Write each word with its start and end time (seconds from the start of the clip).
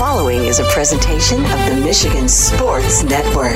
following 0.00 0.44
is 0.44 0.60
a 0.60 0.64
presentation 0.70 1.36
of 1.44 1.58
the 1.68 1.78
Michigan 1.84 2.26
Sports 2.26 3.02
Network. 3.02 3.54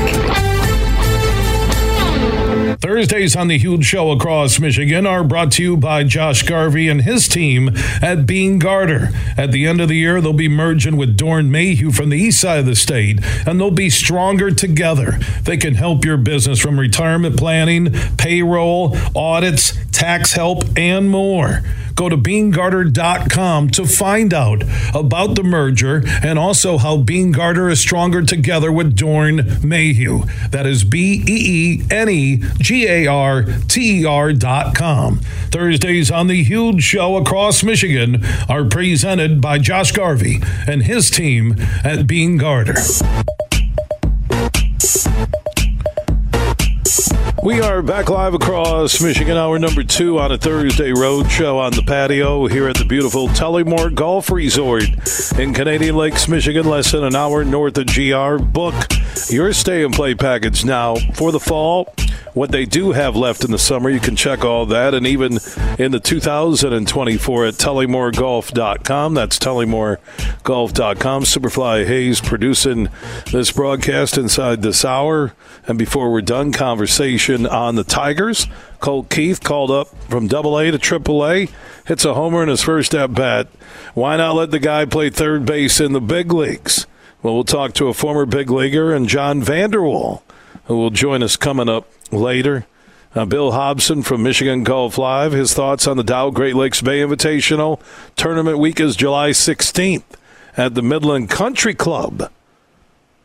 Thursdays 2.80 3.34
on 3.34 3.48
the 3.48 3.56
Huge 3.56 3.86
Show 3.86 4.10
across 4.10 4.60
Michigan 4.60 5.06
are 5.06 5.24
brought 5.24 5.52
to 5.52 5.62
you 5.62 5.76
by 5.78 6.04
Josh 6.04 6.42
Garvey 6.42 6.86
and 6.90 7.00
his 7.00 7.28
team 7.28 7.70
at 8.02 8.26
Beene 8.26 8.58
Garter. 8.58 9.08
At 9.38 9.52
the 9.52 9.66
end 9.66 9.80
of 9.80 9.88
the 9.88 9.96
year, 9.96 10.20
they'll 10.20 10.34
be 10.34 10.48
merging 10.48 10.98
with 10.98 11.16
Doeren 11.16 11.48
Mayhew 11.48 11.90
from 11.92 12.10
the 12.10 12.18
east 12.18 12.40
side 12.40 12.58
of 12.58 12.66
the 12.66 12.76
state, 12.76 13.20
and 13.46 13.58
they'll 13.58 13.70
be 13.70 13.88
stronger 13.88 14.50
together. 14.50 15.18
They 15.44 15.56
can 15.56 15.76
help 15.76 16.04
your 16.04 16.18
business 16.18 16.60
from 16.60 16.78
retirement 16.78 17.38
planning, 17.38 17.90
payroll, 18.18 18.94
audits, 19.16 19.72
tax 19.94 20.32
help, 20.32 20.64
and 20.76 21.08
more. 21.08 21.62
Go 21.94 22.08
to 22.08 22.16
beenegarter.com 22.16 23.70
to 23.70 23.86
find 23.86 24.34
out 24.34 24.64
about 24.92 25.36
the 25.36 25.44
merger 25.44 26.02
and 26.24 26.38
also 26.38 26.76
how 26.76 26.96
Beene 26.96 27.30
Garter 27.30 27.68
is 27.68 27.78
stronger 27.78 28.22
together 28.22 28.72
with 28.72 28.96
Doeren 28.96 29.62
Mayhew. 29.62 30.24
That 30.50 30.66
is 30.66 30.82
B 30.82 31.22
E 31.26 31.80
E 31.80 31.82
N 31.90 32.08
E 32.08 32.42
G 32.58 32.88
A 32.88 33.06
R 33.06 33.44
T 33.68 34.00
E 34.00 34.04
R 34.04 34.32
dot 34.32 34.74
com. 34.74 35.18
Thursdays 35.50 36.10
on 36.10 36.26
the 36.26 36.42
Huge 36.42 36.82
Show 36.82 37.16
across 37.16 37.62
Michigan 37.62 38.24
are 38.48 38.64
presented 38.64 39.40
by 39.40 39.58
Josh 39.58 39.92
Garvey 39.92 40.40
and 40.66 40.82
his 40.82 41.10
team 41.10 41.54
at 41.84 42.08
Beene 42.08 42.38
Garter. 42.38 42.74
We 47.44 47.60
are 47.60 47.82
back 47.82 48.08
live 48.08 48.32
across 48.32 49.02
Michigan, 49.02 49.36
hour 49.36 49.58
number 49.58 49.84
two 49.84 50.18
on 50.18 50.32
a 50.32 50.38
Thursday 50.38 50.92
road 50.92 51.30
show 51.30 51.58
on 51.58 51.72
the 51.72 51.82
patio 51.82 52.46
here 52.46 52.68
at 52.68 52.78
the 52.78 52.86
beautiful 52.86 53.28
Tullymore 53.28 53.94
Golf 53.94 54.30
Resort 54.30 54.84
in 55.38 55.52
Canadian 55.52 55.94
Lakes, 55.94 56.26
Michigan, 56.26 56.64
less 56.64 56.92
than 56.92 57.04
an 57.04 57.14
hour 57.14 57.44
north 57.44 57.76
of 57.76 57.88
GR. 57.88 58.42
Book 58.42 58.74
your 59.28 59.52
stay 59.52 59.84
and 59.84 59.92
play 59.92 60.14
package 60.14 60.64
now 60.64 60.94
for 61.16 61.32
the 61.32 61.38
fall. 61.38 61.92
What 62.34 62.50
they 62.50 62.66
do 62.66 62.90
have 62.90 63.14
left 63.14 63.44
in 63.44 63.52
the 63.52 63.60
summer, 63.60 63.88
you 63.88 64.00
can 64.00 64.16
check 64.16 64.44
all 64.44 64.66
that, 64.66 64.92
and 64.92 65.06
even 65.06 65.38
in 65.78 65.92
the 65.92 66.00
2024 66.00 67.46
at 67.46 67.54
TullymoreGolf.com. 67.54 69.14
That's 69.14 69.38
TullymoreGolf.com. 69.38 71.22
Superfly 71.22 71.86
Hayes 71.86 72.20
producing 72.20 72.88
this 73.30 73.52
broadcast 73.52 74.18
inside 74.18 74.62
this 74.62 74.84
hour. 74.84 75.32
And 75.68 75.78
before 75.78 76.10
we're 76.10 76.22
done, 76.22 76.50
conversation 76.50 77.46
on 77.46 77.76
the 77.76 77.84
Tigers. 77.84 78.48
Colt 78.80 79.10
Keith 79.10 79.40
called 79.40 79.70
up 79.70 79.86
from 80.10 80.26
Double 80.26 80.58
A 80.58 80.72
to 80.72 80.78
Triple 80.78 81.24
A, 81.24 81.48
hits 81.86 82.04
a 82.04 82.14
homer 82.14 82.42
in 82.42 82.48
his 82.48 82.62
first 82.62 82.96
at 82.96 83.14
bat. 83.14 83.46
Why 83.94 84.16
not 84.16 84.34
let 84.34 84.50
the 84.50 84.58
guy 84.58 84.86
play 84.86 85.08
third 85.08 85.46
base 85.46 85.78
in 85.78 85.92
the 85.92 86.00
big 86.00 86.32
leagues? 86.32 86.88
Well, 87.22 87.34
we'll 87.34 87.44
talk 87.44 87.74
to 87.74 87.86
a 87.86 87.94
former 87.94 88.26
big 88.26 88.50
leaguer 88.50 88.92
and 88.92 89.08
John 89.08 89.40
Vander 89.40 89.82
Wal, 89.82 90.23
who 90.66 90.76
will 90.76 90.90
join 90.90 91.22
us 91.22 91.36
coming 91.36 91.68
up 91.68 91.88
later. 92.10 92.66
Uh, 93.14 93.24
Bill 93.24 93.52
Hobson 93.52 94.02
from 94.02 94.22
Michigan 94.22 94.64
Golf 94.64 94.98
Live, 94.98 95.32
his 95.32 95.54
thoughts 95.54 95.86
on 95.86 95.96
the 95.96 96.02
Dow 96.02 96.30
Great 96.30 96.56
Lakes 96.56 96.82
Bay 96.82 96.98
Invitational. 97.00 97.80
Tournament 98.16 98.58
week 98.58 98.80
is 98.80 98.96
July 98.96 99.30
16th 99.30 100.02
at 100.56 100.74
the 100.74 100.82
Midland 100.82 101.30
Country 101.30 101.74
Club. 101.74 102.30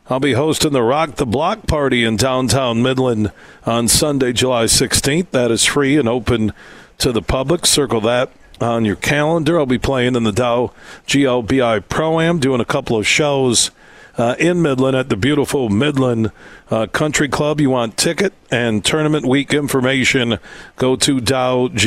I'll 0.10 0.20
be 0.20 0.34
hosting 0.34 0.74
the 0.74 0.82
Rock 0.82 1.16
the 1.16 1.26
Block 1.26 1.68
party 1.68 2.04
in 2.04 2.18
downtown 2.18 2.82
Midland 2.82 3.32
on 3.66 3.88
Sunday, 3.88 4.34
July 4.34 4.66
16th. 4.66 5.32
That 5.32 5.52
is 5.52 5.66
free 5.66 5.98
and 5.98 6.10
open 6.10 6.54
to 7.00 7.12
the 7.12 7.22
public. 7.22 7.66
Circle 7.66 8.02
that 8.02 8.32
on 8.60 8.86
your 8.86 8.96
calendar. 8.96 9.60
I'll 9.60 9.66
be 9.66 9.78
playing 9.78 10.16
in 10.16 10.24
the 10.24 10.32
Dow 10.32 10.72
GLBI 11.08 11.88
Pro 11.90 12.20
Am, 12.20 12.40
doing 12.40 12.60
a 12.60 12.66
couple 12.66 12.98
of 12.98 13.08
shows 13.08 13.72
uh, 14.20 14.36
in 14.38 14.62
Midland 14.62 14.96
at 14.98 15.08
the 15.08 15.16
beautiful 15.16 15.70
Midland 15.70 16.32
uh, 16.70 16.86
Country 16.88 17.30
Club. 17.30 17.62
You 17.62 17.70
want 17.70 17.96
ticket 17.96 18.34
and 18.52 18.84
tournament 18.84 19.26
week 19.26 19.54
information, 19.54 20.40
go 20.76 20.98
to 20.98 21.20
dowglbi.com. 21.20 21.78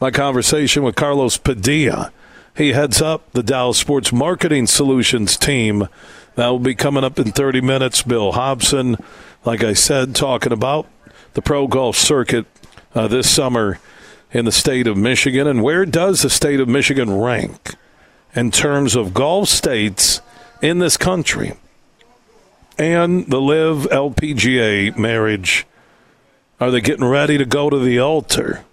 My 0.00 0.10
conversation 0.10 0.82
with 0.82 0.96
Carlos 0.96 1.36
Padilla. 1.38 2.12
He 2.56 2.72
heads 2.72 3.00
up 3.00 3.30
the 3.32 3.44
Dow 3.44 3.70
Sports 3.72 4.12
Marketing 4.12 4.66
Solutions 4.66 5.36
team 5.36 5.88
that 6.34 6.48
will 6.48 6.58
be 6.58 6.74
coming 6.74 7.04
up 7.04 7.20
in 7.20 7.30
30 7.30 7.60
minutes. 7.60 8.02
Bill 8.02 8.32
Hobson, 8.32 8.96
like 9.44 9.62
I 9.62 9.74
said, 9.74 10.16
talking 10.16 10.52
about 10.52 10.88
the 11.34 11.40
pro 11.40 11.68
golf 11.68 11.96
circuit 11.96 12.46
uh, 12.96 13.06
this 13.06 13.30
summer 13.30 13.78
in 14.32 14.44
the 14.44 14.52
state 14.52 14.88
of 14.88 14.96
Michigan. 14.96 15.46
And 15.46 15.62
where 15.62 15.86
does 15.86 16.22
the 16.22 16.30
state 16.30 16.58
of 16.58 16.68
Michigan 16.68 17.16
rank 17.16 17.76
in 18.34 18.50
terms 18.50 18.96
of 18.96 19.14
golf 19.14 19.48
states 19.48 20.20
in 20.62 20.78
this 20.78 20.96
country? 20.96 21.54
And 22.78 23.26
the 23.26 23.40
LIV 23.40 23.88
LPGA 23.90 24.96
marriage. 24.96 25.66
Are 26.58 26.70
they 26.70 26.80
getting 26.80 27.04
ready 27.04 27.36
to 27.36 27.44
go 27.44 27.68
to 27.68 27.78
the 27.78 27.98
altar? 27.98 28.64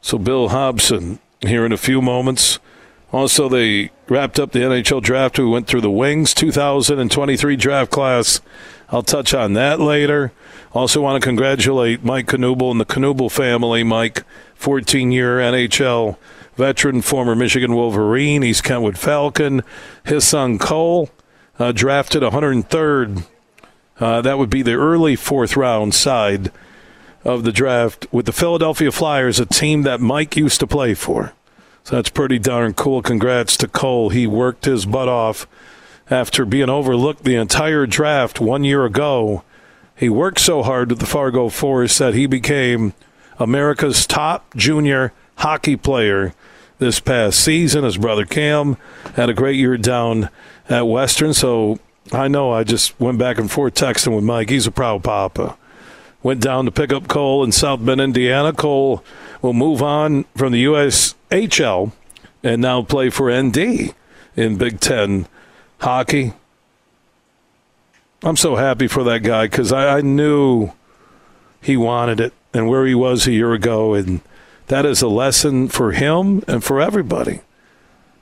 So, 0.00 0.16
Bill 0.16 0.48
Hobson, 0.48 1.18
here 1.42 1.66
in 1.66 1.72
a 1.72 1.76
few 1.76 2.00
moments. 2.00 2.58
Also, 3.12 3.48
they 3.48 3.90
wrapped 4.08 4.40
up 4.40 4.52
the 4.52 4.60
NHL 4.60 5.02
draft. 5.02 5.38
We 5.38 5.44
went 5.44 5.66
through 5.66 5.82
the 5.82 5.90
Wings 5.90 6.32
2023 6.32 7.56
draft 7.56 7.90
class. 7.90 8.40
I'll 8.88 9.02
touch 9.02 9.34
on 9.34 9.52
that 9.52 9.80
later. 9.80 10.32
Also, 10.72 11.02
want 11.02 11.22
to 11.22 11.26
congratulate 11.26 12.02
Mike 12.02 12.26
Knuble 12.26 12.70
and 12.70 12.80
the 12.80 12.86
Knuble 12.86 13.30
family. 13.30 13.82
Mike, 13.82 14.24
14 14.54 15.12
year 15.12 15.38
NHL 15.38 16.16
veteran, 16.56 17.02
former 17.02 17.34
Michigan 17.34 17.74
Wolverine, 17.74 18.42
East 18.42 18.64
Kentwood 18.64 18.98
Falcon. 18.98 19.62
His 20.04 20.26
son 20.26 20.58
Cole, 20.58 21.10
uh, 21.58 21.72
drafted 21.72 22.22
103rd. 22.22 23.26
Uh, 23.98 24.20
that 24.22 24.38
would 24.38 24.50
be 24.50 24.62
the 24.62 24.74
early 24.74 25.16
fourth 25.16 25.56
round 25.56 25.94
side 25.94 26.50
of 27.24 27.44
the 27.44 27.52
draft 27.52 28.06
with 28.10 28.26
the 28.26 28.32
Philadelphia 28.32 28.90
Flyers, 28.90 29.38
a 29.38 29.46
team 29.46 29.82
that 29.82 30.00
Mike 30.00 30.36
used 30.36 30.60
to 30.60 30.66
play 30.66 30.94
for. 30.94 31.32
So 31.84 31.96
that's 31.96 32.10
pretty 32.10 32.38
darn 32.38 32.74
cool. 32.74 33.02
Congrats 33.02 33.56
to 33.58 33.68
Cole. 33.68 34.10
He 34.10 34.26
worked 34.26 34.64
his 34.64 34.86
butt 34.86 35.08
off 35.08 35.46
after 36.10 36.44
being 36.44 36.70
overlooked 36.70 37.24
the 37.24 37.36
entire 37.36 37.86
draft 37.86 38.40
one 38.40 38.64
year 38.64 38.84
ago. 38.84 39.42
He 39.96 40.08
worked 40.08 40.40
so 40.40 40.62
hard 40.62 40.90
with 40.90 40.98
the 40.98 41.06
Fargo 41.06 41.48
Force 41.48 41.98
that 41.98 42.14
he 42.14 42.26
became 42.26 42.92
America's 43.38 44.06
top 44.06 44.54
junior 44.56 45.12
hockey 45.36 45.76
player 45.76 46.34
this 46.82 47.00
past 47.00 47.40
season. 47.40 47.84
His 47.84 47.96
brother 47.96 48.26
Cam 48.26 48.76
had 49.14 49.30
a 49.30 49.34
great 49.34 49.56
year 49.56 49.76
down 49.76 50.28
at 50.68 50.86
Western. 50.86 51.32
So 51.32 51.78
I 52.12 52.28
know 52.28 52.50
I 52.50 52.64
just 52.64 52.98
went 53.00 53.18
back 53.18 53.38
and 53.38 53.50
forth 53.50 53.74
texting 53.74 54.14
with 54.14 54.24
Mike. 54.24 54.50
He's 54.50 54.66
a 54.66 54.72
proud 54.72 55.04
papa. 55.04 55.56
Went 56.22 56.40
down 56.40 56.64
to 56.66 56.70
pick 56.70 56.92
up 56.92 57.08
Cole 57.08 57.42
in 57.44 57.52
South 57.52 57.84
Bend, 57.84 58.00
Indiana. 58.00 58.52
Cole 58.52 59.02
will 59.40 59.52
move 59.52 59.82
on 59.82 60.24
from 60.36 60.52
the 60.52 60.64
USHL 60.64 61.92
and 62.42 62.60
now 62.60 62.82
play 62.82 63.10
for 63.10 63.30
ND 63.32 63.94
in 64.36 64.56
Big 64.56 64.80
Ten 64.80 65.26
hockey. 65.80 66.32
I'm 68.24 68.36
so 68.36 68.56
happy 68.56 68.86
for 68.86 69.02
that 69.04 69.20
guy 69.20 69.46
because 69.46 69.72
I, 69.72 69.98
I 69.98 70.00
knew 70.00 70.70
he 71.60 71.76
wanted 71.76 72.20
it 72.20 72.32
and 72.54 72.68
where 72.68 72.86
he 72.86 72.94
was 72.94 73.26
a 73.26 73.32
year 73.32 73.52
ago. 73.52 73.94
And 73.94 74.20
that 74.72 74.86
is 74.86 75.02
a 75.02 75.08
lesson 75.08 75.68
for 75.68 75.92
him 75.92 76.42
and 76.48 76.64
for 76.64 76.80
everybody. 76.80 77.42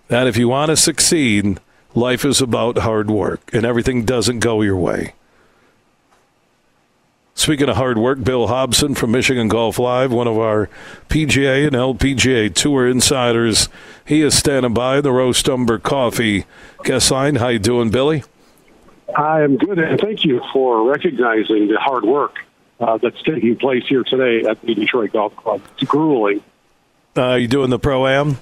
That 0.09 0.27
if 0.27 0.37
you 0.37 0.49
want 0.49 0.71
to 0.71 0.77
succeed, 0.77 1.61
life 1.95 2.25
is 2.25 2.41
about 2.41 2.79
hard 2.79 3.09
work 3.09 3.55
and 3.55 3.65
everything 3.65 4.05
doesn't 4.05 4.41
go 4.41 4.61
your 4.61 4.77
way. 4.77 5.15
Speaking 7.35 7.69
of 7.69 7.77
hard 7.77 7.99
work, 7.99 8.25
Bill 8.25 8.49
Hobson 8.49 8.97
from 8.97 9.13
Michigan 9.13 9.47
Golf 9.47 9.79
Live, 9.79 10.11
one 10.11 10.27
of 10.27 10.39
our 10.39 10.69
PGA 11.09 11.69
and 11.69 11.77
LPGA 11.77 12.53
Tour 12.53 12.89
insiders, 12.89 13.69
he 14.05 14.21
is 14.21 14.37
standing 14.37 14.75
by 14.75 15.01
the 15.01 15.13
Roast 15.13 15.49
Umber 15.49 15.79
Coffee 15.79 16.47
guest 16.83 17.13
line. 17.13 17.37
How 17.37 17.47
you 17.47 17.61
doing, 17.61 17.91
Billy? 17.91 18.25
I 19.17 19.43
am 19.43 19.57
good, 19.57 19.79
and 19.79 20.01
thank 20.01 20.25
you 20.25 20.43
for 20.53 20.91
recognizing 20.91 21.69
the 21.69 21.79
hard 21.79 22.05
work 22.05 22.41
uh, 22.81 22.99
that's 22.99 23.23
taking 23.23 23.55
place 23.55 23.87
here 23.87 24.03
today 24.03 24.49
at 24.49 24.61
the 24.63 24.75
Detroit 24.75 25.13
Golf 25.13 25.37
Club. 25.37 25.63
It's 25.75 25.89
grueling. 25.89 26.43
Uh, 27.17 27.35
you 27.35 27.49
doing 27.49 27.71
the 27.71 27.79
pro 27.79 28.07
am? 28.07 28.39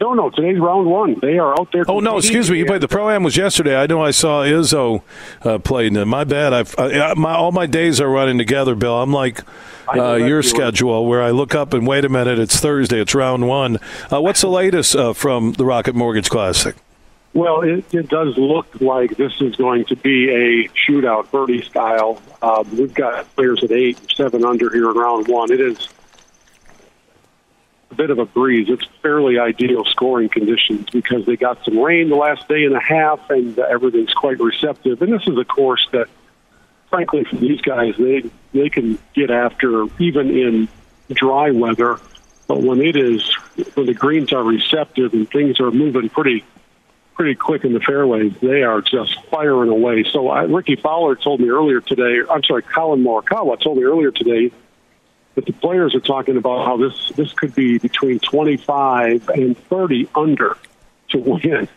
No, 0.00 0.12
no. 0.12 0.28
Today's 0.28 0.58
round 0.58 0.86
one. 0.86 1.18
They 1.20 1.38
are 1.38 1.58
out 1.58 1.72
there. 1.72 1.84
Oh 1.88 2.00
no, 2.00 2.18
excuse 2.18 2.50
me. 2.50 2.58
You 2.58 2.66
played 2.66 2.82
the 2.82 2.88
pro 2.88 3.08
am 3.08 3.22
was 3.22 3.36
yesterday. 3.36 3.76
I 3.76 3.86
know 3.86 4.02
I 4.02 4.10
saw 4.10 4.42
Izzo 4.42 5.02
uh, 5.42 5.58
played. 5.58 5.92
My 5.92 6.24
bad. 6.24 6.52
I've 6.52 6.78
uh, 6.78 7.14
my 7.16 7.34
all 7.34 7.52
my 7.52 7.66
days 7.66 8.00
are 8.00 8.08
running 8.08 8.36
together, 8.36 8.74
Bill. 8.74 9.00
I'm 9.00 9.12
like 9.12 9.40
uh, 9.88 10.14
your 10.14 10.42
schedule 10.42 11.06
where 11.06 11.22
I 11.22 11.30
look 11.30 11.54
up 11.54 11.72
and 11.72 11.86
wait 11.86 12.04
a 12.04 12.08
minute. 12.08 12.38
It's 12.38 12.60
Thursday. 12.60 13.00
It's 13.00 13.14
round 13.14 13.48
one. 13.48 13.78
Uh, 14.12 14.20
what's 14.20 14.42
the 14.42 14.48
latest 14.48 14.94
uh, 14.94 15.12
from 15.12 15.52
the 15.52 15.64
Rocket 15.64 15.94
Mortgage 15.94 16.28
Classic? 16.28 16.74
Well, 17.32 17.62
it, 17.62 17.84
it, 17.92 18.08
does 18.08 18.38
look 18.38 18.80
like 18.80 19.16
this 19.16 19.40
is 19.40 19.56
going 19.56 19.86
to 19.86 19.96
be 19.96 20.30
a 20.30 20.68
shootout, 20.68 21.32
birdie 21.32 21.62
style. 21.62 22.22
Um, 22.40 22.76
we've 22.76 22.94
got 22.94 23.34
players 23.34 23.64
at 23.64 23.72
eight, 23.72 23.98
seven 24.14 24.44
under 24.44 24.70
here 24.70 24.88
in 24.88 24.96
round 24.96 25.26
one. 25.26 25.50
It 25.50 25.60
is 25.60 25.88
bit 27.94 28.10
of 28.10 28.18
a 28.18 28.26
breeze. 28.26 28.68
It's 28.68 28.84
fairly 29.02 29.38
ideal 29.38 29.84
scoring 29.84 30.28
conditions 30.28 30.88
because 30.90 31.26
they 31.26 31.36
got 31.36 31.64
some 31.64 31.78
rain 31.78 32.08
the 32.08 32.16
last 32.16 32.48
day 32.48 32.64
and 32.64 32.74
a 32.74 32.80
half, 32.80 33.30
and 33.30 33.58
uh, 33.58 33.62
everything's 33.62 34.12
quite 34.12 34.40
receptive. 34.40 35.00
And 35.02 35.12
this 35.12 35.26
is 35.26 35.38
a 35.38 35.44
course 35.44 35.86
that, 35.92 36.08
frankly, 36.90 37.24
for 37.24 37.36
these 37.36 37.60
guys, 37.60 37.94
they 37.98 38.24
they 38.52 38.68
can 38.68 38.98
get 39.14 39.30
after 39.30 39.86
even 39.98 40.30
in 40.30 40.68
dry 41.10 41.50
weather. 41.50 41.98
But 42.46 42.62
when 42.62 42.80
it 42.80 42.96
is 42.96 43.22
when 43.74 43.86
the 43.86 43.94
greens 43.94 44.32
are 44.32 44.42
receptive 44.42 45.12
and 45.14 45.30
things 45.30 45.60
are 45.60 45.70
moving 45.70 46.08
pretty 46.08 46.44
pretty 47.14 47.34
quick 47.36 47.64
in 47.64 47.72
the 47.72 47.80
fairways, 47.80 48.32
they 48.42 48.62
are 48.62 48.80
just 48.80 49.22
firing 49.26 49.70
away. 49.70 50.04
So 50.04 50.28
I, 50.28 50.42
Rickie 50.42 50.76
Fowler 50.76 51.14
told 51.14 51.40
me 51.40 51.48
earlier 51.48 51.80
today. 51.80 52.18
I'm 52.28 52.42
sorry, 52.42 52.62
Collin 52.62 53.02
Morikawa 53.02 53.60
told 53.60 53.78
me 53.78 53.84
earlier 53.84 54.10
today 54.10 54.50
that 55.34 55.46
the 55.46 55.52
players 55.52 55.94
are 55.94 56.00
talking 56.00 56.36
about 56.36 56.64
how 56.64 56.76
this 56.76 57.12
this 57.16 57.32
could 57.32 57.54
be 57.54 57.78
between 57.78 58.18
25 58.20 59.28
and 59.30 59.58
30 59.58 60.08
under 60.14 60.56
to 61.10 61.18
win. 61.18 61.68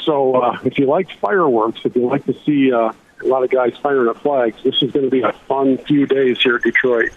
So 0.00 0.34
uh, 0.34 0.58
if 0.64 0.78
you 0.78 0.86
like 0.86 1.10
fireworks, 1.18 1.80
if 1.84 1.94
you 1.94 2.06
like 2.06 2.24
to 2.26 2.34
see 2.44 2.72
uh, 2.72 2.92
a 3.22 3.26
lot 3.26 3.44
of 3.44 3.50
guys 3.50 3.76
firing 3.82 4.08
at 4.08 4.18
flags, 4.18 4.62
this 4.62 4.82
is 4.82 4.90
going 4.90 5.04
to 5.04 5.10
be 5.10 5.22
a 5.22 5.32
fun 5.32 5.78
few 5.78 6.06
days 6.06 6.40
here 6.40 6.56
at 6.56 6.62
Detroit. 6.62 7.10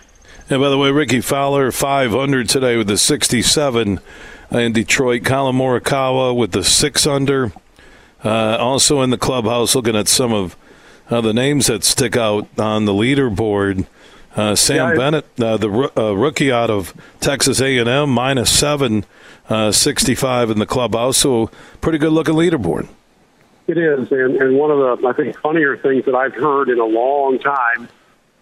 And 0.49 0.61
by 0.61 0.69
the 0.69 0.77
way, 0.77 0.91
Rickie 0.91 1.21
Fowler, 1.21 1.71
500 1.71 2.47
today 2.47 2.77
with 2.77 2.87
the 2.87 2.97
67 2.97 3.99
in 4.51 4.73
Detroit. 4.73 5.23
Collin 5.23 5.55
Morikawa 5.55 6.35
with 6.35 6.51
the 6.51 6.63
6 6.63 7.07
under. 7.07 7.51
Uh, 8.23 8.57
also 8.59 9.01
in 9.01 9.09
the 9.09 9.17
clubhouse, 9.17 9.75
looking 9.75 9.95
at 9.95 10.07
some 10.07 10.33
of 10.33 10.55
uh, 11.09 11.21
the 11.21 11.33
names 11.33 11.67
that 11.67 11.83
stick 11.83 12.15
out 12.15 12.47
on 12.59 12.85
the 12.85 12.91
leaderboard. 12.91 13.87
Uh, 14.35 14.53
Sam 14.53 14.89
yeah, 14.89 14.95
Bennett, 14.95 15.25
uh, 15.39 15.57
the 15.57 15.91
uh, 15.97 16.11
rookie 16.11 16.51
out 16.51 16.69
of 16.69 16.93
Texas 17.21 17.61
A&M, 17.61 18.09
minus 18.09 18.51
seven, 18.51 19.05
uh, 19.49 19.71
65 19.71 20.51
in 20.51 20.59
the 20.59 20.65
clubhouse. 20.65 21.17
So 21.17 21.49
pretty 21.79 21.97
good 21.97 22.11
looking 22.11 22.35
leaderboard. 22.35 22.87
It 23.67 23.77
is, 23.77 24.11
and, 24.11 24.35
and 24.35 24.57
one 24.57 24.71
of 24.71 25.01
the 25.01 25.07
I 25.07 25.13
think 25.13 25.37
funnier 25.39 25.77
things 25.77 26.05
that 26.05 26.13
I've 26.13 26.35
heard 26.35 26.69
in 26.69 26.79
a 26.79 26.85
long 26.85 27.39
time 27.39 27.87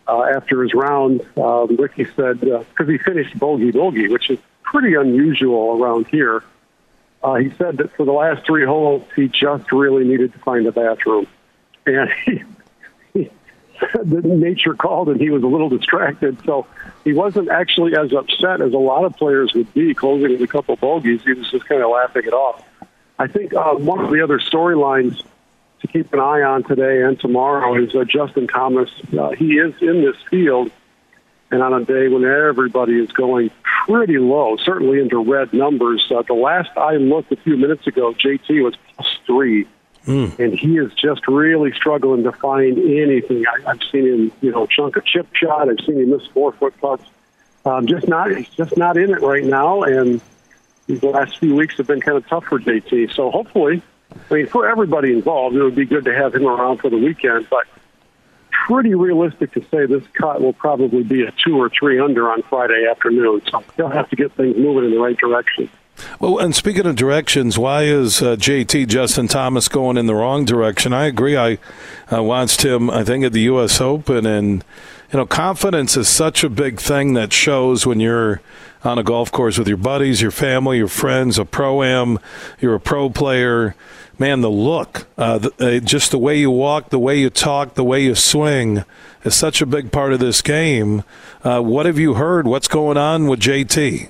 uh, 0.08 0.24
after 0.24 0.64
his 0.64 0.74
round, 0.74 1.26
um, 1.38 1.78
Rickie 1.78 2.06
said 2.16 2.42
because 2.42 2.66
uh, 2.80 2.86
he 2.86 2.98
finished 2.98 3.38
bogey 3.40 3.72
bogey, 3.72 4.10
which 4.10 4.30
is 4.30 4.40
pretty 4.64 4.96
unusual 4.96 5.82
around 5.82 6.08
here. 6.08 6.44
he 7.40 7.52
said 7.52 7.78
that 7.78 7.96
for 7.96 8.06
the 8.06 8.12
last 8.12 8.46
three 8.46 8.66
holes, 8.66 9.08
he 9.16 9.30
just 9.30 9.72
really 9.72 10.04
needed 10.04 10.34
to 10.34 10.40
find 10.40 10.66
a 10.66 10.74
bathroom, 10.74 11.28
and 11.86 12.10
he 12.26 12.44
the 14.04 14.22
nature 14.22 14.74
called 14.74 15.10
and 15.10 15.20
he 15.20 15.30
was 15.30 15.44
a 15.44 15.48
little 15.48 15.70
distracted. 15.70 16.38
So 16.46 16.66
he 17.04 17.14
wasn't 17.14 17.50
actually 17.50 17.96
as 17.96 18.14
upset 18.14 18.62
as 18.62 18.74
a 18.74 18.78
lot 18.78 19.06
of 19.06 19.16
players 19.16 19.54
would 19.54 19.74
be 19.74 19.94
closing 19.94 20.32
with 20.32 20.42
a 20.42 20.48
couple 20.48 20.76
bogeys. 20.76 21.22
He 21.24 21.34
was 21.34 21.50
just 21.50 21.66
kind 21.66 21.82
of 21.82 21.90
laughing 21.90 22.24
it 22.26 22.34
off. 22.34 22.64
I 23.20 23.28
think 23.28 23.54
uh, 23.54 23.76
one 23.76 24.04
of 24.04 24.12
the 24.12 24.22
other 24.22 24.40
storylines 24.40 25.24
to 25.82 25.88
keep 25.88 26.14
an 26.14 26.20
eye 26.20 26.42
on 26.42 26.64
today 26.64 27.04
and 27.04 27.20
tomorrow 27.20 27.76
is 27.76 27.96
uh, 27.96 28.06
Justin 28.06 28.48
Thomas. 28.48 28.90
Uh, 29.18 29.32
he 29.32 29.54
is 29.54 29.74
in 29.82 30.02
this 30.02 30.16
field, 30.30 30.72
and 31.52 31.62
on 31.62 31.74
a 31.74 31.86
day 31.86 32.08
when 32.08 32.24
everybody 32.24 33.00
is 33.00 33.12
going 33.12 33.52
pretty 33.86 34.18
low, 34.18 34.58
certainly 34.58 35.00
into 35.00 35.20
red 35.24 35.54
numbers. 35.54 36.04
Uh, 36.10 36.24
the 36.24 36.34
last 36.34 36.70
I 36.78 36.96
looked 36.96 37.32
a 37.32 37.36
few 37.36 37.58
minutes 37.58 37.86
ago, 37.86 38.14
JT 38.14 38.64
was 38.64 38.76
plus 38.96 39.18
three 39.26 39.68
Mm. 40.06 40.38
And 40.38 40.54
he 40.54 40.78
is 40.78 40.94
just 40.94 41.28
really 41.28 41.72
struggling 41.72 42.24
to 42.24 42.32
find 42.32 42.78
anything. 42.78 43.46
I, 43.48 43.72
I've 43.72 43.82
seen 43.92 44.06
him, 44.06 44.32
you 44.42 44.52
know, 44.52 44.66
chunk 44.66 44.98
a 44.98 45.02
chip 45.02 45.34
shot. 45.34 45.70
I've 45.70 45.80
seen 45.86 46.00
him 46.00 46.10
miss 46.10 46.26
four 46.28 46.52
foot 46.54 46.80
putts. 46.80 47.06
Um, 47.66 47.88
just 47.88 48.08
not, 48.08 48.36
he's 48.36 48.50
just 48.50 48.76
not 48.76 48.98
in 48.98 49.12
it 49.12 49.22
right 49.22 49.44
now. 49.44 49.84
And 49.84 50.20
these 50.88 51.02
last 51.04 51.38
few 51.40 51.56
weeks 51.56 51.78
have 51.78 51.88
been 51.88 52.02
kind 52.02 52.18
of 52.18 52.28
tough 52.28 52.46
for 52.46 52.60
JT. 52.60 53.14
So 53.14 53.32
hopefully, 53.32 53.82
I 54.30 54.34
mean, 54.34 54.48
for 54.48 54.70
everybody 54.70 55.14
involved, 55.14 55.56
it 55.56 55.64
would 55.64 55.76
be 55.76 55.86
good 55.86 56.06
to 56.06 56.14
have 56.14 56.36
him 56.36 56.46
around 56.46 56.80
for 56.80 56.90
the 56.90 56.98
weekend. 56.98 57.48
But 57.50 57.66
pretty 58.68 58.96
realistic 58.96 59.54
to 59.54 59.62
say 59.72 59.86
this 59.86 60.04
cut 60.14 60.42
will 60.42 60.54
probably 60.54 61.04
be 61.04 61.24
a 61.24 61.34
two 61.44 61.58
or 61.58 61.70
three 61.70 62.00
under 62.00 62.30
on 62.30 62.42
Friday 62.44 62.88
afternoon. 62.90 63.42
So 63.50 63.64
he'll 63.78 63.90
have 63.90 64.10
to 64.10 64.16
get 64.16 64.34
things 64.34 64.58
moving 64.58 64.86
in 64.86 64.92
the 64.92 65.00
right 65.00 65.18
direction. 65.18 65.70
Well, 66.20 66.40
and 66.40 66.56
speaking 66.56 66.86
of 66.86 66.96
directions, 66.96 67.58
why 67.58 67.84
is 67.84 68.22
uh, 68.22 68.36
JT 68.36 68.88
Justin 68.88 69.28
Thomas 69.28 69.68
going 69.68 69.98
in 69.98 70.06
the 70.06 70.16
wrong 70.16 70.46
direction? 70.46 70.94
I 70.94 71.06
agree. 71.06 71.38
I 71.38 71.58
uh, 72.12 72.24
watched 72.24 72.64
him, 72.64 72.90
I 72.90 73.04
think, 73.04 73.26
at 73.26 73.34
the 73.34 73.42
U.S. 73.42 73.80
Open, 73.80 74.26
and 74.26 74.64
you 75.12 75.20
know, 75.20 75.26
confidence 75.26 75.96
is 75.96 76.10
such 76.10 76.44
a 76.44 76.50
big 76.50 76.80
thing 76.80 77.14
that 77.14 77.32
shows 77.32 77.86
when 77.86 78.00
you're 78.00 78.42
on 78.84 78.98
a 78.98 79.04
golf 79.04 79.32
course 79.32 79.58
with 79.58 79.68
your 79.68 79.78
buddies, 79.78 80.22
your 80.22 80.32
family, 80.32 80.78
your 80.78 80.88
friends, 80.88 81.38
a 81.38 81.46
pro 81.46 81.84
am, 81.84 82.20
you're 82.60 82.76
a 82.76 82.80
pro 82.80 83.10
player. 83.10 83.76
Man, 84.20 84.42
the 84.42 84.50
look, 84.50 85.08
uh, 85.18 85.40
the, 85.40 85.78
uh, 85.78 85.80
just 85.80 86.12
the 86.12 86.20
way 86.20 86.38
you 86.38 86.52
walk, 86.52 86.90
the 86.90 87.00
way 87.00 87.20
you 87.20 87.30
talk, 87.30 87.74
the 87.74 87.84
way 87.84 88.04
you 88.04 88.16
swing 88.16 88.84
is 89.24 89.36
such 89.36 89.62
a 89.62 89.66
big 89.66 89.92
part 89.92 90.14
of 90.14 90.20
this 90.20 90.42
game. 90.42 91.04
Uh, 91.44 91.62
what 91.62 91.86
have 91.86 91.98
you 91.98 92.14
heard? 92.14 92.46
What's 92.46 92.68
going 92.68 92.98
on 92.98 93.28
with 93.28 93.40
JT? 93.40 94.10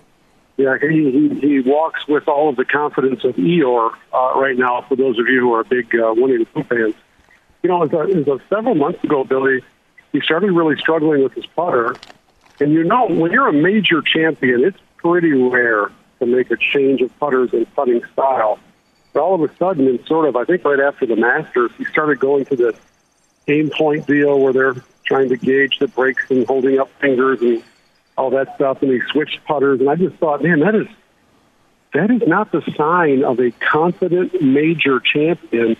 Yeah, 0.57 0.77
he, 0.79 1.11
he, 1.11 1.39
he 1.39 1.59
walks 1.61 2.07
with 2.07 2.27
all 2.27 2.49
of 2.49 2.55
the 2.55 2.65
confidence 2.65 3.23
of 3.23 3.35
Eeyore 3.35 3.91
uh, 4.13 4.33
right 4.39 4.55
now. 4.55 4.85
For 4.87 4.95
those 4.95 5.17
of 5.17 5.27
you 5.27 5.39
who 5.39 5.53
are 5.53 5.63
big 5.63 5.93
uh, 5.95 6.13
Winnie 6.15 6.37
the 6.37 6.45
Pooh 6.45 6.63
fans, 6.63 6.93
you 7.63 7.69
know, 7.69 7.83
as 7.83 7.91
a, 7.91 7.99
as 8.19 8.27
a 8.27 8.39
several 8.49 8.75
months 8.75 9.03
ago, 9.03 9.23
Billy, 9.23 9.63
he 10.11 10.21
started 10.21 10.51
really 10.51 10.77
struggling 10.77 11.23
with 11.23 11.33
his 11.33 11.45
putter. 11.47 11.95
And 12.59 12.71
you 12.71 12.83
know, 12.83 13.07
when 13.07 13.31
you're 13.31 13.47
a 13.47 13.53
major 13.53 14.01
champion, 14.01 14.63
it's 14.63 14.77
pretty 14.97 15.31
rare 15.31 15.91
to 16.19 16.25
make 16.25 16.51
a 16.51 16.57
change 16.57 17.01
of 17.01 17.17
putters 17.19 17.51
and 17.51 17.73
putting 17.73 18.01
style. 18.13 18.59
But 19.11 19.21
all 19.21 19.35
of 19.35 19.49
a 19.49 19.55
sudden, 19.57 19.87
and 19.87 20.05
sort 20.05 20.27
of, 20.27 20.35
I 20.35 20.45
think 20.45 20.63
right 20.63 20.79
after 20.79 21.05
the 21.05 21.15
Masters, 21.15 21.71
he 21.77 21.85
started 21.85 22.19
going 22.19 22.45
to 22.45 22.55
the 22.55 22.75
aim 23.47 23.71
point 23.71 24.05
deal 24.07 24.39
where 24.39 24.53
they're 24.53 24.75
trying 25.05 25.29
to 25.29 25.37
gauge 25.37 25.79
the 25.79 25.87
breaks 25.87 26.29
and 26.29 26.45
holding 26.45 26.79
up 26.79 26.89
fingers 26.99 27.41
and 27.41 27.63
all 28.17 28.29
that 28.31 28.55
stuff, 28.55 28.81
and 28.81 28.91
he 28.91 28.99
switched 29.11 29.43
putters, 29.45 29.79
and 29.79 29.89
I 29.89 29.95
just 29.95 30.15
thought, 30.17 30.43
man, 30.43 30.59
that 30.59 30.75
is 30.75 30.87
that 31.93 32.09
is 32.09 32.27
not 32.27 32.51
the 32.51 32.61
sign 32.75 33.23
of 33.23 33.39
a 33.39 33.51
confident 33.51 34.41
major 34.41 34.99
champion. 34.99 35.77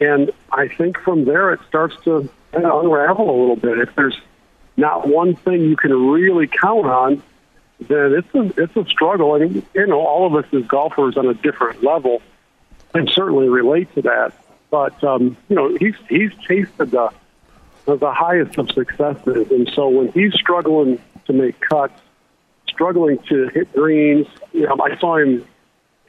And 0.00 0.32
I 0.50 0.68
think 0.68 0.98
from 0.98 1.24
there 1.24 1.52
it 1.52 1.60
starts 1.68 1.96
to 2.04 2.28
unravel 2.52 3.30
a 3.30 3.38
little 3.40 3.56
bit. 3.56 3.78
If 3.78 3.94
there's 3.94 4.18
not 4.76 5.08
one 5.08 5.36
thing 5.36 5.62
you 5.62 5.76
can 5.76 5.92
really 5.92 6.48
count 6.48 6.86
on, 6.86 7.22
then 7.80 8.14
it's 8.14 8.34
a 8.34 8.62
it's 8.62 8.76
a 8.76 8.84
struggle. 8.86 9.36
And 9.36 9.62
you 9.74 9.86
know, 9.86 10.00
all 10.00 10.26
of 10.26 10.44
us 10.44 10.52
as 10.52 10.66
golfers 10.66 11.16
on 11.16 11.26
a 11.26 11.34
different 11.34 11.82
level 11.82 12.20
can 12.92 13.08
certainly 13.08 13.48
relate 13.48 13.92
to 13.94 14.02
that. 14.02 14.32
But 14.70 15.02
um, 15.04 15.36
you 15.48 15.56
know, 15.56 15.76
he's 15.76 15.94
he's 16.08 16.32
tasted 16.48 16.90
the 16.90 17.10
the 17.86 18.12
highest 18.12 18.58
of 18.58 18.70
successes, 18.70 19.50
and 19.50 19.70
so 19.72 19.88
when 19.88 20.10
he's 20.12 20.34
struggling 20.34 21.00
to 21.26 21.32
make 21.32 21.60
cuts, 21.60 22.00
struggling 22.68 23.18
to 23.28 23.48
hit 23.48 23.72
greens. 23.72 24.26
You 24.52 24.66
know, 24.66 24.76
I 24.82 24.98
saw 24.98 25.16
him 25.18 25.44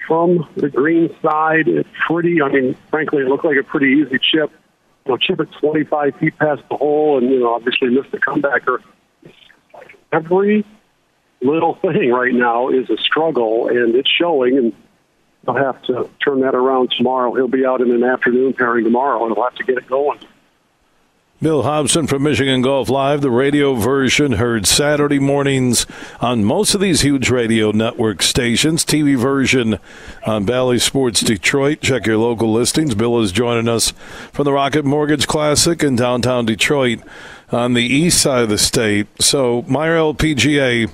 from 0.07 0.47
the 0.55 0.69
green 0.69 1.15
side. 1.21 1.67
It's 1.67 1.89
pretty. 2.07 2.41
I 2.41 2.49
mean, 2.49 2.75
frankly, 2.89 3.23
it 3.23 3.27
looked 3.27 3.45
like 3.45 3.57
a 3.57 3.63
pretty 3.63 4.01
easy 4.01 4.19
chip. 4.19 4.51
You 5.05 5.11
know, 5.11 5.17
chip 5.17 5.39
it 5.39 5.49
25 5.59 6.15
feet 6.15 6.37
past 6.37 6.63
the 6.69 6.77
hole, 6.77 7.17
and 7.17 7.29
you 7.29 7.39
know, 7.39 7.53
obviously 7.53 7.89
missed 7.89 8.11
the 8.11 8.19
comebacker. 8.19 8.79
Every 10.11 10.65
little 11.41 11.75
thing 11.75 12.11
right 12.11 12.33
now 12.33 12.69
is 12.69 12.89
a 12.89 12.97
struggle, 12.97 13.67
and 13.67 13.95
it's 13.95 14.09
showing. 14.09 14.57
And 14.57 14.73
I'll 15.47 15.55
have 15.55 15.81
to 15.83 16.09
turn 16.23 16.41
that 16.41 16.55
around 16.55 16.91
tomorrow. 16.97 17.33
He'll 17.33 17.47
be 17.47 17.65
out 17.65 17.81
in 17.81 17.91
an 17.91 18.03
afternoon 18.03 18.53
pairing 18.53 18.83
tomorrow, 18.83 19.25
and 19.25 19.35
he'll 19.35 19.43
have 19.43 19.55
to 19.55 19.63
get 19.63 19.77
it 19.77 19.87
going. 19.87 20.19
Bill 21.45 21.61
Hobson 21.61 22.07
from 22.07 22.23
Michigan 22.23 22.63
Golf 22.63 22.89
Live, 22.89 23.21
the 23.21 23.29
radio 23.29 23.75
version 23.75 24.31
heard 24.31 24.65
Saturday 24.65 25.19
mornings 25.19 25.85
on 26.19 26.43
most 26.43 26.73
of 26.73 26.81
these 26.81 27.01
huge 27.01 27.29
radio 27.29 27.69
network 27.69 28.23
stations. 28.23 28.83
TV 28.83 29.15
version 29.15 29.77
on 30.25 30.45
Bally 30.45 30.79
Sports 30.79 31.21
Detroit. 31.21 31.81
Check 31.81 32.07
your 32.07 32.17
local 32.17 32.51
listings. 32.51 32.95
Bill 32.95 33.19
is 33.19 33.31
joining 33.31 33.67
us 33.67 33.91
from 34.33 34.45
the 34.45 34.53
Rocket 34.53 34.85
Mortgage 34.85 35.27
Classic 35.27 35.83
in 35.83 35.95
downtown 35.95 36.47
Detroit 36.47 37.01
on 37.51 37.75
the 37.75 37.85
east 37.85 38.23
side 38.23 38.41
of 38.41 38.49
the 38.49 38.57
state. 38.57 39.05
So, 39.19 39.61
Meijer 39.69 40.15
LPGA 40.15 40.89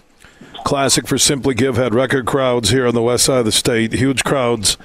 Classic 0.66 1.08
for 1.08 1.18
Simply 1.18 1.56
Give 1.56 1.78
had 1.78 1.94
record 1.96 2.26
crowds 2.26 2.72
here 2.72 2.88
on 2.88 2.94
the 2.94 3.02
west 3.02 3.24
side 3.24 3.40
of 3.40 3.46
the 3.46 3.54
state. 3.54 3.94
Huge 3.94 4.26
crowds 4.26 4.76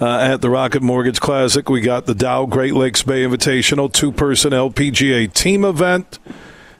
uh, 0.00 0.18
at 0.18 0.40
the 0.40 0.50
Rocket 0.50 0.82
Mortgage 0.82 1.20
Classic. 1.20 1.68
We 1.68 1.80
got 1.80 2.06
the 2.06 2.14
Dow 2.14 2.46
Great 2.46 2.74
Lakes 2.74 3.02
Bay 3.02 3.24
Invitational 3.24 3.92
two 3.92 4.12
person 4.12 4.52
LPGA 4.52 5.32
team 5.32 5.64
event 5.64 6.18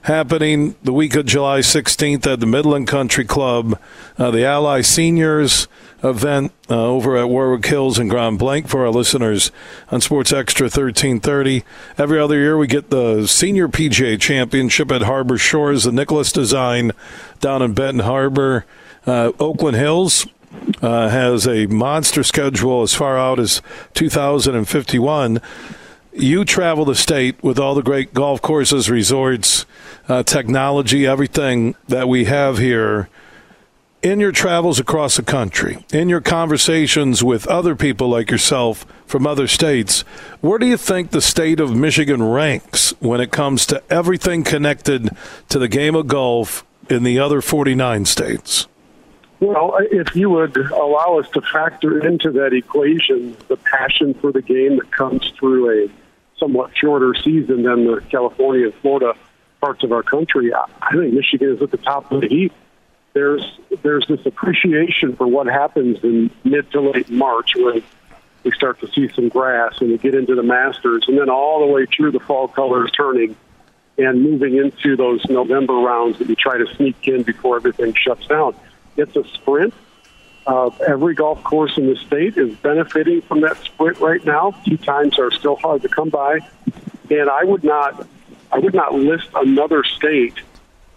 happening 0.07 0.73
the 0.83 0.93
week 0.93 1.15
of 1.15 1.25
July 1.25 1.59
16th 1.59 2.25
at 2.25 2.39
the 2.39 2.45
Midland 2.45 2.87
Country 2.87 3.25
Club. 3.25 3.77
Uh, 4.17 4.31
the 4.31 4.45
Ally 4.45 4.79
Seniors 4.79 5.67
event 6.01 6.53
uh, 6.69 6.81
over 6.81 7.17
at 7.17 7.27
Warwick 7.27 7.65
Hills 7.65 7.99
and 7.99 8.09
Grand 8.09 8.39
Blanc 8.39 8.69
for 8.69 8.85
our 8.85 8.91
listeners 8.91 9.51
on 9.91 9.99
Sports 9.99 10.31
Extra 10.31 10.65
1330. 10.65 11.65
Every 11.97 12.19
other 12.19 12.37
year, 12.37 12.57
we 12.57 12.67
get 12.67 12.89
the 12.89 13.27
Senior 13.27 13.67
PGA 13.67 14.19
Championship 14.19 14.91
at 14.91 15.01
Harbor 15.01 15.37
Shores, 15.37 15.83
the 15.83 15.91
Nicklaus 15.91 16.31
Design 16.31 16.93
down 17.41 17.61
in 17.61 17.73
Benton 17.73 18.05
Harbor. 18.05 18.65
Uh, 19.05 19.31
Oakland 19.39 19.75
Hills 19.75 20.25
uh, 20.81 21.09
has 21.09 21.47
a 21.47 21.65
monster 21.67 22.23
schedule 22.23 22.81
as 22.81 22.93
far 22.93 23.17
out 23.17 23.39
as 23.39 23.61
2051. 23.93 25.41
You 26.13 26.45
travel 26.45 26.85
the 26.85 26.95
state 26.95 27.41
with 27.43 27.59
all 27.59 27.75
the 27.75 27.83
great 27.83 28.13
golf 28.13 28.41
courses, 28.41 28.89
resorts, 28.89 29.65
uh, 30.07 30.23
technology, 30.23 31.05
everything 31.05 31.75
that 31.87 32.07
we 32.07 32.25
have 32.25 32.57
here. 32.57 33.09
In 34.03 34.19
your 34.19 34.31
travels 34.31 34.79
across 34.79 35.17
the 35.17 35.23
country, 35.23 35.83
in 35.91 36.07
your 36.07 36.21
conversations 36.21 37.23
with 37.23 37.47
other 37.47 37.75
people 37.75 38.09
like 38.09 38.29
yourself 38.29 38.85
from 39.05 39.25
other 39.25 39.47
states, 39.47 40.01
where 40.39 40.59
do 40.59 40.67
you 40.67 40.77
think 40.77 41.09
the 41.09 41.21
state 41.21 41.59
of 41.59 41.75
Michigan 41.75 42.23
ranks 42.23 42.93
when 42.99 43.19
it 43.19 43.31
comes 43.31 43.65
to 43.65 43.81
everything 43.89 44.43
connected 44.43 45.09
to 45.49 45.59
the 45.59 45.67
game 45.67 45.95
of 45.95 46.07
golf 46.07 46.63
in 46.89 47.03
the 47.03 47.19
other 47.19 47.41
49 47.41 48.05
states? 48.05 48.67
Well, 49.39 49.77
if 49.79 50.15
you 50.15 50.31
would 50.31 50.57
allow 50.57 51.19
us 51.19 51.29
to 51.31 51.41
factor 51.41 52.05
into 52.05 52.31
that 52.31 52.53
equation 52.53 53.37
the 53.47 53.57
passion 53.57 54.15
for 54.15 54.31
the 54.31 54.41
game 54.41 54.77
that 54.77 54.91
comes 54.91 55.31
through 55.37 55.85
a 55.85 55.89
somewhat 56.39 56.71
shorter 56.75 57.13
season 57.13 57.63
than 57.63 57.85
the 57.85 58.01
California 58.09 58.65
and 58.65 58.73
Florida 58.75 59.13
parts 59.61 59.83
of 59.83 59.91
our 59.91 60.03
country, 60.03 60.53
I 60.53 60.91
think 60.91 61.13
Michigan 61.13 61.55
is 61.55 61.61
at 61.61 61.69
the 61.69 61.77
top 61.77 62.11
of 62.11 62.21
the 62.21 62.27
heap. 62.27 62.53
There's 63.13 63.59
there's 63.83 64.07
this 64.07 64.25
appreciation 64.25 65.15
for 65.15 65.27
what 65.27 65.45
happens 65.47 66.03
in 66.03 66.31
mid 66.43 66.71
to 66.71 66.81
late 66.81 67.09
March 67.09 67.51
when 67.55 67.83
we 68.43 68.51
start 68.51 68.79
to 68.81 68.87
see 68.87 69.07
some 69.09 69.29
grass 69.29 69.79
and 69.81 69.91
we 69.91 69.97
get 69.99 70.15
into 70.15 70.33
the 70.33 70.43
Masters, 70.43 71.05
and 71.07 71.17
then 71.17 71.29
all 71.29 71.59
the 71.59 71.71
way 71.71 71.85
through 71.85 72.11
the 72.11 72.19
fall 72.19 72.47
colors 72.47 72.91
turning 72.91 73.35
and 73.99 74.21
moving 74.21 74.57
into 74.57 74.95
those 74.95 75.23
November 75.29 75.73
rounds 75.73 76.17
that 76.19 76.29
you 76.29 76.35
try 76.35 76.57
to 76.57 76.67
sneak 76.75 77.07
in 77.07 77.23
before 77.23 77.57
everything 77.57 77.93
shuts 77.93 78.25
down 78.27 78.55
it's 78.97 79.15
a 79.15 79.23
sprint. 79.35 79.73
Uh, 80.45 80.69
every 80.87 81.13
golf 81.13 81.43
course 81.43 81.77
in 81.77 81.87
the 81.87 81.95
state 81.97 82.37
is 82.37 82.55
benefiting 82.57 83.21
from 83.21 83.41
that 83.41 83.57
sprint 83.57 83.99
right 83.99 84.23
now. 84.25 84.51
Tee 84.63 84.77
times 84.77 85.19
are 85.19 85.29
still 85.29 85.57
hard 85.57 85.81
to 85.81 85.89
come 85.89 86.09
by, 86.09 86.39
and 87.09 87.29
I 87.29 87.43
would 87.43 87.65
not, 87.65 88.07
I 88.51 88.59
would 88.59 88.73
not 88.73 88.93
list 88.95 89.27
another 89.35 89.83
state 89.83 90.35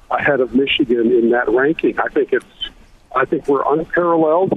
ahead 0.09 0.41
of 0.41 0.55
Michigan 0.55 1.13
in 1.13 1.31
that 1.31 1.49
ranking. 1.49 1.99
I 1.99 2.09
think 2.09 2.33
it's, 2.33 2.71
I 3.15 3.25
think 3.25 3.49
we're 3.49 3.65
unparalleled, 3.73 4.53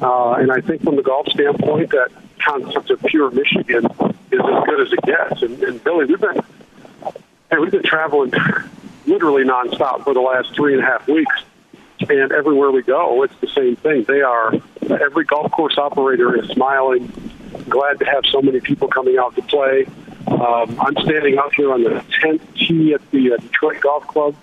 uh, 0.00 0.32
and 0.34 0.52
I 0.52 0.60
think 0.60 0.84
from 0.84 0.94
the 0.94 1.02
golf 1.02 1.26
standpoint, 1.28 1.90
that 1.90 2.12
concept 2.38 2.90
of 2.90 3.02
pure 3.02 3.32
Michigan 3.32 3.84
is 4.30 4.40
as 4.40 4.64
good 4.64 4.80
as 4.80 4.92
it 4.92 5.02
gets. 5.02 5.42
And, 5.42 5.60
and 5.64 5.82
Billy, 5.82 6.06
we've 6.06 6.20
been, 6.20 6.40
hey, 7.50 7.58
we've 7.58 7.72
been 7.72 7.82
traveling 7.82 8.32
literally 9.06 9.42
nonstop 9.42 10.04
for 10.04 10.14
the 10.14 10.20
last 10.20 10.54
three 10.54 10.74
and 10.74 10.82
a 10.84 10.86
half 10.86 11.08
weeks 11.08 11.42
and 12.08 12.32
everywhere 12.32 12.70
we 12.70 12.82
go, 12.82 13.22
it's 13.22 13.34
the 13.40 13.48
same 13.48 13.76
thing. 13.76 14.04
They 14.04 14.22
are 14.22 14.52
every 14.90 15.24
golf 15.24 15.52
course 15.52 15.76
operator 15.78 16.42
is 16.42 16.48
smiling, 16.50 17.12
glad 17.68 17.98
to 17.98 18.04
have 18.06 18.24
so 18.30 18.40
many 18.40 18.60
people 18.60 18.88
coming 18.88 19.18
out 19.18 19.36
to 19.36 19.42
play. 19.42 19.86
Um, 20.26 20.80
I'm 20.80 20.94
standing 21.04 21.38
out 21.38 21.54
here 21.54 21.72
on 21.72 21.82
the 21.82 22.04
10th 22.22 22.40
tee 22.54 22.94
at 22.94 23.10
the 23.10 23.32
uh, 23.32 23.36
Detroit 23.38 23.80
Golf 23.80 24.06
Club 24.06 24.36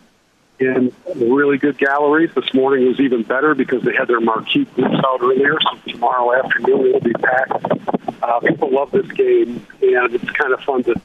in 0.60 0.92
really 1.16 1.58
good 1.58 1.78
galleries. 1.78 2.32
This 2.36 2.54
morning 2.54 2.88
was 2.88 3.00
even 3.00 3.24
better 3.24 3.56
because 3.56 3.84
they 3.84 3.94
had 3.94 4.08
their 4.08 4.20
marquee 4.20 4.66
groups 4.66 4.96
out 5.06 5.22
earlier. 5.22 5.58
So 5.62 5.92
tomorrow 5.92 6.44
afternoon 6.44 6.94
will 6.94 7.00
be 7.00 7.14
packed. 7.14 7.66
Uh, 8.22 8.40
people 8.40 8.72
love 8.72 8.92
this 8.92 9.08
game, 9.12 9.66
and 9.82 10.14
it's 10.16 10.30
kind 10.32 10.54
of 10.54 10.62
fun 10.62 10.84
to 10.84 10.96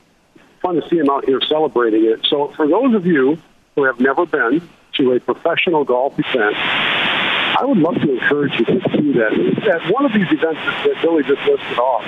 fun 0.61 0.81
to 0.81 0.89
see 0.89 0.97
them 0.97 1.11
out 1.11 1.25
here 1.25 1.41
celebrating 1.49 2.05
it. 2.05 2.25
So 2.29 2.49
for 2.49 2.67
those 2.67 2.95
of 2.95 3.05
you 3.05 3.37
who 3.75 3.85
have 3.85 4.01
never 4.01 4.27
been, 4.27 4.63
to 4.95 5.13
a 5.13 5.21
professional 5.21 5.85
golf 5.85 6.19
event, 6.19 6.57
I 6.57 7.65
would 7.65 7.79
love 7.79 7.95
to 7.95 8.13
encourage 8.13 8.59
you 8.59 8.65
to 8.65 8.79
do 8.81 9.13
that. 9.15 9.33
At 9.69 9.93
one 9.93 10.05
of 10.05 10.13
these 10.13 10.27
events 10.27 10.61
that 10.65 10.99
Billy 11.03 11.23
just 11.23 11.41
listed 11.47 11.79
off, 11.79 12.03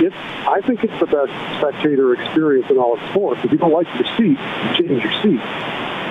it's, 0.00 0.16
I 0.48 0.60
think 0.66 0.82
it's 0.82 0.98
the 0.98 1.06
best 1.06 1.30
spectator 1.58 2.14
experience 2.14 2.70
in 2.70 2.78
all 2.78 2.94
of 2.98 3.10
sports. 3.10 3.40
If 3.44 3.52
you 3.52 3.58
don't 3.58 3.72
like 3.72 3.86
your 3.94 4.08
seat, 4.16 4.38
change 4.80 5.04
your 5.04 5.12
seat. 5.22 5.40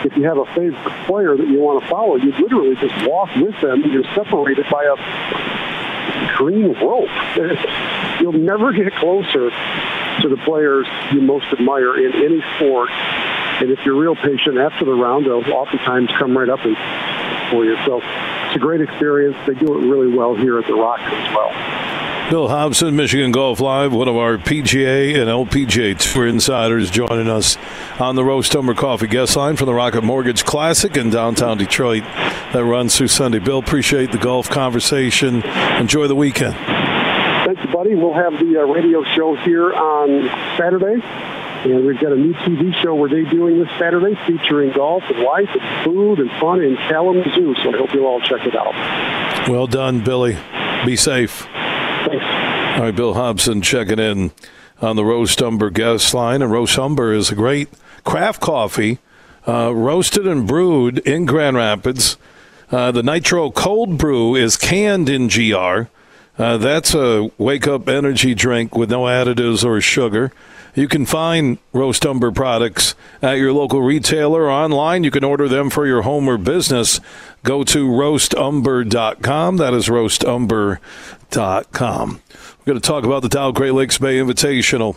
If 0.05 0.15
you 0.15 0.23
have 0.23 0.37
a 0.37 0.45
favorite 0.53 1.07
player 1.07 1.35
that 1.35 1.47
you 1.47 1.59
want 1.59 1.83
to 1.83 1.89
follow, 1.89 2.15
you 2.15 2.31
literally 2.31 2.75
just 2.75 2.95
walk 3.07 3.35
with 3.35 3.59
them. 3.59 3.83
You're 3.91 4.07
separated 4.15 4.65
by 4.71 4.85
a 4.85 6.37
green 6.37 6.71
rope. 6.79 7.09
You'll 8.21 8.33
never 8.33 8.71
get 8.71 8.93
closer 8.95 9.49
to 9.49 10.29
the 10.29 10.37
players 10.45 10.87
you 11.11 11.21
most 11.21 11.45
admire 11.51 11.97
in 11.97 12.13
any 12.15 12.41
sport 12.55 12.89
and 13.61 13.71
if 13.71 13.79
you're 13.85 13.99
real 13.99 14.15
patient 14.15 14.57
after 14.57 14.85
the 14.85 14.93
round, 14.93 15.25
they'll 15.25 15.53
oftentimes 15.53 16.09
come 16.17 16.37
right 16.37 16.49
up 16.49 16.59
and 16.63 16.75
for 17.49 17.65
you. 17.65 17.75
So 17.85 18.01
it's 18.01 18.55
a 18.55 18.59
great 18.59 18.81
experience. 18.81 19.35
They 19.47 19.53
do 19.53 19.77
it 19.77 19.87
really 19.87 20.15
well 20.15 20.35
here 20.35 20.59
at 20.59 20.67
the 20.67 20.73
Rock 20.73 20.99
as 20.99 21.35
well. 21.35 22.29
Bill 22.29 22.47
Hobson, 22.47 22.95
Michigan 22.95 23.31
Golf 23.31 23.59
Live, 23.59 23.91
one 23.91 24.07
of 24.07 24.15
our 24.15 24.37
PGA 24.37 25.19
and 25.19 25.27
LPGA 25.27 25.97
Tour 25.97 26.27
insiders, 26.27 26.91
joining 26.91 27.27
us 27.27 27.57
on 27.99 28.15
the 28.15 28.23
Roast 28.23 28.55
Umber 28.55 28.75
Coffee 28.75 29.07
guest 29.07 29.35
line 29.35 29.55
from 29.55 29.65
the 29.65 29.73
Rocket 29.73 30.03
Mortgage 30.03 30.45
Classic 30.45 30.95
in 30.95 31.09
downtown 31.09 31.57
Detroit 31.57 32.03
that 32.03 32.63
runs 32.63 32.95
through 32.95 33.07
Sunday. 33.07 33.39
Bill, 33.39 33.57
appreciate 33.57 34.11
the 34.11 34.19
golf 34.19 34.47
conversation. 34.47 35.41
Enjoy 35.43 36.07
the 36.07 36.15
weekend. 36.15 36.53
Thanks, 36.53 37.65
buddy. 37.73 37.95
We'll 37.95 38.13
have 38.13 38.33
the 38.33 38.59
uh, 38.59 38.65
radio 38.65 39.03
show 39.15 39.35
here 39.35 39.73
on 39.73 40.25
Saturday. 40.55 41.01
And 41.63 41.85
we've 41.85 41.99
got 41.99 42.13
a 42.13 42.15
new 42.15 42.33
TV 42.33 42.73
show 42.81 42.95
we're 42.95 43.09
doing 43.09 43.59
this 43.59 43.69
Saturday 43.77 44.15
featuring 44.25 44.71
golf 44.71 45.03
and 45.09 45.19
life 45.19 45.49
and 45.49 45.83
food 45.83 46.19
and 46.19 46.31
fun 46.39 46.61
in 46.61 46.77
Kalamazoo. 46.77 47.55
So 47.55 47.73
I 47.73 47.77
hope 47.77 47.93
you'll 47.93 48.05
all 48.05 48.21
check 48.21 48.45
it 48.45 48.55
out. 48.55 49.49
Well 49.49 49.67
done, 49.67 50.03
Billy. 50.03 50.37
Be 50.85 50.95
safe. 50.95 51.41
Thanks. 51.41 52.23
All 52.23 52.83
right, 52.85 52.95
Bill 52.95 53.13
Hobson 53.13 53.61
checking 53.61 53.99
in 53.99 54.31
on 54.81 54.95
the 54.95 55.03
Roast 55.03 55.41
Umber 55.41 55.69
guest 55.69 56.13
line. 56.13 56.41
And 56.41 56.51
Roast 56.51 56.79
Umber 56.79 57.11
is 57.13 57.29
a 57.29 57.35
great 57.35 57.67
craft 58.05 58.39
coffee, 58.39 58.99
uh, 59.45 59.75
roasted 59.75 60.25
and 60.25 60.47
brewed 60.47 60.99
in 60.99 61.25
Grand 61.25 61.57
Rapids. 61.57 62.15
Uh, 62.71 62.91
the 62.91 63.03
Nitro 63.03 63.51
Cold 63.51 63.97
Brew 63.97 64.35
is 64.35 64.55
canned 64.55 65.09
in 65.09 65.27
GR. 65.27 65.89
Uh, 66.37 66.55
that's 66.57 66.93
a 66.93 67.29
wake 67.37 67.67
up 67.67 67.89
energy 67.89 68.33
drink 68.33 68.75
with 68.75 68.89
no 68.89 69.01
additives 69.01 69.65
or 69.65 69.81
sugar. 69.81 70.31
You 70.75 70.87
can 70.87 71.05
find 71.05 71.57
Roast 71.73 72.05
Umber 72.05 72.31
products 72.31 72.95
at 73.21 73.37
your 73.37 73.53
local 73.53 73.81
retailer 73.81 74.43
or 74.43 74.51
online. 74.51 75.03
You 75.03 75.11
can 75.11 75.23
order 75.23 75.47
them 75.47 75.69
for 75.69 75.87
your 75.87 76.01
home 76.03 76.27
or 76.27 76.37
business. 76.37 76.99
Go 77.43 77.63
to 77.65 77.87
roastumber.com. 77.87 79.57
That 79.57 79.73
is 79.73 79.87
roastumber.com. 79.87 82.21
We're 82.59 82.65
going 82.65 82.79
to 82.79 82.87
talk 82.87 83.03
about 83.03 83.21
the 83.21 83.29
Dow 83.29 83.51
Great 83.51 83.73
Lakes 83.73 83.97
Bay 83.97 84.17
Invitational 84.17 84.95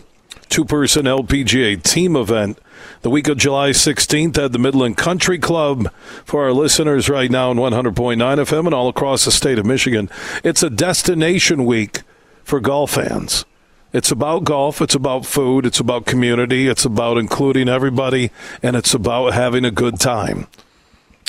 two 0.53 0.65
person 0.67 1.07
LPGA 1.07 1.83
team 1.83 2.15
event. 2.15 2.59
The 3.01 3.09
week 3.09 3.27
of 3.29 3.39
July 3.39 3.71
16th 3.71 4.37
at 4.37 4.53
the 4.53 4.59
Midland 4.59 4.99
Country 4.99 5.39
Club 5.39 5.91
for 6.27 6.45
our 6.45 6.53
listeners 6.53 7.09
right 7.09 7.31
now 7.31 7.49
on 7.49 7.57
100.9 7.57 8.17
FM 8.17 8.67
and 8.67 8.75
all 8.75 8.89
across 8.89 9.25
the 9.25 9.33
state 9.33 9.59
of 9.59 9.65
Michigan. 9.65 10.11
It's 10.45 10.63
a 10.63 10.69
destination 10.69 11.65
week 11.65 12.03
for 12.45 12.61
golf 12.61 12.91
fans. 12.91 13.47
It's 13.93 14.11
about 14.11 14.45
golf, 14.45 14.81
it's 14.81 14.95
about 14.95 15.27
food, 15.27 15.67
it's 15.67 15.81
about 15.81 16.07
community, 16.07 16.67
it's 16.67 16.85
about 16.85 17.19
including 17.19 17.69
everybody, 17.69 18.31
and 18.63 18.75
it's 18.75 18.95
about 18.95 19.35
having 19.35 19.65
a 19.65 19.71
good 19.71 20.01
time. 20.01 20.47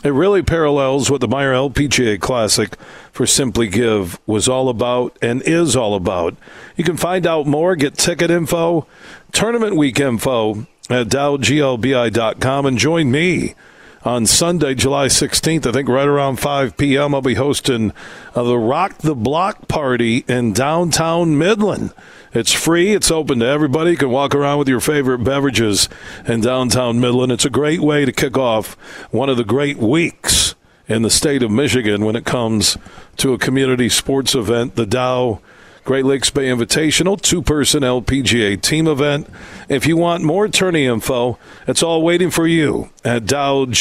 It 0.03 0.11
really 0.11 0.41
parallels 0.41 1.09
what 1.09 1.21
the 1.21 1.27
Meijer 1.27 1.71
LPGA 1.71 2.19
Classic 2.19 2.75
for 3.11 3.25
Simply 3.25 3.67
Give 3.67 4.19
was 4.25 4.49
all 4.49 4.67
about 4.67 5.17
and 5.21 5.41
is 5.43 5.75
all 5.75 5.95
about. 5.95 6.35
You 6.75 6.83
can 6.83 6.97
find 6.97 7.25
out 7.25 7.47
more, 7.47 7.75
get 7.75 7.95
ticket 7.95 8.29
info, 8.29 8.85
tournament 9.31 9.77
week 9.77 9.99
info 9.99 10.67
at 10.89 11.07
dowglbi.com, 11.07 12.65
and 12.65 12.77
join 12.77 13.11
me 13.11 13.55
on 14.03 14.25
Sunday, 14.25 14.75
July 14.75 15.07
16th. 15.07 15.65
I 15.65 15.71
think 15.71 15.87
right 15.87 16.07
around 16.07 16.37
5 16.37 16.75
p.m. 16.75 17.15
I'll 17.15 17.21
be 17.21 17.35
hosting 17.35 17.93
uh, 18.35 18.43
the 18.43 18.57
Rock 18.57 18.97
the 18.99 19.15
Block 19.15 19.67
party 19.67 20.25
in 20.27 20.53
downtown 20.53 21.37
Midland. 21.37 21.93
It's 22.33 22.51
free. 22.51 22.93
It's 22.93 23.11
open 23.11 23.39
to 23.39 23.45
everybody. 23.45 23.91
You 23.91 23.97
can 23.97 24.09
walk 24.09 24.33
around 24.33 24.57
with 24.57 24.67
your 24.67 24.79
favorite 24.79 25.19
beverages 25.19 25.87
in 26.25 26.41
downtown 26.41 26.99
Midland. 26.99 27.31
It's 27.31 27.45
a 27.45 27.49
great 27.49 27.79
way 27.79 28.05
to 28.05 28.11
kick 28.11 28.37
off 28.37 28.73
one 29.11 29.29
of 29.29 29.37
the 29.37 29.43
great 29.43 29.77
weeks 29.77 30.55
in 30.87 31.03
the 31.03 31.09
state 31.11 31.43
of 31.43 31.51
Michigan 31.51 32.03
when 32.03 32.15
it 32.15 32.25
comes 32.25 32.77
to 33.17 33.33
a 33.33 33.37
community 33.37 33.87
sports 33.87 34.33
event, 34.33 34.75
the 34.75 34.87
Dow 34.87 35.41
Great 35.85 36.05
Lakes 36.05 36.29
Bay 36.29 36.45
Invitational, 36.45 37.21
two 37.21 37.41
person 37.41 37.83
LPGA 37.83 38.61
team 38.61 38.87
event. 38.87 39.27
If 39.67 39.85
you 39.85 39.97
want 39.97 40.23
more 40.23 40.47
tourney 40.47 40.85
info, 40.85 41.37
it's 41.67 41.83
all 41.83 42.01
waiting 42.01 42.31
for 42.31 42.47
you 42.47 42.89
at 43.03 43.25
dowglbi.com. 43.25 43.71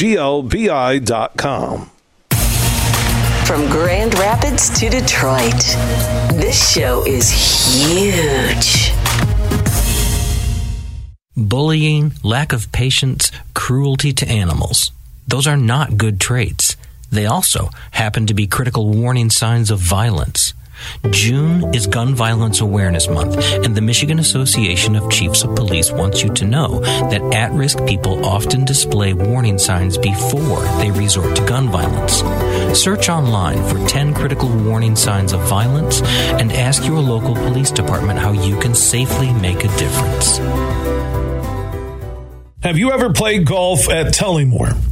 From 3.52 3.68
Grand 3.68 4.18
Rapids 4.18 4.71
to 4.80 4.88
Detroit, 4.88 5.61
this 6.40 6.73
show 6.73 7.04
is 7.04 7.28
huge. 7.28 8.94
Bullying, 11.37 12.14
lack 12.23 12.54
of 12.54 12.73
patience, 12.73 13.30
cruelty 13.52 14.14
to 14.14 14.26
animals. 14.26 14.90
Those 15.28 15.47
are 15.47 15.59
not 15.59 15.99
good 15.99 16.18
traits. 16.18 16.78
They 17.11 17.26
also 17.26 17.68
happen 17.90 18.26
to 18.28 18.32
be 18.32 18.47
critical 18.47 18.88
warning 18.88 19.28
signs 19.28 19.71
of 19.71 19.80
violence. 19.80 20.54
June 21.10 21.74
is 21.74 21.86
Gun 21.86 22.14
Violence 22.14 22.60
Awareness 22.60 23.08
Month, 23.08 23.36
and 23.64 23.74
the 23.74 23.80
Michigan 23.80 24.18
Association 24.18 24.96
of 24.96 25.10
Chiefs 25.10 25.44
of 25.44 25.54
Police 25.56 25.92
wants 25.92 26.22
you 26.22 26.32
to 26.34 26.44
know 26.44 26.80
that 26.80 27.22
at 27.34 27.52
risk 27.52 27.84
people 27.86 28.24
often 28.24 28.64
display 28.64 29.12
warning 29.12 29.58
signs 29.58 29.98
before 29.98 30.62
they 30.78 30.90
resort 30.90 31.36
to 31.36 31.46
gun 31.46 31.68
violence. 31.68 32.22
Search 32.78 33.08
online 33.08 33.62
for 33.68 33.86
10 33.86 34.14
critical 34.14 34.48
warning 34.48 34.96
signs 34.96 35.32
of 35.32 35.40
violence 35.48 36.02
and 36.02 36.52
ask 36.52 36.84
your 36.86 37.00
local 37.00 37.34
police 37.34 37.70
department 37.70 38.18
how 38.18 38.32
you 38.32 38.58
can 38.60 38.74
safely 38.74 39.32
make 39.34 39.64
a 39.64 39.76
difference. 39.76 40.38
Have 42.62 42.78
you 42.78 42.92
ever 42.92 43.12
played 43.12 43.44
golf 43.44 43.90
at 43.90 44.14
Tullymore, 44.14 44.91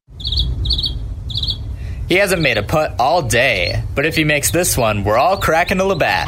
He 2.11 2.17
hasn't 2.17 2.41
made 2.41 2.57
a 2.57 2.63
putt 2.63 2.95
all 2.99 3.21
day, 3.21 3.85
but 3.95 4.05
if 4.05 4.17
he 4.17 4.25
makes 4.25 4.51
this 4.51 4.77
one, 4.77 5.05
we're 5.05 5.17
all 5.17 5.37
cracking 5.37 5.79
a 5.79 5.85
Labatt. 5.85 6.27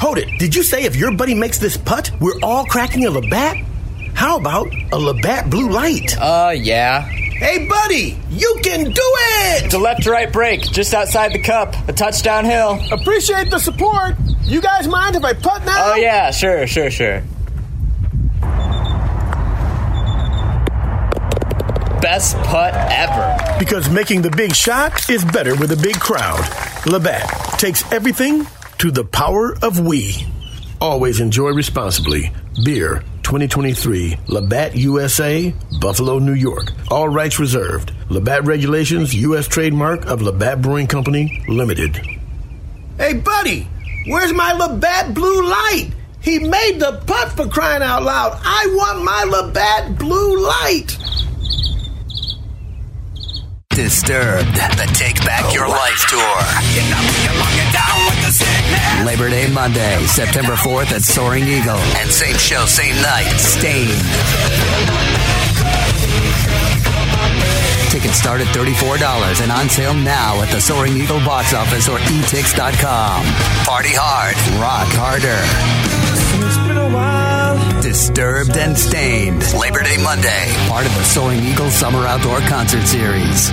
Hold 0.00 0.18
it. 0.18 0.26
Did 0.40 0.56
you 0.56 0.64
say 0.64 0.82
if 0.82 0.96
your 0.96 1.16
buddy 1.16 1.36
makes 1.36 1.58
this 1.58 1.76
putt, 1.76 2.10
we're 2.18 2.40
all 2.42 2.64
cracking 2.64 3.06
a 3.06 3.10
Labatt? 3.12 3.58
How 4.12 4.38
about 4.38 4.66
a 4.90 4.98
Labatt 4.98 5.48
Blue 5.48 5.70
Light? 5.70 6.18
Uh, 6.18 6.52
yeah. 6.56 7.02
Hey, 7.02 7.64
buddy, 7.68 8.18
you 8.28 8.58
can 8.64 8.86
do 8.86 8.90
it! 8.90 9.66
It's 9.66 9.74
a 9.74 9.78
left 9.78 10.02
to 10.02 10.10
right 10.10 10.32
break, 10.32 10.62
just 10.62 10.94
outside 10.94 11.32
the 11.32 11.38
cup, 11.38 11.76
a 11.88 11.92
touchdown 11.92 12.44
hill. 12.44 12.84
Appreciate 12.90 13.50
the 13.50 13.60
support. 13.60 14.16
You 14.42 14.60
guys 14.60 14.88
mind 14.88 15.14
if 15.14 15.22
I 15.22 15.32
putt 15.32 15.64
now? 15.64 15.92
Oh, 15.92 15.94
yeah, 15.94 16.32
sure, 16.32 16.66
sure, 16.66 16.90
sure. 16.90 17.22
Best 22.02 22.36
putt 22.38 22.74
ever. 22.74 23.58
Because 23.60 23.88
making 23.88 24.22
the 24.22 24.30
big 24.30 24.56
shot 24.56 25.08
is 25.08 25.24
better 25.24 25.54
with 25.54 25.70
a 25.70 25.76
big 25.76 26.00
crowd. 26.00 26.42
Labatt 26.84 27.28
takes 27.60 27.90
everything 27.92 28.44
to 28.78 28.90
the 28.90 29.04
power 29.04 29.56
of 29.62 29.78
we. 29.78 30.26
Always 30.80 31.20
enjoy 31.20 31.50
responsibly. 31.50 32.32
Beer 32.64 33.04
2023, 33.22 34.18
Labatt 34.26 34.74
USA, 34.74 35.54
Buffalo, 35.80 36.18
New 36.18 36.34
York. 36.34 36.72
All 36.90 37.08
rights 37.08 37.38
reserved. 37.38 37.92
Labatt 38.08 38.42
Regulations, 38.46 39.14
U.S. 39.14 39.46
trademark 39.46 40.06
of 40.06 40.22
Labatt 40.22 40.60
Brewing 40.60 40.88
Company, 40.88 41.44
Limited. 41.46 42.04
Hey, 42.98 43.14
buddy, 43.14 43.68
where's 44.08 44.32
my 44.32 44.52
Labatt 44.54 45.14
Blue 45.14 45.48
Light? 45.48 45.90
He 46.20 46.40
made 46.40 46.80
the 46.80 47.00
putt 47.06 47.30
for 47.30 47.46
crying 47.46 47.82
out 47.82 48.02
loud. 48.02 48.40
I 48.42 48.66
want 48.72 49.04
my 49.04 49.22
Labatt 49.22 49.96
Blue 49.96 50.44
Light. 50.44 50.98
Disturbed, 53.74 54.54
the 54.54 54.90
Take 54.92 55.24
Back 55.24 55.54
Your 55.54 55.66
Life 55.66 56.06
Tour. 56.08 56.38
Labor 59.06 59.30
Day 59.30 59.50
Monday, 59.50 60.04
September 60.04 60.52
4th 60.52 60.92
at 60.92 61.02
Soaring 61.02 61.44
Eagle. 61.44 61.78
And 61.96 62.10
same 62.10 62.36
show, 62.36 62.66
same 62.66 62.94
night, 63.00 63.32
Staind. 63.38 63.88
Tickets 67.90 68.16
start 68.16 68.40
at 68.42 68.46
$34 68.48 69.42
and 69.42 69.50
on 69.50 69.68
sale 69.68 69.94
now 69.94 70.40
at 70.42 70.50
the 70.50 70.60
Soaring 70.60 70.96
Eagle 70.96 71.20
box 71.20 71.54
office 71.54 71.88
or 71.88 71.98
etix.com. 71.98 73.24
Party 73.64 73.92
hard, 73.94 74.36
rock 74.60 74.88
harder. 74.96 75.40
It's 76.46 76.58
been 76.68 76.76
a 76.76 76.88
while. 76.94 77.82
Disturbed 77.82 78.56
and 78.56 78.78
Staind. 78.78 79.42
Labor 79.54 79.82
Day 79.82 80.02
Monday, 80.02 80.54
part 80.68 80.86
of 80.86 80.94
the 80.94 81.04
Soaring 81.04 81.42
Eagle 81.44 81.70
Summer 81.70 82.06
Outdoor 82.06 82.40
Concert 82.40 82.86
Series. 82.86 83.52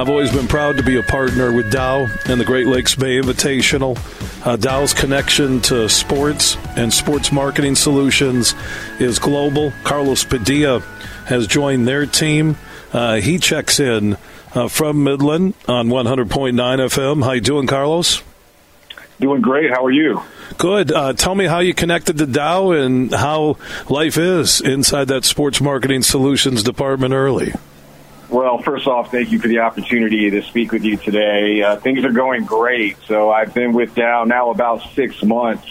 I've 0.00 0.08
always 0.08 0.32
been 0.32 0.48
proud 0.48 0.78
to 0.78 0.82
be 0.82 0.96
a 0.96 1.02
partner 1.02 1.52
with 1.52 1.70
Dow 1.70 2.06
and 2.24 2.40
the 2.40 2.44
Great 2.46 2.66
Lakes 2.66 2.94
Bay 2.94 3.20
Invitational. 3.20 3.98
Uh, 4.46 4.56
Dow's 4.56 4.94
connection 4.94 5.60
to 5.60 5.90
sports 5.90 6.56
and 6.74 6.90
sports 6.90 7.30
marketing 7.30 7.74
solutions 7.76 8.54
is 8.98 9.18
global. 9.18 9.74
Carlos 9.84 10.24
Padilla 10.24 10.80
has 11.26 11.46
joined 11.46 11.86
their 11.86 12.06
team. 12.06 12.56
Uh, 12.94 13.16
he 13.16 13.36
checks 13.36 13.78
in 13.78 14.16
uh, 14.54 14.68
from 14.68 15.04
Midland 15.04 15.52
on 15.68 15.88
100.9 15.88 16.54
FM. 16.54 17.22
How 17.22 17.32
you 17.32 17.42
doing, 17.42 17.66
Carlos? 17.66 18.22
Doing 19.20 19.42
great. 19.42 19.68
How 19.68 19.84
are 19.84 19.90
you? 19.90 20.22
Good. 20.56 20.92
Uh, 20.92 21.12
tell 21.12 21.34
me 21.34 21.44
how 21.44 21.58
you 21.58 21.74
connected 21.74 22.16
to 22.16 22.26
Dow 22.26 22.70
and 22.70 23.12
how 23.12 23.58
life 23.90 24.16
is 24.16 24.62
inside 24.62 25.08
that 25.08 25.26
sports 25.26 25.60
marketing 25.60 26.00
solutions 26.00 26.62
department 26.62 27.12
early. 27.12 27.52
Well, 28.30 28.58
first 28.62 28.86
off, 28.86 29.10
thank 29.10 29.32
you 29.32 29.40
for 29.40 29.48
the 29.48 29.58
opportunity 29.58 30.30
to 30.30 30.42
speak 30.42 30.70
with 30.70 30.84
you 30.84 30.96
today. 30.96 31.62
Uh, 31.62 31.76
things 31.76 32.04
are 32.04 32.12
going 32.12 32.44
great. 32.44 32.96
So 33.08 33.32
I've 33.32 33.52
been 33.52 33.72
with 33.72 33.96
Dow 33.96 34.22
now 34.22 34.50
about 34.50 34.82
six 34.94 35.20
months. 35.24 35.66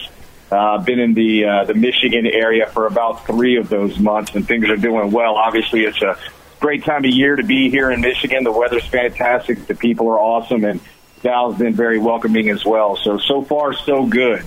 Uh, 0.52 0.78
been 0.80 1.00
in 1.00 1.14
the 1.14 1.46
uh, 1.46 1.64
the 1.64 1.74
Michigan 1.74 2.26
area 2.26 2.66
for 2.66 2.86
about 2.86 3.26
three 3.26 3.56
of 3.56 3.70
those 3.70 3.98
months, 3.98 4.36
and 4.36 4.46
things 4.46 4.68
are 4.68 4.76
doing 4.76 5.10
well. 5.12 5.36
Obviously, 5.36 5.86
it's 5.86 6.02
a 6.02 6.18
great 6.60 6.84
time 6.84 7.06
of 7.06 7.12
year 7.12 7.38
to 7.38 7.44
be 7.44 7.70
here 7.70 7.92
in 7.92 8.02
Michigan. 8.02 8.44
The 8.44 8.52
weather's 8.52 8.86
fantastic. 8.86 9.66
The 9.68 9.76
people 9.76 10.10
are 10.10 10.20
awesome, 10.20 10.66
and 10.66 10.82
Dow's 11.22 11.58
been 11.58 11.76
very 11.76 11.98
welcoming 11.98 12.50
as 12.50 12.66
well. 12.66 12.98
So 12.98 13.20
so 13.20 13.42
far, 13.42 13.72
so 13.72 14.06
good. 14.06 14.44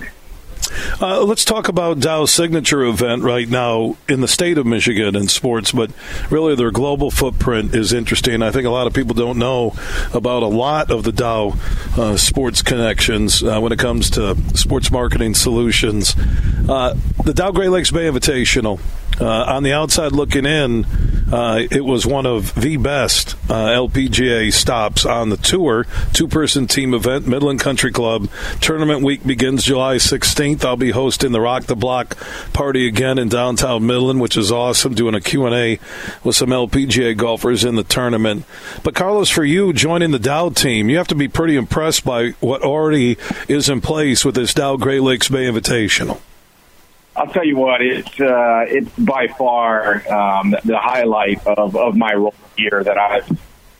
Uh, 1.01 1.23
let's 1.23 1.45
talk 1.45 1.67
about 1.67 1.99
Dow's 1.99 2.31
signature 2.31 2.83
event 2.83 3.23
right 3.23 3.47
now 3.47 3.97
in 4.07 4.21
the 4.21 4.27
state 4.27 4.57
of 4.57 4.65
Michigan 4.65 5.15
in 5.15 5.27
sports, 5.27 5.71
but 5.71 5.91
really 6.29 6.55
their 6.55 6.71
global 6.71 7.11
footprint 7.11 7.75
is 7.75 7.93
interesting. 7.93 8.41
I 8.41 8.51
think 8.51 8.65
a 8.65 8.69
lot 8.69 8.87
of 8.87 8.93
people 8.93 9.13
don't 9.13 9.37
know 9.37 9.75
about 10.13 10.43
a 10.43 10.47
lot 10.47 10.91
of 10.91 11.03
the 11.03 11.11
Dow 11.11 11.55
uh, 11.97 12.17
sports 12.17 12.61
connections 12.61 13.43
uh, 13.43 13.59
when 13.59 13.71
it 13.71 13.79
comes 13.79 14.09
to 14.11 14.35
sports 14.55 14.91
marketing 14.91 15.33
solutions. 15.35 16.15
Uh, 16.67 16.95
the 17.23 17.33
Dow 17.33 17.51
Great 17.51 17.69
Lakes 17.69 17.91
Bay 17.91 18.09
Invitational. 18.09 18.79
Uh, 19.19 19.27
on 19.27 19.63
the 19.63 19.73
outside 19.73 20.11
looking 20.11 20.45
in, 20.45 20.85
uh, 21.31 21.65
it 21.71 21.83
was 21.83 22.05
one 22.05 22.25
of 22.25 22.53
the 22.55 22.77
best 22.77 23.35
LPGA 23.47 24.51
stops 24.53 25.05
on 25.05 25.29
the 25.29 25.37
tour. 25.37 25.85
Two 26.13 26.27
person 26.27 26.67
team 26.67 26.93
event, 26.93 27.27
Midland 27.27 27.59
Country 27.59 27.91
Club. 27.91 28.29
Tournament 28.61 29.03
week 29.03 29.25
begins 29.25 29.63
July 29.63 29.95
16th. 29.95 30.63
I'll 30.63 30.77
be 30.77 30.91
hosting 30.91 31.31
the 31.31 31.41
Rock 31.41 31.63
the 31.63 31.75
Block 31.75 32.17
party 32.53 32.87
again 32.87 33.17
in 33.17 33.29
downtown 33.29 33.85
Midland, 33.85 34.21
which 34.21 34.37
is 34.37 34.51
awesome, 34.51 34.93
doing 34.93 35.15
a 35.15 35.21
Q&A 35.21 35.79
with 36.23 36.35
some 36.35 36.49
LPGA 36.49 37.17
golfers 37.17 37.63
in 37.63 37.75
the 37.75 37.83
tournament. 37.83 38.45
But 38.83 38.95
Carlos, 38.95 39.29
for 39.29 39.43
you 39.43 39.73
joining 39.73 40.11
the 40.11 40.19
Dow 40.19 40.49
team, 40.49 40.89
you 40.89 40.97
have 40.97 41.07
to 41.07 41.15
be 41.15 41.27
pretty 41.27 41.55
impressed 41.55 42.05
by 42.05 42.31
what 42.41 42.61
already 42.61 43.17
is 43.47 43.69
in 43.69 43.81
place 43.81 44.23
with 44.23 44.35
this 44.35 44.53
Dow 44.53 44.75
Great 44.77 45.01
Lakes 45.01 45.29
Bay 45.29 45.45
Invitational. 45.45 46.19
I'll 47.15 47.27
tell 47.27 47.45
you 47.45 47.57
what, 47.57 47.81
it's 47.81 48.19
uh, 48.19 48.65
it's 48.67 48.89
by 48.97 49.27
far 49.27 49.95
um, 50.11 50.55
the 50.65 50.79
highlight 50.79 51.45
of, 51.45 51.75
of 51.75 51.95
my 51.95 52.13
role 52.13 52.33
here 52.57 52.83
that 52.83 52.97
I've 52.97 53.29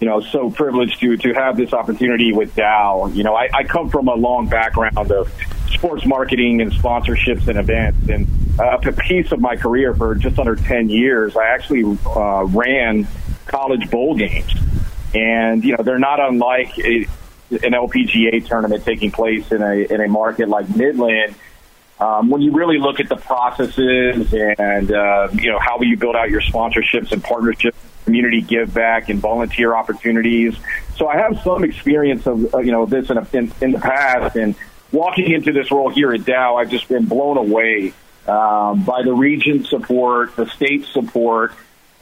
you 0.03 0.09
know, 0.09 0.19
so 0.19 0.49
privileged 0.49 0.99
to 0.99 1.15
to 1.15 1.33
have 1.33 1.55
this 1.55 1.71
opportunity 1.71 2.33
with 2.33 2.53
Dow. 2.55 3.07
You 3.13 3.23
know, 3.23 3.35
I, 3.35 3.47
I 3.53 3.63
come 3.63 3.89
from 3.89 4.09
a 4.09 4.15
long 4.15 4.49
background 4.49 4.97
of 4.97 5.31
sports 5.69 6.05
marketing 6.05 6.59
and 6.59 6.73
sponsorships 6.73 7.47
and 7.47 7.57
events, 7.57 8.09
and 8.09 8.27
uh, 8.59 8.79
a 8.83 8.91
piece 8.91 9.31
of 9.31 9.39
my 9.39 9.55
career 9.55 9.95
for 9.95 10.13
just 10.15 10.37
under 10.39 10.57
ten 10.57 10.89
years, 10.89 11.37
I 11.37 11.45
actually 11.45 11.97
uh, 12.05 12.43
ran 12.43 13.07
college 13.45 13.89
bowl 13.89 14.15
games, 14.15 14.53
and 15.13 15.63
you 15.63 15.77
know, 15.77 15.83
they're 15.85 15.99
not 15.99 16.19
unlike 16.19 16.77
a, 16.79 17.07
an 17.51 17.71
LPGA 17.71 18.45
tournament 18.45 18.83
taking 18.83 19.09
place 19.09 19.53
in 19.53 19.61
a 19.61 19.73
in 19.89 20.01
a 20.01 20.09
market 20.09 20.49
like 20.49 20.67
Midland. 20.75 21.33
Um, 22.03 22.29
when 22.29 22.41
you 22.41 22.51
really 22.51 22.79
look 22.79 22.99
at 22.99 23.07
the 23.07 23.15
processes 23.15 24.33
and 24.33 24.91
uh, 24.91 25.29
you 25.31 25.51
know 25.51 25.59
how 25.59 25.79
you 25.79 25.95
build 25.95 26.17
out 26.17 26.29
your 26.29 26.41
sponsorships 26.41 27.13
and 27.13 27.23
partnerships 27.23 27.77
community 28.03 28.41
give 28.41 28.73
back 28.73 29.07
and 29.07 29.21
volunteer 29.21 29.73
opportunities. 29.73 30.53
So 30.97 31.07
I 31.07 31.15
have 31.15 31.39
some 31.45 31.63
experience 31.63 32.27
of 32.27 32.53
uh, 32.53 32.57
you 32.57 32.73
know 32.73 32.85
this 32.85 33.09
in, 33.09 33.17
a, 33.17 33.27
in, 33.31 33.53
in 33.61 33.71
the 33.71 33.79
past, 33.79 34.35
and 34.35 34.53
walking 34.91 35.31
into 35.31 35.53
this 35.53 35.71
role 35.71 35.89
here 35.89 36.11
at 36.11 36.25
Dow, 36.25 36.57
I've 36.57 36.69
just 36.69 36.89
been 36.89 37.05
blown 37.05 37.37
away 37.37 37.93
um, 38.27 38.83
by 38.83 39.03
the 39.03 39.13
region 39.13 39.63
support, 39.63 40.35
the 40.35 40.47
state 40.47 40.85
support 40.87 41.53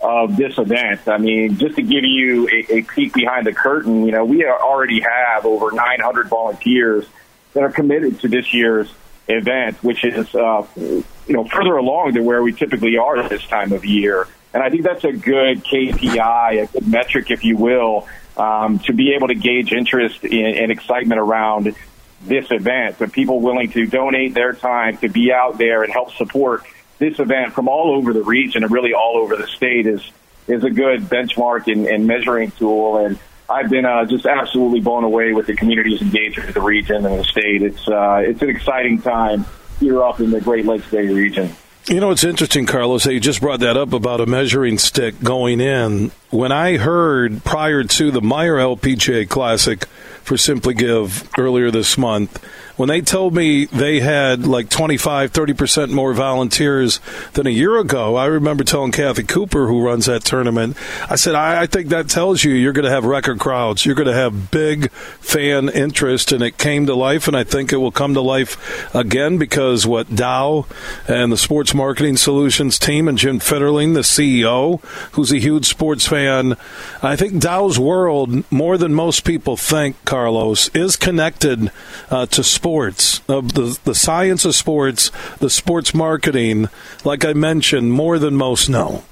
of 0.02 0.36
this 0.36 0.58
event. 0.58 1.08
I 1.08 1.20
mean, 1.20 1.60
just 1.60 1.76
to 1.76 1.84
give 1.84 2.06
you 2.06 2.50
a, 2.50 2.78
a 2.78 2.82
peek 2.82 3.14
behind 3.14 3.46
the 3.46 3.54
curtain, 3.54 4.04
you 4.08 4.12
know, 4.14 4.26
we 4.26 4.44
already 4.48 5.02
have 5.02 5.46
over 5.46 5.72
900 5.72 6.28
volunteers 6.28 7.06
that 7.54 7.62
are 7.62 7.72
committed 7.72 8.20
to 8.22 8.28
this 8.28 8.52
year's 8.52 8.92
event, 9.28 9.84
which 9.84 10.04
is 10.04 10.34
uh, 10.36 10.66
you 10.76 11.04
know 11.28 11.46
further 11.46 11.78
along 11.78 12.14
than 12.14 12.26
where 12.26 12.42
we 12.42 12.54
typically 12.54 12.98
are 12.98 13.18
at 13.18 13.30
this 13.30 13.44
time 13.44 13.72
of 13.72 13.86
year. 13.86 14.28
And 14.54 14.62
I 14.62 14.70
think 14.70 14.84
that's 14.84 15.04
a 15.04 15.14
good 15.14 15.64
KPI, 15.64 16.64
a 16.64 16.68
good 16.68 16.88
metric, 16.88 17.32
if 17.32 17.44
you 17.46 17.56
will, 17.56 18.08
um, 18.36 18.80
to 18.80 18.94
be 18.94 19.14
able 19.14 19.30
to 19.30 19.36
gauge 19.36 19.72
interest 19.72 20.24
and 20.24 20.72
excitement 20.72 21.22
around 21.22 21.74
this 22.22 22.52
event. 22.52 22.98
But 23.00 23.14
people 23.14 23.40
willing 23.40 23.72
to 23.72 23.86
donate 23.88 24.34
their 24.34 24.54
time 24.54 24.98
to 24.98 25.08
be 25.08 25.32
out 25.32 25.58
there 25.58 25.84
and 25.84 25.92
help 25.92 26.12
support 26.14 26.64
this 26.98 27.18
event 27.20 27.54
from 27.54 27.68
all 27.68 27.96
over 27.96 28.14
the 28.14 28.24
region 28.24 28.64
and 28.64 28.72
really 28.72 28.94
all 28.94 29.18
over 29.18 29.36
the 29.36 29.48
state 29.48 29.88
is 29.88 30.02
is 30.48 30.64
a 30.64 30.70
good 30.70 31.02
benchmark 31.02 31.72
and, 31.72 31.88
and 31.88 32.06
measuring 32.06 32.52
tool. 32.52 32.98
And 32.98 33.18
I've 33.52 33.70
been 33.70 33.86
uh, 33.86 34.06
just 34.06 34.26
absolutely 34.26 34.80
blown 34.80 35.04
away 35.04 35.34
with 35.34 35.48
the 35.48 35.56
community's 35.56 36.02
engagement 36.02 36.48
with 36.48 36.56
the 36.56 36.62
region 36.62 37.06
and 37.06 37.20
the 37.20 37.24
state. 37.24 37.62
It's 37.62 37.88
uh, 37.88 38.24
it's 38.26 38.42
an 38.42 38.50
exciting 38.50 39.02
time 39.02 39.46
here 39.80 40.04
up 40.04 40.20
in 40.20 40.32
the 40.32 40.42
Great 40.42 40.66
Lakes 40.66 40.90
Bay 40.90 41.08
region. 41.08 41.56
You 41.88 42.00
know, 42.00 42.12
it's 42.12 42.24
interesting, 42.24 42.68
Carlos, 42.68 43.06
that 43.06 43.14
you 43.14 43.20
just 43.20 43.42
brought 43.42 43.60
that 43.62 43.76
up 43.76 43.92
about 43.92 44.22
a 44.22 44.28
measuring 44.28 44.78
stick 44.78 45.22
going 45.24 45.60
in. 45.60 46.12
When 46.30 46.52
I 46.52 46.78
heard 46.78 47.44
prior 47.44 47.84
to 47.84 48.12
the 48.12 48.22
Meijer 48.22 48.78
LPGA 48.78 49.28
Classic 49.28 49.86
for 50.24 50.38
Simply 50.38 50.76
Give 50.76 51.28
earlier 51.40 51.72
this 51.72 51.98
month, 51.98 52.40
when 52.82 52.89
they 52.89 53.00
told 53.00 53.36
me 53.36 53.65
they 53.65 54.00
had 54.00 54.48
like 54.48 54.67
25, 54.67 55.32
30% 55.32 55.91
more 55.91 56.15
volunteers 56.15 57.00
than 57.34 57.46
a 57.46 57.52
year 57.52 57.78
ago, 57.78 58.15
I 58.15 58.26
remember 58.26 58.63
telling 58.63 58.91
Kathy 58.91 59.22
Cooper, 59.22 59.67
who 59.67 59.86
runs 59.86 60.08
that 60.08 60.24
tournament, 60.24 60.76
I 61.08 61.15
said, 61.15 61.36
I, 61.36 61.62
I 61.62 61.67
think 61.67 61.89
that 61.89 62.10
tells 62.10 62.44
you 62.44 62.54
you're 62.54 62.74
going 62.74 62.86
to 62.86 62.89
have 62.89 63.06
record 63.06 63.38
crowds. 63.38 63.86
You're 63.86 63.94
going 63.94 64.08
to 64.08 64.15
have 64.15 64.50
big 64.50 64.91
fan 64.91 65.70
interest. 65.70 66.32
And 66.32 66.41
it 66.41 66.58
came 66.58 66.88
to 66.88 66.96
life, 66.96 67.28
and 67.28 67.38
I 67.38 67.44
think 67.44 67.72
it 67.72 67.78
will 67.78 67.91
come 67.91 68.15
to 68.15 68.22
life 68.22 68.96
again 68.96 69.38
because 69.38 69.86
what 69.86 70.15
Dow 70.15 70.65
and 71.08 71.32
the 71.32 71.38
Sports 71.38 71.76
Marketing 71.76 72.17
Solutions 72.17 72.80
team 72.80 73.08
and 73.08 73.15
Jim 73.15 73.39
Fitterling, 73.39 73.94
the 73.94 74.00
CEO, 74.00 74.84
who's 75.12 75.32
a 75.32 75.38
huge 75.38 75.67
sports 75.67 76.08
fan, 76.08 76.58
I 77.04 77.15
think 77.15 77.39
Dow's 77.39 77.78
world, 77.78 78.52
more 78.52 78.80
than 78.80 78.91
most 78.91 79.24
people 79.24 79.56
think, 79.56 80.04
Carlos, 80.04 80.70
is 80.70 80.96
connected 80.96 81.72
uh, 82.10 82.26
to 82.26 82.44
sports 82.44 82.71
sports, 82.72 83.20
of 83.28 83.52
the, 83.54 83.78
the 83.84 83.94
science 83.94 84.46
of 84.46 84.56
sports, 84.56 85.12
the 85.40 85.50
sports 85.50 85.94
marketing, 85.94 86.70
like 87.04 87.26
I 87.26 87.34
mentioned, 87.34 87.92
more 87.92 88.18
than 88.18 88.38
most 88.38 88.70
know. 88.70 89.04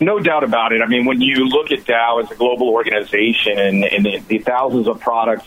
No 0.00 0.18
doubt 0.18 0.42
about 0.42 0.72
it. 0.72 0.82
I 0.82 0.86
mean, 0.86 1.04
when 1.04 1.20
you 1.20 1.46
look 1.46 1.70
at 1.70 1.84
Dow 1.84 2.18
as 2.18 2.28
a 2.28 2.34
global 2.34 2.70
organization 2.70 3.56
and, 3.56 3.84
and 3.84 4.04
the, 4.04 4.18
the 4.26 4.38
thousands 4.38 4.88
of 4.88 4.98
products 4.98 5.46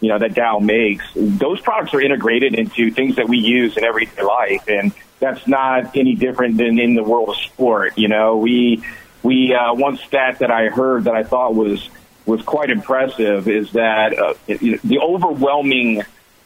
you 0.00 0.08
know 0.08 0.18
that 0.18 0.34
Dow 0.34 0.58
makes, 0.58 1.04
those 1.14 1.60
products 1.60 1.94
are 1.94 2.00
integrated 2.00 2.54
into 2.54 2.90
things 2.90 3.14
that 3.16 3.28
we 3.28 3.38
use 3.38 3.76
in 3.76 3.84
everyday 3.84 4.22
life, 4.22 4.66
and 4.66 4.92
that's 5.20 5.46
not 5.46 5.94
any 5.94 6.16
different 6.16 6.56
than 6.56 6.80
in 6.80 6.94
the 6.94 7.04
world 7.04 7.28
of 7.28 7.36
sport. 7.36 7.96
You 7.96 8.08
know, 8.08 8.38
we 8.38 8.82
we 9.22 9.54
uh, 9.54 9.74
one 9.74 9.98
stat 9.98 10.40
that 10.40 10.50
I 10.50 10.68
heard 10.68 11.04
that 11.04 11.14
I 11.14 11.22
thought 11.22 11.54
was 11.54 11.90
was 12.24 12.42
quite 12.42 12.70
impressive 12.70 13.46
is 13.46 13.72
that 13.72 14.18
uh, 14.18 14.34
the 14.46 14.98
overwhelming 14.98 16.02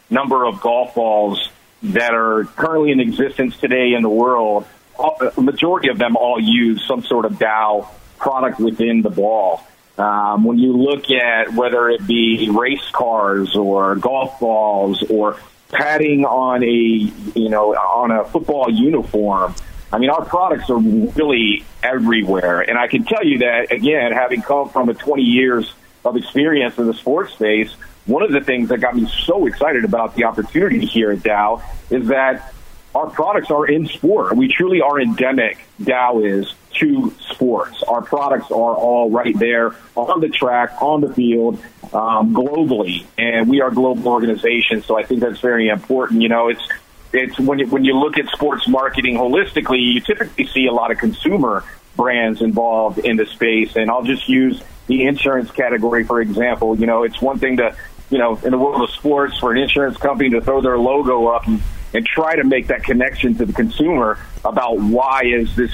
number 0.09 0.45
of 0.45 0.61
golf 0.61 0.95
balls 0.95 1.49
that 1.83 2.13
are 2.13 2.45
currently 2.55 2.91
in 2.91 2.99
existence 2.99 3.57
today 3.57 3.93
in 3.93 4.01
the 4.01 4.09
world, 4.09 4.65
a 4.97 5.41
majority 5.41 5.89
of 5.89 5.97
them 5.97 6.15
all 6.15 6.39
use 6.39 6.85
some 6.87 7.03
sort 7.03 7.25
of 7.25 7.37
Dow 7.37 7.89
product 8.17 8.59
within 8.59 9.01
the 9.01 9.09
ball. 9.09 9.61
Um, 9.97 10.43
when 10.43 10.57
you 10.57 10.75
look 10.75 11.09
at 11.09 11.53
whether 11.53 11.89
it 11.89 12.05
be 12.05 12.49
race 12.49 12.89
cars 12.91 13.55
or 13.55 13.95
golf 13.95 14.39
balls 14.39 15.03
or 15.09 15.39
padding 15.71 16.25
on 16.25 16.63
a 16.63 16.67
you 16.67 17.49
know 17.49 17.73
on 17.75 18.11
a 18.11 18.25
football 18.25 18.69
uniform, 18.69 19.55
I 19.93 19.99
mean 19.99 20.09
our 20.09 20.25
products 20.25 20.69
are 20.69 20.77
really 20.77 21.63
everywhere. 21.81 22.61
And 22.61 22.77
I 22.77 22.87
can 22.87 23.05
tell 23.05 23.25
you 23.25 23.39
that 23.39 23.71
again, 23.71 24.11
having 24.11 24.41
come 24.41 24.69
from 24.69 24.89
a 24.89 24.93
20 24.93 25.23
years 25.23 25.71
of 26.03 26.17
experience 26.17 26.77
in 26.77 26.87
the 26.87 26.93
sports 26.93 27.33
space, 27.33 27.73
one 28.05 28.23
of 28.23 28.31
the 28.31 28.41
things 28.41 28.69
that 28.69 28.79
got 28.79 28.95
me 28.95 29.09
so 29.25 29.47
excited 29.47 29.83
about 29.83 30.15
the 30.15 30.25
opportunity 30.25 30.85
here 30.85 31.11
at 31.11 31.23
Dow 31.23 31.63
is 31.89 32.07
that 32.07 32.53
our 32.93 33.09
products 33.09 33.51
are 33.51 33.65
in 33.65 33.87
sport. 33.87 34.35
We 34.35 34.47
truly 34.47 34.81
are 34.81 34.99
endemic, 34.99 35.57
Dow 35.83 36.21
is, 36.21 36.53
to 36.75 37.13
sports. 37.29 37.83
Our 37.83 38.01
products 38.01 38.51
are 38.51 38.75
all 38.75 39.09
right 39.09 39.37
there 39.37 39.75
on 39.95 40.21
the 40.21 40.29
track, 40.29 40.81
on 40.81 41.01
the 41.01 41.13
field, 41.13 41.61
um, 41.93 42.33
globally. 42.33 43.05
And 43.17 43.49
we 43.49 43.61
are 43.61 43.69
a 43.69 43.73
global 43.73 44.07
organization, 44.07 44.81
so 44.81 44.97
I 44.97 45.03
think 45.03 45.19
that's 45.21 45.39
very 45.39 45.67
important. 45.67 46.21
You 46.21 46.29
know, 46.29 46.47
it's 46.47 46.65
it's 47.11 47.39
when 47.39 47.59
you, 47.59 47.67
when 47.67 47.85
you 47.85 47.97
look 47.97 48.17
at 48.17 48.27
sports 48.29 48.67
marketing 48.67 49.15
holistically, 49.15 49.93
you 49.93 50.01
typically 50.01 50.47
see 50.47 50.67
a 50.67 50.71
lot 50.71 50.91
of 50.91 50.97
consumer 50.97 51.63
brands 51.95 52.41
involved 52.41 52.99
in 52.99 53.15
the 53.15 53.25
space. 53.25 53.75
And 53.75 53.89
I'll 53.89 54.03
just 54.03 54.27
use 54.27 54.61
the 54.87 55.05
insurance 55.05 55.49
category, 55.51 56.03
for 56.03 56.21
example. 56.21 56.77
You 56.77 56.85
know, 56.85 57.03
it's 57.03 57.21
one 57.21 57.39
thing 57.39 57.57
to 57.57 57.75
you 58.15 58.21
know, 58.21 58.39
in 58.45 58.51
the 58.51 58.57
world 58.57 58.81
of 58.81 58.89
sports 58.91 59.37
for 59.39 59.51
an 59.51 59.57
insurance 59.57 59.97
company 59.97 60.29
to 60.29 60.39
throw 60.39 60.61
their 60.61 60.79
logo 60.79 61.27
up 61.27 61.45
and, 61.47 61.61
and 61.93 62.05
try 62.05 62.33
to 62.33 62.45
make 62.45 62.67
that 62.67 62.81
connection 62.81 63.35
to 63.35 63.45
the 63.45 63.51
consumer 63.51 64.17
about 64.45 64.79
why 64.79 65.23
is 65.25 65.53
this 65.57 65.73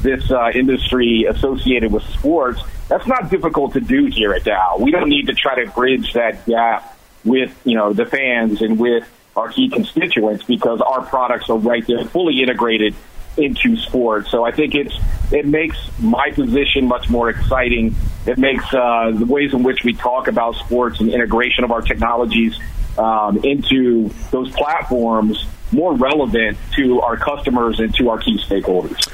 this 0.00 0.30
uh, 0.30 0.52
industry 0.54 1.24
associated 1.28 1.90
with 1.90 2.04
sports. 2.04 2.62
That's 2.86 3.08
not 3.08 3.28
difficult 3.28 3.72
to 3.72 3.80
do 3.80 4.04
here 4.04 4.32
at 4.32 4.44
Dow. 4.44 4.76
We 4.78 4.92
don't 4.92 5.08
need 5.08 5.26
to 5.26 5.34
try 5.34 5.64
to 5.64 5.68
bridge 5.72 6.12
that 6.12 6.46
gap 6.46 6.96
with 7.24 7.60
you 7.64 7.74
know 7.74 7.92
the 7.92 8.06
fans 8.06 8.62
and 8.62 8.78
with 8.78 9.02
our 9.36 9.48
key 9.48 9.68
constituents 9.68 10.44
because 10.44 10.80
our 10.80 11.02
products 11.02 11.50
are 11.50 11.58
right 11.58 11.84
there, 11.88 12.04
fully 12.04 12.40
integrated 12.40 12.94
into 13.42 13.76
sports. 13.76 14.30
So 14.30 14.44
I 14.44 14.52
think 14.52 14.74
it's 14.74 14.94
it 15.32 15.46
makes 15.46 15.78
my 15.98 16.30
position 16.30 16.86
much 16.86 17.08
more 17.08 17.30
exciting. 17.30 17.94
It 18.26 18.38
makes 18.38 18.64
uh, 18.74 19.12
the 19.14 19.26
ways 19.26 19.52
in 19.52 19.62
which 19.62 19.84
we 19.84 19.94
talk 19.94 20.28
about 20.28 20.56
sports 20.56 21.00
and 21.00 21.10
integration 21.10 21.64
of 21.64 21.70
our 21.70 21.82
technologies 21.82 22.58
um, 22.98 23.42
into 23.44 24.10
those 24.30 24.50
platforms 24.52 25.46
more 25.72 25.94
relevant 25.94 26.58
to 26.76 27.00
our 27.00 27.16
customers 27.16 27.78
and 27.78 27.94
to 27.94 28.10
our 28.10 28.18
key 28.18 28.38
stakeholders. 28.38 29.08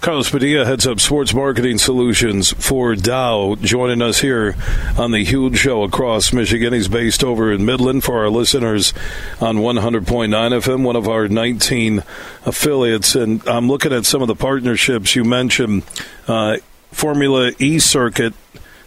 Carlos 0.00 0.30
Padilla 0.30 0.64
heads 0.64 0.86
up 0.86 0.98
sports 0.98 1.34
marketing 1.34 1.76
solutions 1.76 2.54
for 2.54 2.96
Dow, 2.96 3.54
joining 3.60 4.00
us 4.00 4.18
here 4.18 4.56
on 4.96 5.10
the 5.10 5.22
huge 5.22 5.58
show 5.58 5.82
across 5.82 6.32
Michigan. 6.32 6.72
He's 6.72 6.88
based 6.88 7.22
over 7.22 7.52
in 7.52 7.66
Midland 7.66 8.02
for 8.02 8.20
our 8.20 8.30
listeners 8.30 8.94
on 9.42 9.58
100.9 9.58 10.30
FM, 10.30 10.84
one 10.84 10.96
of 10.96 11.06
our 11.06 11.28
19 11.28 12.02
affiliates. 12.46 13.14
And 13.14 13.46
I'm 13.46 13.68
looking 13.68 13.92
at 13.92 14.06
some 14.06 14.22
of 14.22 14.28
the 14.28 14.34
partnerships 14.34 15.14
you 15.14 15.22
mentioned. 15.22 15.82
Uh, 16.26 16.56
Formula 16.92 17.52
E 17.58 17.78
Circuit 17.78 18.32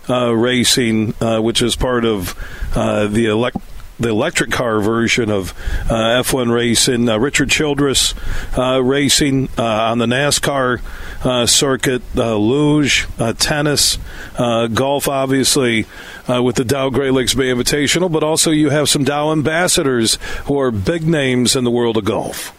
uh, 0.10 0.36
Racing, 0.36 1.14
uh, 1.22 1.40
which 1.42 1.62
is 1.62 1.76
part 1.76 2.06
of 2.06 2.36
uh, 2.76 3.06
the 3.06 3.28
elect 3.28 3.58
the 4.04 4.10
electric 4.10 4.52
car 4.52 4.80
version 4.82 5.32
of 5.32 5.52
uh, 5.90 6.22
F1 6.22 6.54
racing. 6.54 7.10
Uh, 7.10 7.18
Richard 7.18 7.50
Childress 7.50 8.14
uh, 8.58 8.84
racing 8.84 9.50
uh, 9.58 9.64
on 9.64 9.98
the 9.98 10.06
NASCAR 10.06 10.82
uh, 11.26 11.46
circuit, 11.46 12.02
luge, 12.16 13.08
tennis, 13.40 13.98
golf, 14.38 15.08
obviously 15.08 15.86
with 16.28 16.58
the 16.58 16.66
Dow 16.66 16.90
Great 16.90 17.14
Lakes 17.14 17.34
Bay 17.34 17.46
Invitational, 17.46 18.12
but 18.12 18.24
also 18.24 18.52
you 18.52 18.70
have 18.70 18.90
some 18.90 19.04
Dow 19.04 19.32
ambassadors 19.32 20.16
who 20.46 20.60
are 20.60 20.70
big 20.70 21.08
names 21.08 21.56
in 21.56 21.64
the 21.64 21.72
world 21.72 21.98
of 21.98 22.06
golf. 22.06 22.58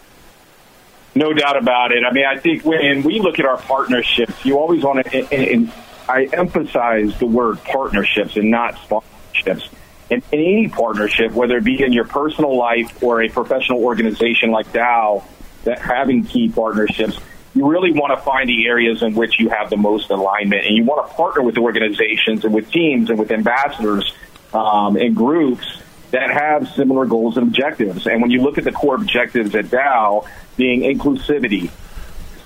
No 1.15 1.33
doubt 1.33 1.57
about 1.57 1.93
it. 1.93 2.03
I 2.05 2.13
mean, 2.13 2.25
I 2.25 2.39
think 2.39 2.65
when 2.65 3.03
we 3.03 3.21
look 3.21 3.39
at 3.39 3.47
our 3.47 3.59
partnerships, 3.59 4.45
you 4.45 4.59
always 4.59 4.83
want 4.83 5.07
to 5.07 5.33
and 5.33 5.71
I 6.09 6.25
emphasize 6.33 7.17
the 7.19 7.27
word 7.27 7.63
partnerships 7.65 8.37
and 8.37 8.51
not 8.51 8.75
sponsorships. 8.77 9.69
In, 10.11 10.23
in 10.33 10.41
any 10.41 10.69
partnership, 10.69 11.33
whether 11.33 11.57
it 11.57 11.65
be 11.65 11.83
in 11.83 11.93
your 11.93 12.05
personal 12.05 12.57
life 12.57 13.03
or 13.03 13.23
a 13.23 13.29
professional 13.29 13.83
organization 13.83 14.51
like 14.51 14.73
Dow, 14.73 15.25
that 15.65 15.79
having 15.79 16.25
key 16.25 16.51
partnerships, 16.51 17.19
you 17.55 17.67
really 17.67 17.93
want 17.93 18.17
to 18.17 18.23
find 18.23 18.49
the 18.49 18.67
areas 18.67 19.03
in 19.03 19.15
which 19.15 19.39
you 19.39 19.49
have 19.49 19.71
the 19.71 19.77
most 19.77 20.11
alignment, 20.11 20.67
and 20.67 20.77
you 20.77 20.85
want 20.85 21.09
to 21.09 21.15
partner 21.15 21.43
with 21.43 21.57
organizations 21.57 22.45
and 22.45 22.53
with 22.53 22.71
teams 22.71 23.11
and 23.11 23.19
with 23.19 23.31
ambassadors 23.31 24.13
um, 24.53 24.97
and 24.97 25.17
groups 25.17 25.81
that 26.11 26.31
have 26.31 26.69
similar 26.71 27.07
goals 27.07 27.37
and 27.37 27.49
objectives. 27.49 28.07
And 28.07 28.21
when 28.21 28.31
you 28.31 28.43
look 28.43 28.59
at 28.59 28.65
the 28.65 28.73
core 28.73 28.95
objectives 28.95 29.55
at 29.55 29.71
Dow, 29.71 30.27
being 30.57 30.81
inclusivity, 30.81 31.71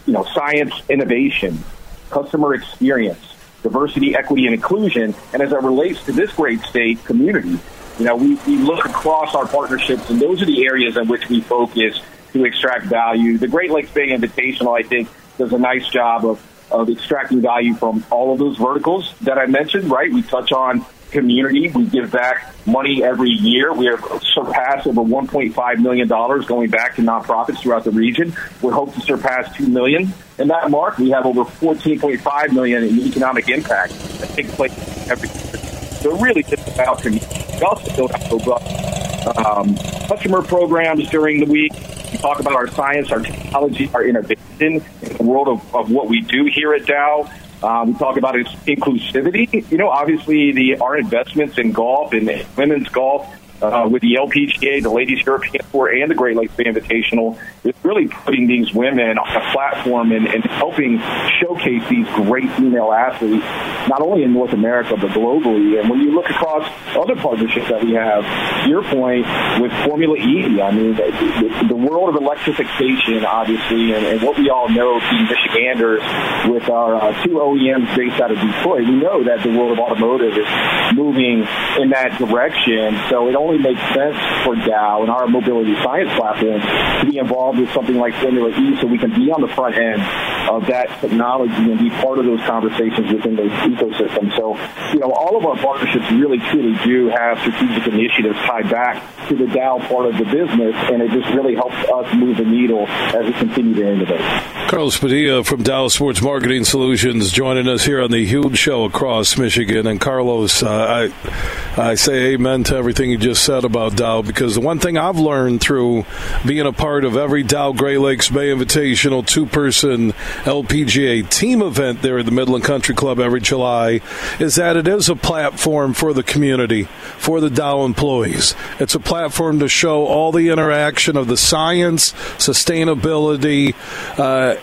you 0.07 0.13
know, 0.13 0.25
science, 0.33 0.75
innovation, 0.89 1.63
customer 2.11 2.55
experience, 2.55 3.28
diversity, 3.63 4.15
equity, 4.15 4.47
and 4.47 4.55
inclusion, 4.55 5.15
and 5.33 5.43
as 5.43 5.53
it 5.53 5.63
relates 5.63 6.05
to 6.05 6.13
this 6.13 6.33
great 6.33 6.61
state 6.63 7.05
community, 7.05 7.59
you 7.99 8.05
know, 8.05 8.17
we, 8.17 8.37
we 8.47 8.57
look 8.57 8.85
across 8.85 9.35
our 9.35 9.47
partnerships, 9.47 10.09
and 10.11 10.21
those 10.21 10.41
are 10.41 10.47
the 10.47 10.67
areas 10.67 10.97
in 10.97 11.09
which 11.09 11.29
we 11.29 11.41
focus 11.41 12.01
to 12.33 12.45
extract 12.45 12.87
value. 12.87 13.39
The 13.39 13.49
Great 13.49 13.71
Lakes 13.71 13.91
Bay 13.91 14.09
Invitational, 14.11 14.79
I 14.79 14.87
think, 14.87 15.09
does 15.37 15.53
a 15.53 15.59
nice 15.59 15.89
job 15.89 16.25
of, 16.25 16.41
of 16.71 16.89
extracting 16.91 17.41
value 17.41 17.75
from 17.75 18.05
all 18.11 18.33
of 18.33 18.39
those 18.39 18.57
verticals 18.57 19.15
that 19.23 19.39
I 19.39 19.47
mentioned, 19.47 19.91
right? 19.91 20.13
We 20.13 20.23
touch 20.23 20.53
on 20.53 20.85
community. 21.11 21.71
We 21.71 21.87
give 21.87 22.13
back 22.13 22.55
money 22.67 23.03
every 23.03 23.31
year. 23.31 23.73
We 23.73 23.87
have 23.87 24.01
surpassed 24.35 24.87
over 24.87 25.01
$1.5 25.01 25.79
million 25.79 26.09
going 26.09 26.71
back 26.71 26.97
to 26.97 27.03
nonprofits 27.03 27.61
throughout 27.61 27.85
the 27.85 27.91
region. 27.91 28.37
We 28.63 28.73
hope 28.73 28.95
to 28.95 29.01
surpass 29.01 29.57
$2 29.57 29.69
million. 29.69 30.13
In 30.39 30.49
that 30.49 30.71
mark, 30.71 30.99
we 30.99 31.11
have 31.11 31.27
over 31.27 31.45
14.5 31.45 32.53
million 32.53 32.85
in 32.85 33.01
economic 33.01 33.49
impact 33.49 33.93
that 34.21 34.29
takes 34.31 34.55
place 34.55 34.73
every 35.11 35.29
year. 35.29 35.59
So 36.01 36.17
really 36.19 36.45
just 36.45 36.67
about. 36.69 37.05
We 37.05 37.21
also 37.63 37.97
build 37.97 38.13
out 38.13 38.31
robust 38.31 39.37
um, 39.37 39.77
customer 40.07 40.43
programs 40.43 41.09
during 41.11 41.41
the 41.41 41.47
week. 41.47 41.73
We 42.13 42.19
talk 42.19 42.39
about 42.39 42.55
our 42.55 42.69
science, 42.69 43.11
our 43.11 43.21
technology, 43.21 43.91
our 43.93 44.05
innovation 44.05 44.39
in 44.61 44.85
the 45.17 45.25
world 45.25 45.49
of, 45.49 45.75
of 45.75 45.91
what 45.91 46.09
we 46.09 46.21
do 46.21 46.45
here 46.45 46.73
at 46.73 46.87
Dow. 46.87 47.31
Um, 47.63 47.93
we 47.93 47.99
talk 47.99 48.17
about 48.17 48.37
inclusivity. 48.37 49.69
You 49.71 49.79
know, 49.79 49.89
obviously, 49.89 50.53
the 50.53 50.77
our 50.79 50.97
investments 50.97 51.59
in 51.59 51.73
golf 51.73 52.13
and 52.13 52.47
women's 52.57 52.89
golf 52.89 53.27
uh, 53.63 53.89
with 53.91 54.03
the 54.03 54.15
LPGA, 54.15 54.83
the 54.83 54.91
Ladies 54.91 55.25
European 55.25 55.65
Tour, 55.71 55.89
and 55.89 56.11
the 56.11 56.15
Great 56.15 56.37
Lakes 56.37 56.55
Invitational 56.55 57.39
is 57.65 57.75
really 57.83 58.09
putting 58.09 58.47
these 58.47 58.73
women 58.73 59.19
on 59.19 59.37
a 59.37 59.53
platform 59.53 60.13
and, 60.13 60.27
and 60.27 60.45
helping 60.45 60.99
showcase 61.41 61.83
these 61.89 62.07
great 62.15 62.51
female 62.53 62.93
athletes, 62.93 63.45
not 63.89 64.01
only 64.01 64.23
in 64.23 64.33
North 64.33 64.53
America 64.53 64.97
but 64.97 65.11
globally. 65.11 65.81
And 65.81 65.89
when 65.91 66.01
you 66.01 66.15
look 66.15 66.29
across 66.31 66.71
other 66.97 67.17
partnerships 67.17 67.69
that 67.69 67.85
we 67.85 67.95
have, 67.95 68.25
to 68.65 68.69
your 68.69 68.83
point 68.83 69.27
with 69.61 69.73
Formula 69.85 70.17
E, 70.17 70.61
I 70.61 70.71
mean, 70.71 70.95
the, 70.95 71.67
the 71.69 71.77
world 71.77 72.15
of 72.15 72.21
electrification, 72.21 73.25
obviously, 73.25 73.93
and, 73.93 74.05
and 74.07 74.23
what 74.23 74.39
we 74.39 74.51
all 74.51 74.69
know, 74.69 75.01
being 75.11 75.25
Michiganders, 75.25 76.03
with 76.49 76.69
our 76.69 76.97
uh, 76.97 77.25
two 77.25 77.31
OEMs 77.31 77.95
based 77.97 78.21
out 78.21 78.31
of 78.31 78.39
Detroit, 78.39 78.87
we 78.87 78.97
know 78.97 79.25
that 79.25 79.43
the 79.43 79.51
world 79.51 79.73
of 79.73 79.79
automotive 79.79 80.37
is 80.37 80.47
moving 80.95 81.47
in 81.81 81.91
that 81.91 82.17
direction. 82.19 82.99
So 83.09 83.29
it 83.29 83.35
only 83.35 83.48
only 83.49 83.75
sense 83.95 84.17
for 84.45 84.55
Dow 84.57 85.03
and 85.03 85.11
our 85.11 85.27
mobility 85.27 85.75
science 85.83 86.11
platform 86.17 86.61
to 86.61 87.11
be 87.11 87.19
involved 87.19 87.59
with 87.59 87.71
something 87.73 87.97
like 87.97 88.15
Formula 88.15 88.51
E 88.51 88.81
so 88.81 88.87
we 88.87 88.99
can 88.99 89.15
be 89.15 89.31
on 89.31 89.41
the 89.41 89.49
front 89.49 89.77
end 89.77 90.03
of 90.51 90.67
that 90.67 90.89
technology 91.01 91.55
and 91.55 91.79
be 91.79 91.91
part 91.91 92.19
of 92.19 92.25
those 92.25 92.41
conversations 92.43 93.13
within 93.13 93.37
the 93.37 93.43
ecosystem. 93.43 94.35
So, 94.37 94.57
you 94.93 95.01
know, 95.01 95.13
all 95.13 95.37
of 95.37 95.47
our 95.47 95.57
partnerships 95.57 96.11
really 96.13 96.39
truly 96.39 96.77
do 96.85 97.09
have 97.09 97.39
strategic 97.41 97.87
initiatives 97.87 98.39
tied 98.41 98.71
back 98.71 99.03
to 99.29 99.37
the 99.37 99.47
Dow 99.47 99.79
part 99.89 100.07
of 100.07 100.19
the 100.19 100.25
business, 100.25 100.75
and 100.91 101.03
it 101.03 101.11
just 101.11 101.29
really 101.35 101.55
helps 101.55 101.77
us 101.77 102.15
move 102.15 102.37
the 102.37 102.45
needle 102.45 102.87
as 102.87 103.27
we 103.27 103.33
continue 103.33 103.75
to 103.75 103.93
innovate. 103.93 104.21
Carlos 104.69 104.99
Padilla 104.99 105.45
from 105.45 105.63
Dow 105.63 105.89
Sports 105.89 106.21
Marketing 106.21 106.65
Solutions 106.65 107.31
joining 107.33 107.69
us 107.69 107.85
here 107.85 108.03
on 108.03 108.11
the 108.11 108.25
huge 108.25 108.59
show 108.59 108.85
across 108.85 109.39
Michigan. 109.39 109.87
And 109.87 110.01
Carlos, 110.01 110.63
uh, 110.63 110.69
I, 110.69 111.68
I 111.79 111.95
say 111.95 112.33
amen 112.33 112.65
to 112.65 112.77
everything 112.77 113.09
you 113.09 113.19
just 113.19 113.45
said 113.45 113.65
about 113.65 113.95
Dow 113.95 114.21
because 114.21 114.57
the 114.57 114.61
one 114.61 114.81
thing 114.81 114.99
I've 114.99 115.21
learned 115.21 115.61
through 115.61 116.07
being 116.45 116.67
a 116.67 116.73
part 116.73 117.05
of 117.05 117.17
every 117.17 117.45
Dow 117.45 117.71
Great 117.71 117.99
Lakes 117.99 118.29
Bay 118.29 118.49
Invitational 118.49 119.25
two 119.25 119.47
person 119.47 120.13
LPGA 120.43 121.29
team 121.31 121.63
event 121.63 122.03
there 122.03 122.19
at 122.19 122.25
the 122.25 122.33
Midland 122.33 122.65
Country 122.65 122.97
Club 122.97 123.21
every 123.21 123.41
July 123.41 124.01
is 124.41 124.57
that 124.57 124.77
it 124.77 124.89
is 124.89 125.09
a 125.09 125.15
platform 125.15 125.95
for 125.95 126.13
the 126.13 126.25
community, 126.25 126.85
for 127.17 127.41
the 127.41 127.49
Dow 127.49 127.85
employees. 127.85 128.57
It's 128.81 128.97
a 128.97 129.01
platform 129.01 129.61
to 129.61 129.69
show 129.69 130.05
all 130.05 130.33
the 130.33 130.49
interaction 130.49 131.17
of 131.17 131.29
the 131.29 131.37
science, 131.37 132.13
sustainability, 132.39 133.77
uh, 134.19 134.57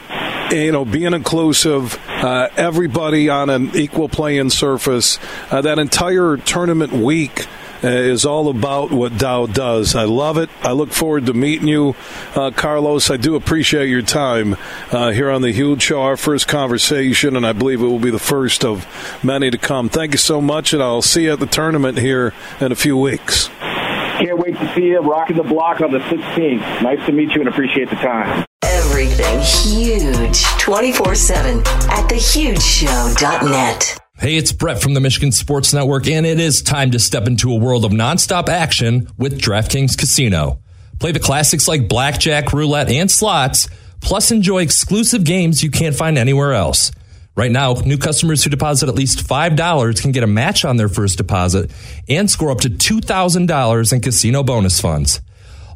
you 0.51 0.71
know, 0.71 0.85
being 0.85 1.13
inclusive, 1.13 1.99
uh, 2.07 2.49
everybody 2.55 3.29
on 3.29 3.49
an 3.49 3.75
equal 3.75 4.09
playing 4.09 4.49
surface. 4.49 5.19
Uh, 5.51 5.61
that 5.61 5.79
entire 5.79 6.37
tournament 6.37 6.93
week 6.93 7.47
uh, 7.83 7.87
is 7.87 8.25
all 8.25 8.49
about 8.49 8.91
what 8.91 9.17
Dow 9.17 9.45
does. 9.45 9.95
I 9.95 10.05
love 10.05 10.37
it. 10.37 10.49
I 10.61 10.71
look 10.71 10.91
forward 10.91 11.25
to 11.27 11.33
meeting 11.33 11.67
you, 11.67 11.95
uh, 12.35 12.51
Carlos. 12.51 13.09
I 13.09 13.17
do 13.17 13.35
appreciate 13.35 13.89
your 13.89 14.01
time 14.01 14.55
uh, 14.91 15.11
here 15.11 15.29
on 15.29 15.41
the 15.41 15.51
Huge 15.51 15.83
Show, 15.83 16.01
our 16.01 16.17
first 16.17 16.47
conversation, 16.47 17.35
and 17.35 17.45
I 17.45 17.53
believe 17.53 17.81
it 17.81 17.85
will 17.85 17.99
be 17.99 18.11
the 18.11 18.19
first 18.19 18.63
of 18.63 18.87
many 19.23 19.51
to 19.51 19.57
come. 19.57 19.89
Thank 19.89 20.13
you 20.13 20.17
so 20.17 20.41
much, 20.41 20.73
and 20.73 20.81
I'll 20.81 21.01
see 21.01 21.25
you 21.25 21.33
at 21.33 21.39
the 21.39 21.45
tournament 21.45 21.97
here 21.97 22.33
in 22.59 22.71
a 22.71 22.75
few 22.75 22.97
weeks. 22.97 23.49
Can't 23.59 24.39
wait 24.39 24.57
to 24.57 24.73
see 24.73 24.85
you 24.85 24.99
rocking 24.99 25.35
the 25.35 25.43
block 25.43 25.81
on 25.81 25.91
the 25.91 25.99
16th. 25.99 26.81
Nice 26.81 27.05
to 27.05 27.11
meet 27.11 27.31
you 27.35 27.41
and 27.41 27.49
appreciate 27.49 27.89
the 27.89 27.97
time. 27.97 28.45
Everything 28.65 29.39
huge 29.39 30.43
24 30.57 31.13
7 31.13 31.59
at 31.59 32.09
thehugeshow.net. 32.09 33.97
Hey, 34.17 34.37
it's 34.37 34.51
Brett 34.51 34.81
from 34.81 34.95
the 34.95 34.99
Michigan 34.99 35.31
Sports 35.31 35.71
Network, 35.71 36.07
and 36.07 36.25
it 36.25 36.39
is 36.39 36.63
time 36.63 36.89
to 36.91 36.99
step 36.99 37.27
into 37.27 37.51
a 37.51 37.59
world 37.59 37.85
of 37.85 37.91
nonstop 37.91 38.49
action 38.49 39.07
with 39.17 39.39
DraftKings 39.39 39.95
Casino. 39.97 40.59
Play 40.99 41.11
the 41.11 41.19
classics 41.19 41.67
like 41.67 41.87
blackjack, 41.87 42.53
roulette, 42.53 42.89
and 42.89 43.11
slots, 43.11 43.67
plus 44.01 44.31
enjoy 44.31 44.63
exclusive 44.63 45.23
games 45.23 45.63
you 45.63 45.69
can't 45.69 45.95
find 45.95 46.17
anywhere 46.17 46.53
else. 46.53 46.91
Right 47.35 47.51
now, 47.51 47.73
new 47.73 47.97
customers 47.97 48.43
who 48.43 48.49
deposit 48.49 48.89
at 48.89 48.95
least 48.95 49.27
$5 49.27 50.01
can 50.01 50.11
get 50.11 50.23
a 50.23 50.27
match 50.27 50.65
on 50.65 50.77
their 50.77 50.89
first 50.89 51.17
deposit 51.17 51.69
and 52.09 52.31
score 52.31 52.49
up 52.49 52.61
to 52.61 52.69
$2,000 52.69 53.93
in 53.93 54.01
casino 54.01 54.41
bonus 54.41 54.79
funds. 54.81 55.21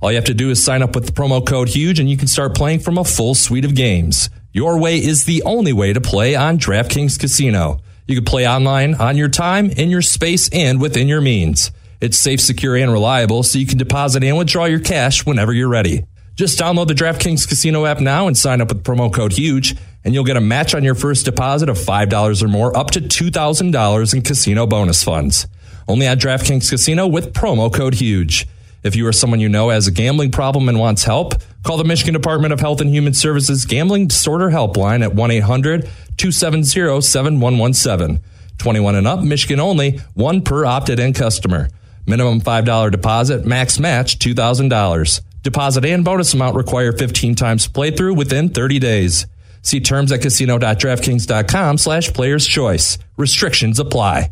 All 0.02 0.12
you 0.12 0.16
have 0.16 0.26
to 0.26 0.34
do 0.34 0.50
is 0.50 0.64
sign 0.64 0.82
up 0.82 0.96
with 0.96 1.06
the 1.06 1.12
promo 1.12 1.46
code 1.46 1.70
HUGE 1.70 2.00
and 2.00 2.10
you 2.10 2.16
can 2.16 2.28
start 2.28 2.56
playing 2.56 2.80
from 2.80 2.98
a 2.98 3.04
full 3.04 3.36
suite 3.36 3.66
of 3.66 3.76
games. 3.76 4.30
Your 4.54 4.80
way 4.80 4.98
is 4.98 5.26
the 5.26 5.44
only 5.44 5.74
way 5.74 5.92
to 5.92 6.00
play 6.00 6.36
on 6.36 6.58
DraftKings 6.58 7.20
Casino. 7.20 7.82
You 8.08 8.16
can 8.16 8.24
play 8.24 8.48
online 8.48 8.96
on 8.96 9.18
your 9.18 9.28
time, 9.28 9.70
in 9.70 9.90
your 9.90 10.02
space, 10.02 10.50
and 10.50 10.82
within 10.82 11.08
your 11.10 11.22
means. 11.22 11.72
It's 12.00 12.18
safe, 12.18 12.40
secure, 12.40 12.78
and 12.78 12.92
reliable, 12.92 13.44
so 13.44 13.60
you 13.60 13.66
can 13.68 13.78
deposit 13.78 14.24
and 14.24 14.38
withdraw 14.38 14.66
your 14.66 14.80
cash 14.80 15.26
whenever 15.26 15.52
you're 15.52 15.68
ready. 15.68 16.06
Just 16.36 16.58
download 16.58 16.88
the 16.88 16.94
DraftKings 16.94 17.46
Casino 17.48 17.86
app 17.86 18.00
now 18.00 18.28
and 18.28 18.38
sign 18.38 18.62
up 18.62 18.70
with 18.70 18.86
promo 18.86 19.14
code 19.14 19.34
HUGE, 19.34 19.76
and 20.06 20.14
you'll 20.14 20.24
get 20.24 20.38
a 20.38 20.42
match 20.42 20.74
on 20.74 20.86
your 20.86 20.96
first 20.96 21.26
deposit 21.26 21.68
of 21.68 21.78
$5 21.78 22.42
or 22.42 22.48
more 22.48 22.76
up 22.76 22.92
to 22.92 23.02
$2,000 23.02 24.14
in 24.14 24.22
casino 24.22 24.66
bonus 24.66 25.04
funds. 25.04 25.46
Only 25.90 26.08
at 26.08 26.20
DraftKings 26.20 26.70
Casino 26.70 27.06
with 27.06 27.34
promo 27.34 27.72
code 27.72 27.96
HUGE. 27.96 28.48
If 28.84 28.96
you 28.96 29.06
or 29.06 29.12
someone 29.12 29.40
you 29.40 29.50
know 29.50 29.70
has 29.70 29.88
a 29.88 29.92
gambling 29.92 30.32
problem 30.32 30.70
and 30.70 30.80
wants 30.80 31.04
help, 31.04 31.34
call 31.64 31.78
the 31.78 31.84
Michigan 31.84 32.14
Department 32.14 32.54
of 32.54 32.60
Health 32.60 32.82
and 32.82 32.90
Human 32.90 33.14
Services 33.14 33.66
Gambling 33.66 34.08
Disorder 34.08 34.50
Helpline 34.50 35.04
at 35.04 35.14
1 35.14 35.32
800 35.32 35.90
270 36.18 37.02
7117. 37.02 38.20
21 38.58 38.96
and 38.96 39.08
up, 39.08 39.22
Michigan 39.22 39.60
only, 39.60 40.00
one 40.14 40.42
per 40.42 40.66
opted 40.66 41.00
in 41.00 41.14
customer. 41.14 41.70
Minimum 42.06 42.42
$5 42.42 42.92
deposit, 42.92 43.46
max 43.46 43.80
match 43.80 44.20
$2,000. 44.20 45.22
Deposit 45.44 45.86
and 45.86 46.04
bonus 46.04 46.34
amount 46.34 46.56
require 46.56 46.92
15 46.92 47.36
times 47.36 47.68
playthrough 47.68 48.18
within 48.18 48.50
30 48.50 48.80
days. 48.80 49.26
See 49.62 49.80
terms 49.80 50.12
at 50.12 50.22
casino.draftkings.com 50.22 51.78
slash 51.78 52.14
players 52.14 52.48
choice. 52.48 52.98
Restrictions 53.18 53.80
apply. 53.80 54.32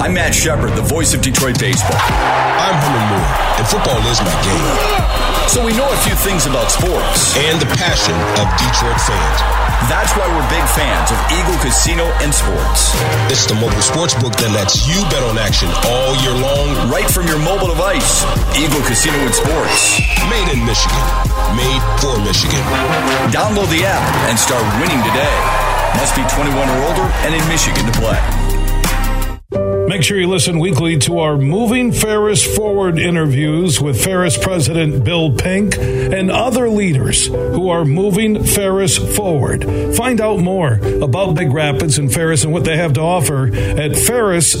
I'm 0.00 0.16
Matt 0.16 0.34
Shepard, 0.34 0.72
the 0.72 0.82
voice 0.82 1.12
of 1.12 1.20
Detroit 1.20 1.60
baseball. 1.60 2.00
I'm 2.00 2.76
Herman 2.80 3.04
Moore, 3.12 3.30
and 3.60 3.64
football 3.68 4.00
is 4.08 4.16
my 4.24 4.32
game. 4.40 5.20
So 5.50 5.60
we 5.60 5.76
know 5.76 5.84
a 5.84 6.00
few 6.06 6.14
things 6.14 6.46
about 6.46 6.72
sports 6.72 7.36
and 7.36 7.60
the 7.60 7.68
passion 7.76 8.16
of 8.40 8.46
Detroit 8.56 8.96
fans. 9.02 9.38
That's 9.92 10.14
why 10.16 10.24
we're 10.30 10.46
big 10.48 10.62
fans 10.72 11.12
of 11.12 11.18
Eagle 11.28 11.58
Casino 11.60 12.08
and 12.24 12.32
Sports. 12.32 12.96
It's 13.28 13.44
the 13.44 13.58
mobile 13.58 13.84
sports 13.84 14.16
book 14.16 14.32
that 14.40 14.54
lets 14.56 14.88
you 14.88 15.02
bet 15.12 15.20
on 15.26 15.36
action 15.36 15.68
all 15.84 16.16
year 16.24 16.32
long, 16.38 16.88
right 16.88 17.08
from 17.10 17.26
your 17.28 17.42
mobile 17.42 17.68
device. 17.68 18.24
Eagle 18.56 18.80
Casino 18.88 19.20
and 19.20 19.34
Sports. 19.34 20.00
Made 20.32 20.48
in 20.54 20.64
Michigan. 20.64 21.04
Made 21.52 21.82
for 22.00 22.16
Michigan. 22.24 22.62
Download 23.34 23.68
the 23.68 23.84
app 23.84 24.04
and 24.32 24.38
start 24.38 24.64
winning 24.80 25.02
today. 25.02 25.36
Must 26.00 26.14
be 26.16 26.24
21 26.24 26.56
or 26.56 26.78
older 26.88 27.06
and 27.26 27.34
in 27.34 27.42
Michigan 27.52 27.84
to 27.84 27.94
play. 27.98 28.39
Make 29.90 30.04
sure 30.04 30.16
you 30.20 30.28
listen 30.28 30.60
weekly 30.60 30.98
to 30.98 31.18
our 31.18 31.36
Moving 31.36 31.90
Ferris 31.90 32.46
Forward 32.56 32.96
interviews 32.96 33.80
with 33.80 34.00
Ferris 34.00 34.38
President 34.38 35.02
Bill 35.02 35.34
Pink 35.34 35.76
and 35.76 36.30
other 36.30 36.68
leaders 36.68 37.26
who 37.26 37.70
are 37.70 37.84
moving 37.84 38.44
Ferris 38.44 38.96
forward. 39.16 39.64
Find 39.96 40.20
out 40.20 40.38
more 40.38 40.74
about 40.74 41.34
Big 41.34 41.50
Rapids 41.52 41.98
and 41.98 42.14
Ferris 42.14 42.44
and 42.44 42.52
what 42.52 42.62
they 42.62 42.76
have 42.76 42.92
to 42.92 43.00
offer 43.00 43.48
at 43.52 43.96
ferris.edu. 43.96 44.60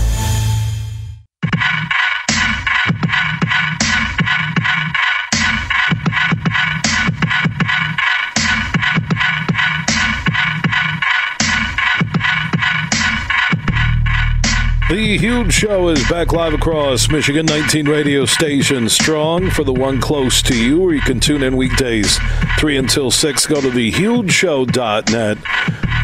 The 15.11 15.17
Huge 15.17 15.51
Show 15.51 15.89
is 15.89 16.01
back 16.07 16.31
live 16.31 16.53
across 16.53 17.09
Michigan, 17.09 17.45
19 17.45 17.85
radio 17.85 18.23
stations 18.23 18.93
strong 18.93 19.49
for 19.49 19.65
the 19.65 19.73
one 19.73 19.99
close 19.99 20.41
to 20.43 20.55
you, 20.55 20.79
where 20.79 20.93
you 20.93 21.01
can 21.01 21.19
tune 21.19 21.43
in 21.43 21.57
weekdays 21.57 22.17
3 22.59 22.77
until 22.77 23.11
6. 23.11 23.45
Go 23.45 23.59
to 23.59 23.67
thehugeshow.net. 23.67 25.37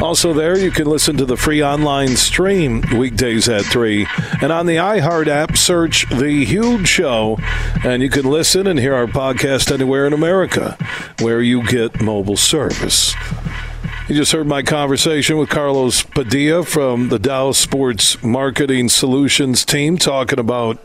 Also, 0.01 0.33
there 0.33 0.57
you 0.57 0.71
can 0.71 0.87
listen 0.87 1.15
to 1.15 1.25
the 1.25 1.37
free 1.37 1.63
online 1.63 2.17
stream 2.17 2.83
weekdays 2.97 3.47
at 3.47 3.63
3. 3.63 4.05
And 4.41 4.51
on 4.51 4.65
the 4.65 4.75
iHeart 4.75 5.27
app, 5.27 5.55
search 5.55 6.05
The 6.09 6.43
Huge 6.43 6.89
Show, 6.89 7.39
and 7.85 8.03
you 8.03 8.09
can 8.09 8.25
listen 8.25 8.67
and 8.67 8.77
hear 8.77 8.93
our 8.93 9.07
podcast 9.07 9.71
anywhere 9.71 10.05
in 10.05 10.11
America 10.11 10.77
where 11.21 11.41
you 11.41 11.65
get 11.65 12.01
mobile 12.01 12.35
service. 12.35 13.15
You 14.09 14.15
just 14.15 14.31
heard 14.31 14.47
my 14.47 14.63
conversation 14.63 15.37
with 15.37 15.49
Carlos 15.49 16.01
Padilla 16.01 16.63
from 16.63 17.09
the 17.09 17.19
Dow 17.19 17.51
Sports 17.51 18.23
Marketing 18.23 18.87
Solutions 18.87 19.65
team 19.65 19.97
talking 19.97 20.39
about 20.39 20.79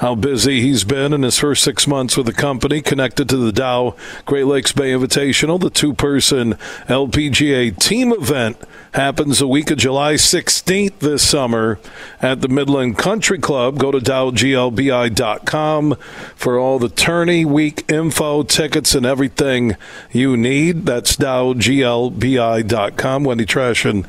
how 0.00 0.14
busy 0.14 0.60
he's 0.60 0.84
been 0.84 1.14
in 1.14 1.22
his 1.22 1.38
first 1.38 1.64
six 1.64 1.86
months 1.86 2.14
with 2.14 2.26
the 2.26 2.32
company 2.34 2.82
connected 2.82 3.26
to 3.30 3.38
the 3.38 3.52
Dow 3.52 3.96
Great 4.26 4.44
Lakes 4.44 4.72
Bay 4.72 4.90
Invitational, 4.92 5.58
the 5.58 5.70
two 5.70 5.94
person 5.94 6.56
LPGA 6.88 7.74
team 7.78 8.12
event 8.12 8.58
happens 8.92 9.40
a 9.40 9.46
week 9.46 9.70
of 9.70 9.78
July 9.78 10.14
16th 10.14 10.98
this 10.98 11.28
summer 11.28 11.78
at 12.20 12.40
the 12.40 12.48
Midland 12.48 12.98
Country 12.98 13.38
Club. 13.38 13.78
Go 13.78 13.90
to 13.90 13.98
dowglbi.com 13.98 15.96
for 16.36 16.58
all 16.58 16.78
the 16.78 16.88
tourney 16.88 17.44
week 17.44 17.90
info, 17.90 18.42
tickets, 18.42 18.94
and 18.94 19.04
everything 19.04 19.76
you 20.12 20.36
need. 20.36 20.86
That's 20.86 21.16
dowglbi.com. 21.16 23.24
Wendy 23.24 23.46
Traschen 23.46 24.06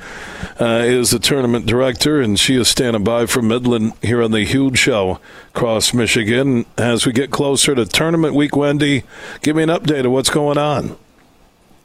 uh, 0.59 0.83
is 0.85 1.11
the 1.11 1.19
tournament 1.19 1.65
director, 1.65 2.21
and 2.21 2.39
she 2.39 2.55
is 2.55 2.67
standing 2.67 3.03
by 3.03 3.25
for 3.25 3.41
Midland 3.41 3.93
here 4.01 4.21
on 4.21 4.31
the 4.31 4.43
Huge 4.43 4.77
Show 4.77 5.19
across 5.49 5.93
Michigan. 5.93 6.65
As 6.77 7.05
we 7.05 7.11
get 7.11 7.31
closer 7.31 7.75
to 7.75 7.85
tournament 7.85 8.35
week, 8.35 8.55
Wendy, 8.55 9.03
give 9.41 9.55
me 9.55 9.63
an 9.63 9.69
update 9.69 10.05
of 10.05 10.11
what's 10.11 10.29
going 10.29 10.57
on. 10.57 10.97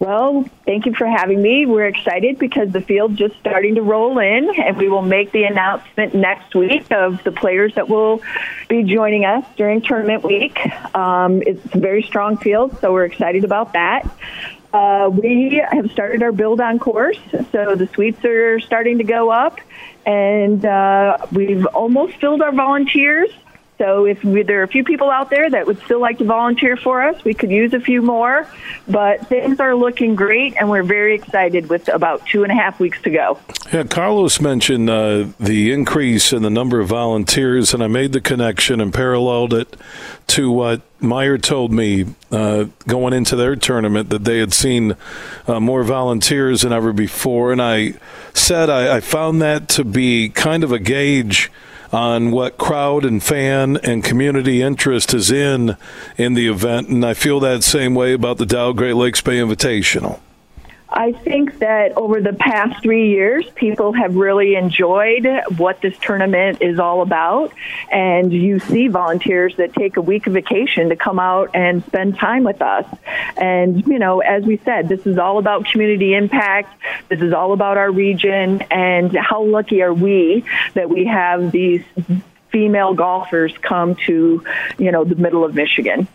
Well, 0.00 0.44
thank 0.66 0.86
you 0.86 0.94
for 0.94 1.06
having 1.06 1.40
me. 1.40 1.66
We're 1.66 1.86
excited 1.86 2.38
because 2.38 2.72
the 2.72 2.80
field's 2.80 3.16
just 3.16 3.36
starting 3.38 3.76
to 3.76 3.82
roll 3.82 4.18
in, 4.18 4.50
and 4.58 4.76
we 4.76 4.88
will 4.88 5.02
make 5.02 5.32
the 5.32 5.44
announcement 5.44 6.14
next 6.14 6.54
week 6.54 6.90
of 6.90 7.22
the 7.24 7.32
players 7.32 7.74
that 7.76 7.88
will 7.88 8.20
be 8.68 8.82
joining 8.82 9.24
us 9.24 9.44
during 9.56 9.82
tournament 9.82 10.24
week. 10.24 10.58
Um, 10.94 11.42
it's 11.42 11.74
a 11.74 11.78
very 11.78 12.02
strong 12.02 12.36
field, 12.36 12.78
so 12.80 12.92
we're 12.92 13.04
excited 13.04 13.44
about 13.44 13.72
that. 13.74 14.10
Uh, 14.72 15.08
we 15.08 15.64
have 15.70 15.90
started 15.92 16.22
our 16.22 16.32
build 16.32 16.60
on 16.60 16.80
course, 16.80 17.18
so 17.52 17.76
the 17.76 17.88
suites 17.94 18.24
are 18.24 18.58
starting 18.58 18.98
to 18.98 19.04
go 19.04 19.30
up, 19.30 19.60
and 20.04 20.64
uh, 20.64 21.16
we've 21.30 21.64
almost 21.66 22.16
filled 22.16 22.42
our 22.42 22.52
volunteers. 22.52 23.30
So 23.78 24.04
if 24.04 24.22
we, 24.22 24.42
there 24.42 24.60
are 24.60 24.62
a 24.62 24.68
few 24.68 24.84
people 24.84 25.10
out 25.10 25.30
there 25.30 25.50
that 25.50 25.66
would 25.66 25.80
still 25.82 26.00
like 26.00 26.18
to 26.18 26.24
volunteer 26.24 26.76
for 26.76 27.02
us, 27.02 27.24
we 27.24 27.34
could 27.34 27.50
use 27.50 27.74
a 27.74 27.80
few 27.80 28.02
more. 28.02 28.46
But 28.86 29.26
things 29.26 29.58
are 29.58 29.74
looking 29.74 30.14
great, 30.14 30.54
and 30.56 30.70
we're 30.70 30.84
very 30.84 31.16
excited 31.16 31.68
with 31.68 31.88
about 31.88 32.24
two 32.26 32.44
and 32.44 32.52
a 32.52 32.54
half 32.54 32.78
weeks 32.78 33.02
to 33.02 33.10
go. 33.10 33.38
Yeah, 33.72 33.82
Carlos 33.84 34.40
mentioned 34.40 34.88
uh, 34.88 35.26
the 35.40 35.72
increase 35.72 36.32
in 36.32 36.42
the 36.42 36.50
number 36.50 36.78
of 36.78 36.88
volunteers, 36.88 37.74
and 37.74 37.82
I 37.82 37.88
made 37.88 38.12
the 38.12 38.20
connection 38.20 38.80
and 38.80 38.94
paralleled 38.94 39.52
it 39.52 39.76
to 40.28 40.52
what 40.52 40.82
Meijer 41.00 41.42
told 41.42 41.72
me 41.72 42.06
uh, 42.30 42.66
going 42.86 43.12
into 43.12 43.34
their 43.34 43.56
tournament 43.56 44.10
that 44.10 44.24
they 44.24 44.38
had 44.38 44.52
seen 44.52 44.96
uh, 45.48 45.58
more 45.58 45.82
volunteers 45.82 46.62
than 46.62 46.72
ever 46.72 46.92
before. 46.92 47.50
And 47.50 47.60
I 47.60 47.94
said 48.34 48.70
I, 48.70 48.96
I 48.96 49.00
found 49.00 49.42
that 49.42 49.68
to 49.70 49.84
be 49.84 50.28
kind 50.28 50.62
of 50.62 50.70
a 50.70 50.78
gauge– 50.78 51.50
on 51.94 52.32
what 52.32 52.58
crowd 52.58 53.04
and 53.04 53.22
fan 53.22 53.76
and 53.76 54.02
community 54.02 54.60
interest 54.60 55.14
is 55.14 55.30
in 55.30 55.76
in 56.16 56.34
the 56.34 56.48
event, 56.48 56.88
and 56.88 57.06
I 57.06 57.14
feel 57.14 57.38
that 57.40 57.62
same 57.62 57.94
way 57.94 58.12
about 58.12 58.38
the 58.38 58.46
Dow 58.46 58.72
Great 58.72 58.96
Lakes 58.96 59.20
Bay 59.20 59.38
Invitational. 59.38 60.18
I 60.96 61.10
think 61.10 61.58
that 61.58 61.96
over 61.96 62.20
the 62.20 62.32
past 62.32 62.80
three 62.80 63.10
years, 63.10 63.44
people 63.56 63.92
have 63.92 64.14
really 64.14 64.54
enjoyed 64.54 65.28
what 65.56 65.80
this 65.80 65.98
tournament 65.98 66.62
is 66.62 66.78
all 66.78 67.02
about. 67.02 67.52
And 67.90 68.32
you 68.32 68.60
see 68.60 68.86
volunteers 68.86 69.56
that 69.56 69.74
take 69.74 69.96
a 69.96 70.00
week 70.00 70.28
of 70.28 70.34
vacation 70.34 70.90
to 70.90 70.96
come 70.96 71.18
out 71.18 71.50
and 71.52 71.84
spend 71.84 72.16
time 72.16 72.44
with 72.44 72.62
us. 72.62 72.86
And, 73.36 73.84
you 73.88 73.98
know, 73.98 74.20
as 74.20 74.44
we 74.44 74.58
said, 74.58 74.88
this 74.88 75.04
is 75.04 75.18
all 75.18 75.38
about 75.38 75.66
community 75.66 76.14
impact. 76.14 76.72
This 77.08 77.20
is 77.20 77.32
all 77.32 77.52
about 77.52 77.76
our 77.76 77.90
region. 77.90 78.62
And 78.70 79.16
how 79.16 79.42
lucky 79.42 79.82
are 79.82 79.92
we 79.92 80.44
that 80.74 80.88
we 80.88 81.06
have 81.06 81.50
these 81.50 81.82
female 82.50 82.94
golfers 82.94 83.52
come 83.58 83.96
to, 84.06 84.44
you 84.78 84.92
know, 84.92 85.02
the 85.02 85.16
middle 85.16 85.44
of 85.44 85.56
Michigan. 85.56 86.06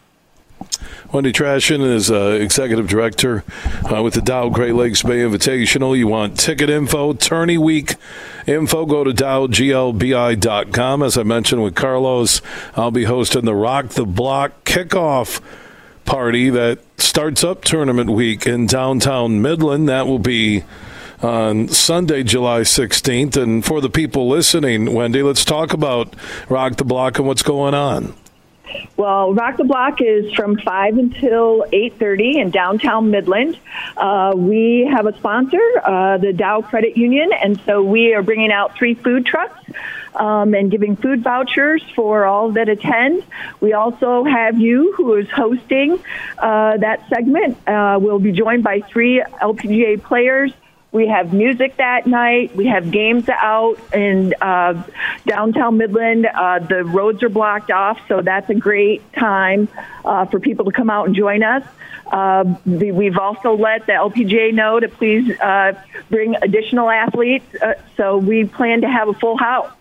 Wendy 1.12 1.34
Traschen 1.34 1.82
is 1.82 2.12
uh, 2.12 2.38
executive 2.40 2.88
director 2.88 3.44
uh, 3.92 4.04
with 4.04 4.14
the 4.14 4.22
Dow 4.22 4.50
Great 4.50 4.76
Lakes 4.76 5.02
Bay 5.02 5.18
Invitational. 5.18 5.98
You 5.98 6.08
want 6.08 6.40
ticket 6.40 6.70
info, 6.70 7.14
tourney 7.14 7.58
week 7.58 7.96
info, 8.46 8.86
go 8.86 9.04
to 9.04 9.12
dowglbi.com. 9.12 11.02
As 11.02 11.18
I 11.18 11.24
mentioned 11.24 11.64
with 11.64 11.74
Carlos, 11.74 12.44
I'll 12.76 12.92
be 12.92 13.06
hosting 13.06 13.46
the 13.46 13.56
Rock 13.56 13.90
the 13.90 14.06
Block 14.06 14.64
kickoff 14.66 15.42
party 16.06 16.52
that 16.52 16.78
starts 17.00 17.44
up 17.44 17.64
tournament 17.64 18.12
week 18.12 18.46
in 18.46 18.68
downtown 18.68 19.42
Midland. 19.42 19.90
That 19.90 20.06
will 20.06 20.20
be 20.20 20.64
on 21.24 21.70
Sunday, 21.70 22.22
July 22.22 22.62
16th. 22.62 23.36
And 23.36 23.66
for 23.66 23.82
the 23.82 23.90
people 23.90 24.30
listening, 24.30 24.94
Wendy, 24.94 25.24
let's 25.24 25.44
talk 25.44 25.74
about 25.74 26.16
Rock 26.50 26.76
the 26.76 26.86
Block 26.86 27.18
and 27.18 27.28
what's 27.28 27.42
going 27.42 27.74
on. 27.74 28.14
Well, 28.98 29.34
Rock 29.34 29.58
the 29.58 29.64
Block 29.64 30.02
is 30.02 30.34
from 30.34 30.58
5 30.58 30.98
until 30.98 31.64
8.30 31.72 32.36
in 32.36 32.50
downtown 32.50 33.12
Midland. 33.12 33.58
Uh, 33.96 34.34
we 34.36 34.90
have 34.92 35.06
a 35.06 35.16
sponsor, 35.16 35.62
uh, 35.84 36.18
the 36.18 36.34
Dow 36.34 36.62
Credit 36.62 36.98
Union, 36.98 37.32
and 37.32 37.60
so 37.66 37.82
we 37.82 38.14
are 38.14 38.22
bringing 38.24 38.52
out 38.52 38.76
three 38.78 38.96
food 38.96 39.26
trucks 39.26 39.60
um, 40.16 40.54
and 40.54 40.70
giving 40.70 40.96
food 40.96 41.24
vouchers 41.24 41.84
for 41.96 42.26
all 42.26 42.52
that 42.52 42.70
attend. 42.70 43.24
We 43.62 43.74
also 43.74 44.24
have 44.24 44.60
you, 44.60 44.94
who 44.98 45.16
is 45.16 45.30
hosting 45.30 46.00
uh, 46.38 46.78
that 46.78 47.08
segment. 47.10 47.58
Uh, 47.68 48.00
we'll 48.02 48.20
be 48.20 48.32
joined 48.32 48.64
by 48.64 48.82
three 48.82 49.24
LPGA 49.42 50.02
players 50.04 50.52
we 50.92 51.08
have 51.08 51.34
music 51.34 51.78
that 51.78 52.08
night. 52.08 52.56
We 52.56 52.66
have 52.68 52.90
games 52.90 53.30
out 53.30 53.78
in 53.94 54.34
uh, 54.42 54.84
downtown 55.26 55.78
Midland. 55.78 56.26
Uh, 56.26 56.60
the 56.60 56.84
roads 56.84 57.22
are 57.22 57.30
blocked 57.30 57.70
off, 57.70 58.00
so 58.08 58.22
that's 58.22 58.50
a 58.50 58.56
great 58.56 59.14
time 59.14 59.68
uh, 60.04 60.26
for 60.26 60.40
people 60.40 60.66
to 60.66 60.72
come 60.72 60.90
out 60.90 61.06
and 61.06 61.16
join 61.16 61.44
us. 61.44 61.64
Uh, 62.12 62.56
we've 62.66 63.18
also 63.20 63.56
let 63.56 63.86
the 63.86 63.92
LPGA 63.92 64.52
know 64.52 64.80
to 64.80 64.88
please 64.90 65.30
uh, 65.40 65.74
bring 66.10 66.36
additional 66.42 66.90
athletes, 66.90 67.46
uh, 67.62 67.76
so 67.96 68.18
we 68.18 68.46
plan 68.46 68.82
to 68.82 68.90
have 68.90 69.10
a 69.10 69.14
full 69.14 69.38
house. 69.38 69.72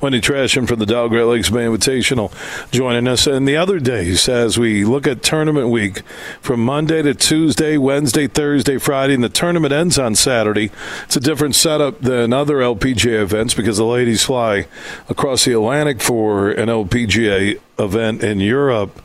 Wendy 0.00 0.20
Traschen 0.20 0.66
from 0.66 0.78
the 0.78 0.86
Dow 0.86 1.08
Great 1.08 1.24
Lakes 1.24 1.50
Bay 1.50 1.64
Invitational 1.64 2.32
joining 2.70 3.08
us. 3.08 3.26
And 3.26 3.48
the 3.48 3.56
other 3.56 3.78
days, 3.78 4.28
as 4.28 4.58
we 4.58 4.84
look 4.84 5.06
at 5.06 5.22
tournament 5.22 5.70
week 5.70 6.02
from 6.40 6.64
Monday 6.64 7.00
to 7.02 7.14
Tuesday, 7.14 7.78
Wednesday, 7.78 8.26
Thursday, 8.26 8.76
Friday, 8.78 9.14
and 9.14 9.24
the 9.24 9.28
tournament 9.28 9.72
ends 9.72 9.98
on 9.98 10.14
Saturday. 10.14 10.70
It's 11.04 11.16
a 11.16 11.20
different 11.20 11.54
setup 11.54 12.00
than 12.00 12.32
other 12.32 12.56
LPGA 12.56 13.22
events 13.22 13.54
because 13.54 13.78
the 13.78 13.86
ladies 13.86 14.24
fly 14.24 14.66
across 15.08 15.44
the 15.44 15.52
Atlantic 15.52 16.00
for 16.02 16.50
an 16.50 16.68
LPGA 16.68 17.60
event 17.78 18.22
in 18.22 18.40
Europe. 18.40 19.00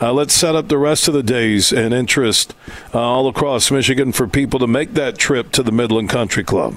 Uh, 0.00 0.12
let's 0.12 0.34
set 0.34 0.56
up 0.56 0.68
the 0.68 0.78
rest 0.78 1.06
of 1.06 1.14
the 1.14 1.22
days 1.22 1.72
and 1.72 1.94
interest 1.94 2.54
uh, 2.92 3.00
all 3.00 3.28
across 3.28 3.70
Michigan 3.70 4.10
for 4.10 4.26
people 4.26 4.58
to 4.58 4.66
make 4.66 4.94
that 4.94 5.16
trip 5.16 5.52
to 5.52 5.62
the 5.62 5.72
Midland 5.72 6.08
Country 6.08 6.42
Club. 6.42 6.74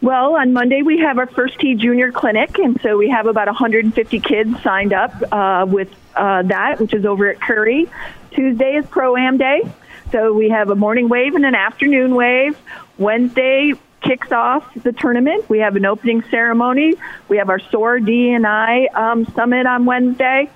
Well, 0.00 0.36
on 0.36 0.52
Monday 0.52 0.82
we 0.82 0.98
have 0.98 1.18
our 1.18 1.26
first 1.26 1.58
tee 1.58 1.74
junior 1.74 2.12
clinic, 2.12 2.58
and 2.58 2.80
so 2.80 2.96
we 2.96 3.08
have 3.10 3.26
about 3.26 3.46
150 3.46 4.20
kids 4.20 4.62
signed 4.62 4.92
up 4.92 5.14
uh, 5.32 5.66
with 5.68 5.88
uh, 6.14 6.42
that, 6.42 6.80
which 6.80 6.94
is 6.94 7.04
over 7.04 7.28
at 7.28 7.40
Currie. 7.40 7.88
Tuesday 8.32 8.76
is 8.76 8.86
Pro 8.86 9.16
Am 9.16 9.38
Day, 9.38 9.62
so 10.10 10.32
we 10.32 10.48
have 10.50 10.70
a 10.70 10.74
morning 10.74 11.08
wave 11.08 11.34
and 11.34 11.44
an 11.44 11.54
afternoon 11.54 12.14
wave. 12.14 12.58
Wednesday 12.98 13.74
kicks 14.00 14.32
off 14.32 14.74
the 14.74 14.92
tournament. 14.92 15.48
We 15.48 15.60
have 15.60 15.76
an 15.76 15.86
opening 15.86 16.22
ceremony. 16.30 16.94
We 17.28 17.38
have 17.38 17.48
our 17.48 17.60
SOAR 17.60 18.00
D 18.00 18.30
and 18.30 18.46
I 18.46 18.86
um, 18.86 19.26
summit 19.26 19.66
on 19.66 19.84
Wednesday. 19.84 20.50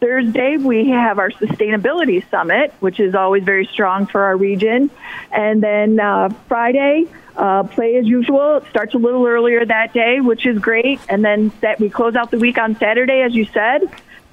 Thursday, 0.00 0.56
we 0.56 0.90
have 0.90 1.18
our 1.18 1.30
sustainability 1.30 2.28
summit, 2.30 2.72
which 2.78 3.00
is 3.00 3.14
always 3.14 3.42
very 3.42 3.66
strong 3.66 4.06
for 4.06 4.22
our 4.22 4.36
region. 4.36 4.90
And 5.32 5.60
then 5.62 5.98
uh, 5.98 6.28
Friday, 6.46 7.06
uh, 7.38 7.62
play 7.62 7.96
as 7.96 8.06
usual. 8.06 8.56
It 8.56 8.64
starts 8.68 8.94
a 8.94 8.98
little 8.98 9.24
earlier 9.24 9.64
that 9.64 9.92
day, 9.94 10.20
which 10.20 10.44
is 10.44 10.58
great. 10.58 11.00
And 11.08 11.24
then 11.24 11.52
that 11.60 11.78
we 11.78 11.88
close 11.88 12.16
out 12.16 12.30
the 12.30 12.38
week 12.38 12.58
on 12.58 12.76
Saturday, 12.76 13.22
as 13.22 13.34
you 13.34 13.44
said. 13.46 13.82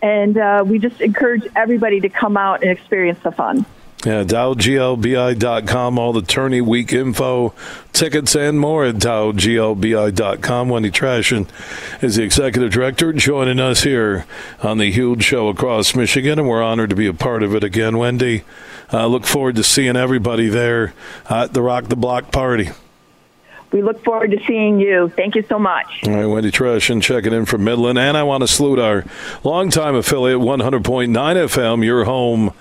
And 0.02 0.38
uh, 0.38 0.64
we 0.66 0.80
just 0.80 1.00
encourage 1.00 1.48
everybody 1.56 2.02
to 2.02 2.10
come 2.10 2.36
out 2.36 2.64
and 2.64 2.72
experience 2.72 3.20
the 3.24 3.32
fun. 3.32 3.66
Yeah, 4.04 4.24
DowGLBI.com, 4.24 5.98
all 5.98 6.14
the 6.14 6.22
tourney 6.22 6.62
week 6.62 6.94
info, 6.94 7.56
tickets, 7.92 8.36
and 8.36 8.60
more 8.60 8.86
at 8.86 8.96
DowGLBI.com. 8.96 10.70
Wendy 10.70 10.92
Traschen 10.92 11.48
is 12.04 12.18
the 12.18 12.24
executive 12.24 12.72
director 12.72 13.14
joining 13.14 13.60
us 13.60 13.82
here 13.82 14.28
on 14.62 14.78
the 14.78 14.92
huge 14.92 15.24
show 15.24 15.48
across 15.48 15.96
Michigan, 15.96 16.38
and 16.38 16.48
we're 16.48 16.62
honored 16.62 16.92
to 16.92 16.96
be 16.96 17.08
a 17.08 17.14
part 17.14 17.42
of 17.42 17.56
it 17.56 17.64
again. 17.64 17.98
Wendy, 17.98 18.44
uh, 18.94 19.08
look 19.08 19.26
forward 19.26 19.56
to 19.56 19.64
seeing 19.64 19.96
everybody 19.96 20.50
there 20.50 20.94
at 21.28 21.54
the 21.54 21.64
Rock 21.64 21.86
the 21.86 21.96
Block 21.96 22.32
party. 22.32 22.70
We 23.72 23.82
look 23.82 24.04
forward 24.04 24.32
to 24.32 24.40
seeing 24.46 24.80
you. 24.80 25.10
Thank 25.16 25.36
you 25.36 25.44
so 25.44 25.60
much. 25.60 26.02
All 26.06 26.14
right, 26.14 26.26
Wendy 26.26 26.52
Traschen 26.52 27.02
checking 27.02 27.34
in 27.34 27.46
from 27.46 27.64
Midland. 27.64 28.00
And 28.00 28.16
I 28.16 28.24
want 28.24 28.42
to 28.42 28.48
salute 28.48 28.80
our 28.80 29.04
longtime 29.44 29.96
affiliate, 29.96 30.40
100.9 30.40 30.82
FM, 31.12 31.84
your 31.84 32.06
home 32.06 32.54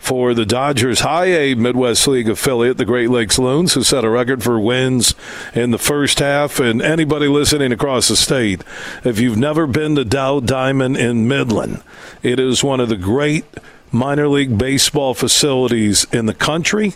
for 0.00 0.32
the 0.32 0.46
Dodgers 0.46 1.00
High 1.00 1.26
A 1.26 1.54
Midwest 1.54 2.08
League 2.08 2.28
affiliate, 2.28 2.78
the 2.78 2.86
Great 2.86 3.10
Lakes 3.10 3.38
Loons, 3.38 3.74
who 3.74 3.82
set 3.82 4.02
a 4.04 4.08
record 4.08 4.42
for 4.42 4.58
wins 4.58 5.14
in 5.54 5.72
the 5.72 5.78
first 5.78 6.20
half. 6.20 6.58
And 6.58 6.80
anybody 6.80 7.28
listening 7.28 7.70
across 7.70 8.08
the 8.08 8.16
state, 8.16 8.62
if 9.04 9.20
you've 9.20 9.36
never 9.36 9.66
been 9.66 9.94
to 9.96 10.04
Dow 10.04 10.40
Diamond 10.40 10.96
in 10.96 11.28
Midland, 11.28 11.82
it 12.22 12.40
is 12.40 12.64
one 12.64 12.80
of 12.80 12.88
the 12.88 12.96
great 12.96 13.44
minor 13.92 14.26
league 14.26 14.56
baseball 14.56 15.14
facilities 15.14 16.06
in 16.12 16.26
the 16.26 16.34
country. 16.34 16.94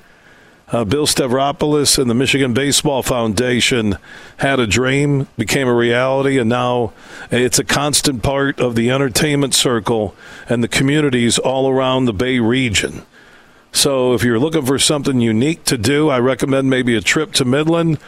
Uh, 0.74 0.84
Bill 0.84 1.06
Stavropoulos 1.06 2.00
and 2.00 2.10
the 2.10 2.16
Michigan 2.16 2.52
Baseball 2.52 3.04
Foundation 3.04 3.96
had 4.38 4.58
a 4.58 4.66
dream, 4.66 5.28
became 5.38 5.68
a 5.68 5.72
reality, 5.72 6.36
and 6.36 6.50
now 6.50 6.92
it's 7.30 7.60
a 7.60 7.64
constant 7.64 8.24
part 8.24 8.58
of 8.58 8.74
the 8.74 8.90
entertainment 8.90 9.54
circle 9.54 10.16
and 10.48 10.64
the 10.64 10.68
communities 10.68 11.38
all 11.38 11.70
around 11.70 12.06
the 12.06 12.12
Bay 12.12 12.40
region. 12.40 13.06
So 13.74 14.14
if 14.14 14.22
you're 14.22 14.38
looking 14.38 14.64
for 14.64 14.78
something 14.78 15.20
unique 15.20 15.64
to 15.64 15.76
do, 15.76 16.08
I 16.08 16.20
recommend 16.20 16.70
maybe 16.70 16.94
a 16.94 17.00
trip 17.00 17.32
to 17.32 17.44
Midland 17.44 17.98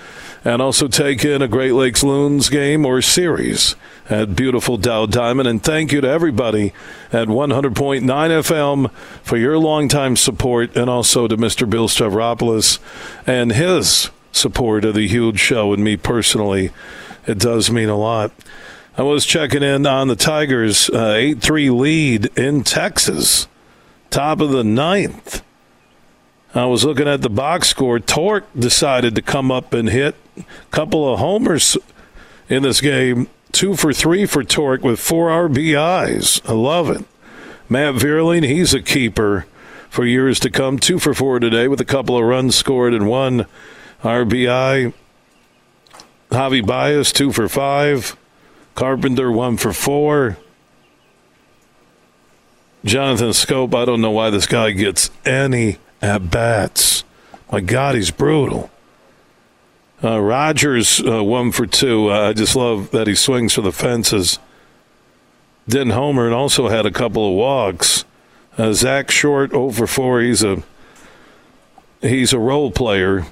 and 0.44 0.62
also 0.62 0.86
take 0.86 1.24
in 1.24 1.42
a 1.42 1.48
Great 1.48 1.72
Lakes 1.72 2.04
Loons 2.04 2.48
game 2.48 2.86
or 2.86 3.02
series 3.02 3.74
at 4.08 4.36
beautiful 4.36 4.76
Dow 4.76 5.06
Diamond. 5.06 5.48
And 5.48 5.60
thank 5.60 5.90
you 5.90 6.00
to 6.00 6.08
everybody 6.08 6.72
at 7.12 7.26
100.9 7.26 8.02
FM 8.04 8.90
for 9.24 9.36
your 9.36 9.58
longtime 9.58 10.14
support 10.14 10.76
and 10.76 10.88
also 10.88 11.26
to 11.26 11.36
Mr. 11.36 11.68
Bill 11.68 11.88
Stavropoulos 11.88 12.78
and 13.26 13.50
his 13.50 14.08
support 14.30 14.84
of 14.84 14.94
the 14.94 15.08
huge 15.08 15.40
show 15.40 15.72
and 15.72 15.82
me 15.82 15.96
personally. 15.96 16.70
It 17.26 17.40
does 17.40 17.72
mean 17.72 17.88
a 17.88 17.98
lot. 17.98 18.30
I 18.96 19.02
was 19.02 19.26
checking 19.26 19.64
in 19.64 19.84
on 19.84 20.06
the 20.06 20.16
Tigers' 20.16 20.88
8 20.90 21.38
uh, 21.38 21.40
3 21.40 21.70
lead 21.70 22.38
in 22.38 22.62
Texas, 22.62 23.48
top 24.10 24.40
of 24.40 24.50
the 24.50 24.64
ninth. 24.64 25.42
I 26.56 26.64
was 26.64 26.84
looking 26.86 27.06
at 27.06 27.20
the 27.20 27.28
box 27.28 27.68
score. 27.68 28.00
Tork 28.00 28.46
decided 28.58 29.14
to 29.14 29.22
come 29.22 29.50
up 29.50 29.74
and 29.74 29.90
hit 29.90 30.14
a 30.38 30.44
couple 30.70 31.12
of 31.12 31.18
homers 31.18 31.76
in 32.48 32.62
this 32.62 32.80
game. 32.80 33.28
Two 33.52 33.76
for 33.76 33.92
three 33.92 34.24
for 34.24 34.42
Tork 34.42 34.82
with 34.82 34.98
four 34.98 35.28
RBIs. 35.28 36.48
I 36.48 36.52
love 36.52 36.88
it. 36.88 37.04
Matt 37.68 37.94
Vierling, 37.96 38.44
he's 38.46 38.72
a 38.72 38.80
keeper 38.80 39.46
for 39.90 40.06
years 40.06 40.40
to 40.40 40.50
come. 40.50 40.78
Two 40.78 40.98
for 40.98 41.12
four 41.12 41.38
today 41.40 41.68
with 41.68 41.80
a 41.80 41.84
couple 41.84 42.16
of 42.16 42.24
runs 42.24 42.54
scored 42.54 42.94
and 42.94 43.06
one 43.06 43.46
RBI. 44.02 44.94
Javi 46.30 46.66
Baez, 46.66 47.12
two 47.12 47.32
for 47.32 47.48
five. 47.50 48.16
Carpenter, 48.74 49.30
one 49.30 49.58
for 49.58 49.74
four. 49.74 50.38
Jonathan 52.82 53.30
Schoop, 53.30 53.74
I 53.74 53.84
don't 53.84 54.00
know 54.00 54.10
why 54.10 54.30
this 54.30 54.46
guy 54.46 54.70
gets 54.70 55.10
any 55.24 55.78
at 56.02 56.30
bats. 56.30 57.04
My 57.50 57.60
God, 57.60 57.94
he's 57.94 58.10
brutal. 58.10 58.70
Uh, 60.02 60.20
Rogers, 60.20 61.00
uh, 61.00 61.24
one 61.24 61.52
for 61.52 61.66
two. 61.66 62.10
Uh, 62.10 62.30
I 62.30 62.32
just 62.32 62.54
love 62.54 62.90
that 62.90 63.06
he 63.06 63.14
swings 63.14 63.54
for 63.54 63.62
the 63.62 63.72
fences. 63.72 64.38
Didn't 65.68 65.90
homer 65.90 66.26
and 66.26 66.34
also 66.34 66.68
had 66.68 66.86
a 66.86 66.90
couple 66.90 67.28
of 67.28 67.34
walks. 67.34 68.04
Uh, 68.58 68.72
Zach 68.72 69.10
Short, 69.10 69.52
over 69.52 69.86
4. 69.86 70.20
He's 70.20 70.44
a 70.44 70.62
he's 72.00 72.32
a 72.32 72.38
role 72.38 72.70
player, 72.70 73.26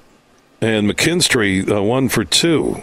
and 0.60 0.90
McKinstry, 0.90 1.70
uh, 1.70 1.82
one 1.82 2.08
for 2.08 2.24
two. 2.24 2.82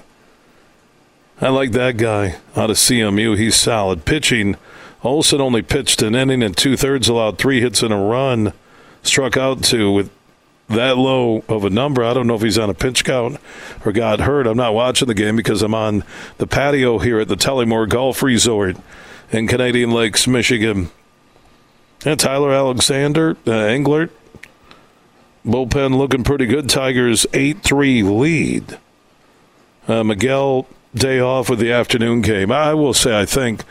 I 1.40 1.50
like 1.50 1.72
that 1.72 1.98
guy 1.98 2.38
out 2.56 2.70
of 2.70 2.78
CMU. 2.78 3.36
He's 3.36 3.56
solid. 3.56 4.06
Pitching, 4.06 4.58
Olson 5.04 5.42
only 5.42 5.64
pitched 5.64 6.04
an 6.04 6.14
inning 6.14 6.44
and 6.44 6.56
two 6.56 6.78
thirds, 6.78 7.08
allowed 7.08 7.40
three 7.40 7.62
hits 7.62 7.82
and 7.82 7.92
a 7.92 7.98
run 7.98 8.54
struck 9.04 9.38
out 9.38 9.64
to 9.66 9.92
with 9.92 10.12
that 10.68 10.98
low 10.98 11.44
of 11.48 11.66
a 11.66 11.70
number. 11.70 12.04
I 12.04 12.14
don't 12.14 12.28
know 12.28 12.36
if 12.36 12.42
he's 12.42 12.58
on 12.58 12.70
a 12.70 12.74
pinch 12.74 13.04
count 13.04 13.38
or 13.86 13.92
got 13.92 14.22
hurt. 14.22 14.48
I'm 14.48 14.58
not 14.58 14.74
watching 14.74 15.08
the 15.08 15.14
game 15.14 15.36
because 15.36 15.62
I'm 15.62 15.76
on 15.76 16.04
the 16.38 16.48
patio 16.48 17.00
here 17.00 17.20
at 17.20 17.28
the 17.28 17.36
Tullymore 17.36 17.88
Golf 17.90 18.24
Resort 18.24 18.78
in 19.32 19.48
Canadian 19.48 19.92
Lakes, 19.92 20.28
Michigan. 20.28 20.90
And 22.06 22.20
Tyler 22.20 22.52
Alexander, 22.52 23.32
uh, 23.46 23.52
Englert, 23.52 24.10
bullpen 25.46 25.98
looking 25.98 26.24
pretty 26.24 26.46
good. 26.46 26.70
Tigers 26.70 27.26
8 27.34 27.62
3 27.62 28.04
lead. 28.04 28.80
Uh, 29.88 30.04
Miguel, 30.04 30.68
day 30.96 31.20
off 31.20 31.50
with 31.50 31.60
the 31.60 31.72
afternoon 31.72 32.22
game. 32.22 32.52
I 32.52 32.74
will 32.74 32.94
say, 32.94 33.20
I 33.20 33.26
think 33.26 33.64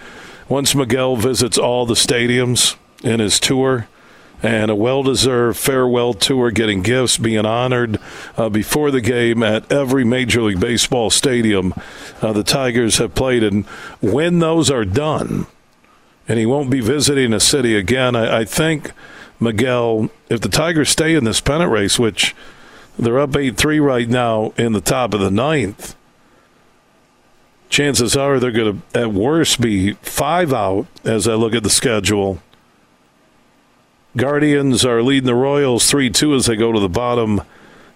once 0.49 0.75
Miguel 0.75 1.17
visits 1.17 1.59
all 1.59 1.87
the 1.87 1.95
stadiums 1.95 2.77
in 3.03 3.21
his 3.21 3.41
tour, 3.41 3.89
and 4.43 4.71
a 4.71 4.75
well 4.75 5.03
deserved 5.03 5.59
farewell 5.59 6.15
tour, 6.15 6.51
getting 6.51 6.83
gifts, 6.83 7.19
being 7.19 7.45
honored 7.45 7.99
uh, 8.37 8.49
before 8.49 8.91
the 8.91 9.01
game 9.01 9.43
at 9.43 9.71
every 9.71 10.05
Major 10.05 10.43
League 10.43 10.61
Baseball 10.61 11.11
stadium 11.11 11.75
uh, 12.23 12.33
the 12.33 12.45
Tigers 12.45 12.99
have 12.99 13.15
played. 13.15 13.43
And 13.43 13.67
when 14.01 14.39
those 14.39 14.71
are 14.71 14.85
done, 14.85 15.47
and 16.29 16.39
he 16.39 16.47
won't 16.47 16.71
be 16.71 16.81
visiting 16.81 17.33
a 17.33 17.41
city 17.41 17.77
again, 17.77 18.15
I, 18.17 18.41
I 18.41 18.45
think, 18.45 18.93
Miguel, 19.39 20.11
if 20.29 20.41
the 20.41 20.49
Tigers 20.49 20.91
stay 20.91 21.15
in 21.15 21.25
this 21.25 21.41
pennant 21.41 21.71
race, 21.71 21.99
which 21.99 22.35
they're 22.99 23.19
up 23.19 23.37
8 23.37 23.57
3 23.57 23.81
right 23.81 24.09
now 24.09 24.53
in 24.57 24.73
the 24.73 24.81
top 24.81 25.15
of 25.15 25.21
the 25.21 25.31
ninth. 25.31 25.97
Chances 27.71 28.17
are 28.17 28.41
they're 28.41 28.51
going 28.51 28.83
to, 28.93 29.01
at 29.01 29.13
worst, 29.13 29.61
be 29.61 29.93
five 29.95 30.53
out 30.53 30.87
as 31.05 31.29
I 31.29 31.35
look 31.35 31.55
at 31.55 31.63
the 31.63 31.71
schedule. 31.71 32.43
Guardians 34.17 34.85
are 34.85 35.03
leading 35.03 35.27
the 35.27 35.35
Royals 35.35 35.89
3 35.89 36.11
2 36.11 36.35
as 36.35 36.47
they 36.47 36.57
go 36.57 36.73
to 36.73 36.81
the 36.81 36.89
bottom 36.89 37.43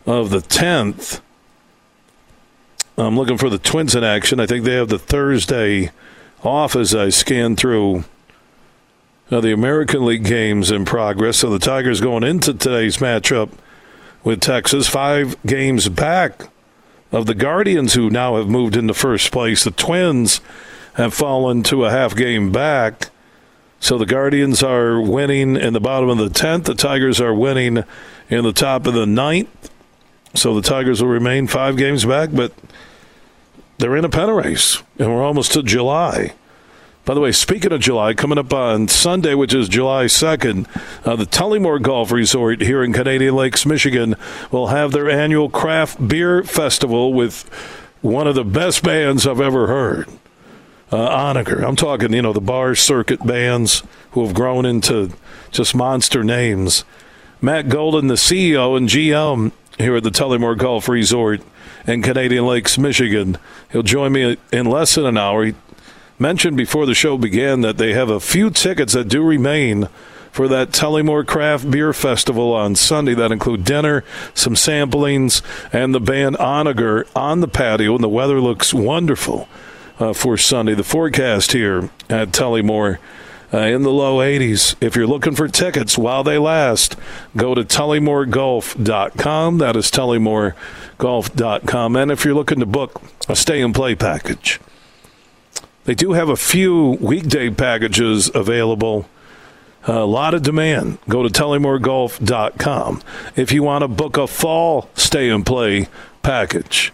of 0.06 0.30
the 0.30 0.38
10th. 0.38 1.20
I'm 2.96 3.16
looking 3.16 3.38
for 3.38 3.50
the 3.50 3.58
Twins 3.58 3.96
in 3.96 4.04
action. 4.04 4.38
I 4.38 4.46
think 4.46 4.64
they 4.64 4.74
have 4.74 4.88
the 4.88 4.98
Thursday 4.98 5.90
off 6.44 6.76
as 6.76 6.94
I 6.94 7.08
scan 7.08 7.56
through 7.56 8.04
uh, 9.30 9.40
the 9.40 9.52
American 9.52 10.04
League 10.04 10.24
games 10.24 10.70
in 10.70 10.84
progress. 10.84 11.38
So 11.38 11.50
the 11.50 11.58
Tigers 11.58 12.00
going 12.00 12.22
into 12.22 12.54
today's 12.54 12.98
matchup 12.98 13.50
with 14.22 14.40
Texas, 14.40 14.88
five 14.88 15.36
games 15.44 15.88
back 15.88 16.48
of 17.10 17.26
the 17.26 17.34
Guardians, 17.34 17.94
who 17.94 18.08
now 18.10 18.36
have 18.36 18.48
moved 18.48 18.76
into 18.76 18.94
first 18.94 19.32
place. 19.32 19.64
The 19.64 19.72
Twins 19.72 20.40
have 20.94 21.12
fallen 21.12 21.64
to 21.64 21.84
a 21.84 21.90
half 21.90 22.14
game 22.14 22.52
back. 22.52 23.10
So 23.80 23.98
the 23.98 24.06
Guardians 24.06 24.62
are 24.62 25.00
winning 25.00 25.56
in 25.56 25.72
the 25.72 25.80
bottom 25.80 26.08
of 26.08 26.18
the 26.18 26.28
10th. 26.28 26.64
The 26.64 26.74
Tigers 26.74 27.20
are 27.20 27.34
winning 27.34 27.84
in 28.30 28.44
the 28.44 28.52
top 28.52 28.86
of 28.86 28.94
the 28.94 29.06
ninth. 29.06 29.70
So 30.34 30.54
the 30.54 30.62
Tigers 30.62 31.02
will 31.02 31.10
remain 31.10 31.46
five 31.46 31.76
games 31.76 32.04
back, 32.04 32.30
but 32.32 32.52
they're 33.78 33.96
in 33.96 34.04
a 34.04 34.08
pennant 34.08 34.44
race, 34.44 34.82
and 34.98 35.12
we're 35.12 35.22
almost 35.22 35.52
to 35.52 35.62
July. 35.62 36.34
By 37.04 37.12
the 37.12 37.20
way, 37.20 37.32
speaking 37.32 37.70
of 37.70 37.80
July, 37.80 38.14
coming 38.14 38.38
up 38.38 38.52
on 38.52 38.88
Sunday, 38.88 39.34
which 39.34 39.52
is 39.52 39.68
July 39.68 40.06
2nd, 40.06 40.66
uh, 41.04 41.16
the 41.16 41.26
Tullymore 41.26 41.82
Golf 41.82 42.10
Resort 42.10 42.62
here 42.62 42.82
in 42.82 42.94
Canadian 42.94 43.36
Lakes, 43.36 43.66
Michigan, 43.66 44.16
will 44.50 44.68
have 44.68 44.92
their 44.92 45.10
annual 45.10 45.50
craft 45.50 46.08
beer 46.08 46.42
festival 46.42 47.12
with 47.12 47.42
one 48.00 48.26
of 48.26 48.34
the 48.34 48.44
best 48.44 48.82
bands 48.82 49.26
I've 49.26 49.40
ever 49.40 49.66
heard 49.66 50.08
uh, 50.94 51.28
Onager. 51.28 51.64
I'm 51.64 51.76
talking, 51.76 52.12
you 52.12 52.22
know, 52.22 52.32
the 52.32 52.40
bar 52.40 52.74
circuit 52.74 53.26
bands 53.26 53.82
who 54.12 54.24
have 54.24 54.34
grown 54.34 54.64
into 54.64 55.10
just 55.50 55.74
monster 55.74 56.22
names. 56.22 56.84
Matt 57.40 57.68
Golden, 57.68 58.06
the 58.06 58.14
CEO 58.14 58.76
and 58.76 58.88
GM 58.88 59.52
here 59.76 59.96
at 59.96 60.04
the 60.04 60.10
Tullymore 60.10 60.56
Golf 60.56 60.88
Resort 60.88 61.42
in 61.86 62.00
Canadian 62.00 62.46
Lakes, 62.46 62.78
Michigan. 62.78 63.38
He'll 63.72 63.82
join 63.82 64.12
me 64.12 64.36
in 64.52 64.66
less 64.66 64.94
than 64.94 65.04
an 65.04 65.18
hour. 65.18 65.46
He 65.46 65.54
mentioned 66.18 66.56
before 66.56 66.86
the 66.86 66.94
show 66.94 67.18
began 67.18 67.60
that 67.62 67.76
they 67.76 67.92
have 67.92 68.08
a 68.08 68.20
few 68.20 68.50
tickets 68.50 68.92
that 68.92 69.08
do 69.08 69.22
remain 69.22 69.88
for 70.30 70.48
that 70.48 70.70
Tullymore 70.70 71.26
Craft 71.26 71.70
Beer 71.70 71.92
Festival 71.92 72.52
on 72.52 72.76
Sunday. 72.76 73.14
That 73.14 73.32
include 73.32 73.64
dinner, 73.64 74.04
some 74.32 74.54
samplings, 74.54 75.42
and 75.72 75.92
the 75.92 76.00
band 76.00 76.36
Onager 76.38 77.06
on 77.16 77.40
the 77.40 77.48
patio. 77.48 77.96
And 77.96 78.04
the 78.04 78.08
weather 78.08 78.40
looks 78.40 78.72
wonderful 78.72 79.48
uh, 79.98 80.12
for 80.12 80.36
Sunday. 80.36 80.74
The 80.74 80.84
forecast 80.84 81.52
here 81.52 81.88
at 82.08 82.28
Tullymore 82.28 82.98
uh, 83.52 83.58
in 83.58 83.82
the 83.82 83.90
low 83.90 84.18
80s. 84.18 84.76
If 84.80 84.96
you're 84.96 85.06
looking 85.06 85.36
for 85.36 85.46
tickets 85.48 85.96
while 85.96 86.24
they 86.24 86.38
last, 86.38 86.96
go 87.36 87.54
to 87.54 87.62
tullymoregolf.com. 87.62 89.58
That 89.58 89.76
is 89.76 89.90
tullymoregolf.com. 89.90 91.96
And 91.96 92.10
if 92.10 92.24
you're 92.24 92.34
looking 92.34 92.60
to 92.60 92.66
book 92.66 93.02
a 93.28 93.36
stay 93.36 93.60
and 93.60 93.74
play 93.74 93.94
package, 93.94 94.60
they 95.84 95.94
do 95.94 96.12
have 96.12 96.28
a 96.28 96.36
few 96.36 96.98
weekday 97.00 97.50
packages 97.50 98.30
available. 98.34 99.08
A 99.86 100.06
lot 100.06 100.32
of 100.32 100.42
demand. 100.42 100.96
Go 101.08 101.22
to 101.22 101.28
tullymoregolf.com 101.28 103.02
if 103.36 103.52
you 103.52 103.62
want 103.62 103.82
to 103.82 103.88
book 103.88 104.16
a 104.16 104.26
fall 104.26 104.88
stay 104.94 105.28
and 105.28 105.44
play 105.44 105.88
package 106.22 106.93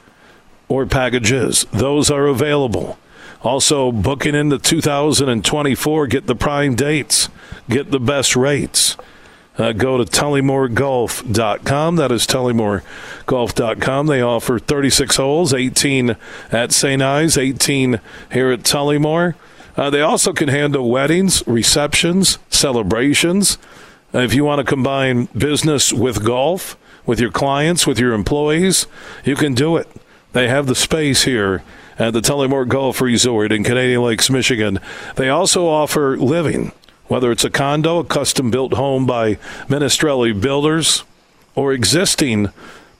or 0.70 0.86
packages. 0.86 1.66
Those 1.72 2.10
are 2.10 2.26
available. 2.26 2.96
Also, 3.42 3.90
booking 3.90 4.34
into 4.34 4.58
2024, 4.58 6.06
get 6.06 6.26
the 6.26 6.36
prime 6.36 6.74
dates, 6.76 7.28
get 7.68 7.90
the 7.90 8.00
best 8.00 8.36
rates. 8.36 8.96
Uh, 9.58 9.72
go 9.72 9.98
to 9.98 10.04
tullymoregolf.com. 10.04 11.96
That 11.96 12.12
is 12.12 12.26
tullymoregolf.com. 12.26 14.06
They 14.06 14.22
offer 14.22 14.58
36 14.58 15.16
holes, 15.16 15.52
18 15.52 16.16
at 16.52 16.72
St. 16.72 17.02
Ives, 17.02 17.36
18 17.36 18.00
here 18.32 18.52
at 18.52 18.60
Tullymore. 18.60 19.34
Uh, 19.76 19.90
they 19.90 20.00
also 20.00 20.32
can 20.32 20.48
handle 20.48 20.88
weddings, 20.88 21.46
receptions, 21.46 22.38
celebrations. 22.48 23.58
Uh, 24.14 24.20
if 24.20 24.34
you 24.34 24.44
want 24.44 24.60
to 24.60 24.64
combine 24.64 25.28
business 25.36 25.92
with 25.92 26.24
golf, 26.24 26.76
with 27.04 27.20
your 27.20 27.32
clients, 27.32 27.86
with 27.86 27.98
your 27.98 28.12
employees, 28.12 28.86
you 29.24 29.34
can 29.34 29.52
do 29.54 29.76
it. 29.76 29.88
They 30.32 30.48
have 30.48 30.66
the 30.66 30.74
space 30.74 31.24
here 31.24 31.62
at 31.98 32.12
the 32.12 32.20
Tullymore 32.20 32.66
Golf 32.66 33.00
Resort 33.00 33.52
in 33.52 33.64
Canadian 33.64 34.02
Lakes, 34.02 34.30
Michigan. 34.30 34.78
They 35.16 35.28
also 35.28 35.66
offer 35.66 36.16
living, 36.16 36.72
whether 37.08 37.32
it's 37.32 37.44
a 37.44 37.50
condo, 37.50 37.98
a 37.98 38.04
custom 38.04 38.50
built 38.50 38.74
home 38.74 39.06
by 39.06 39.34
Minestrelli 39.68 40.38
Builders, 40.40 41.04
or 41.54 41.72
existing 41.72 42.48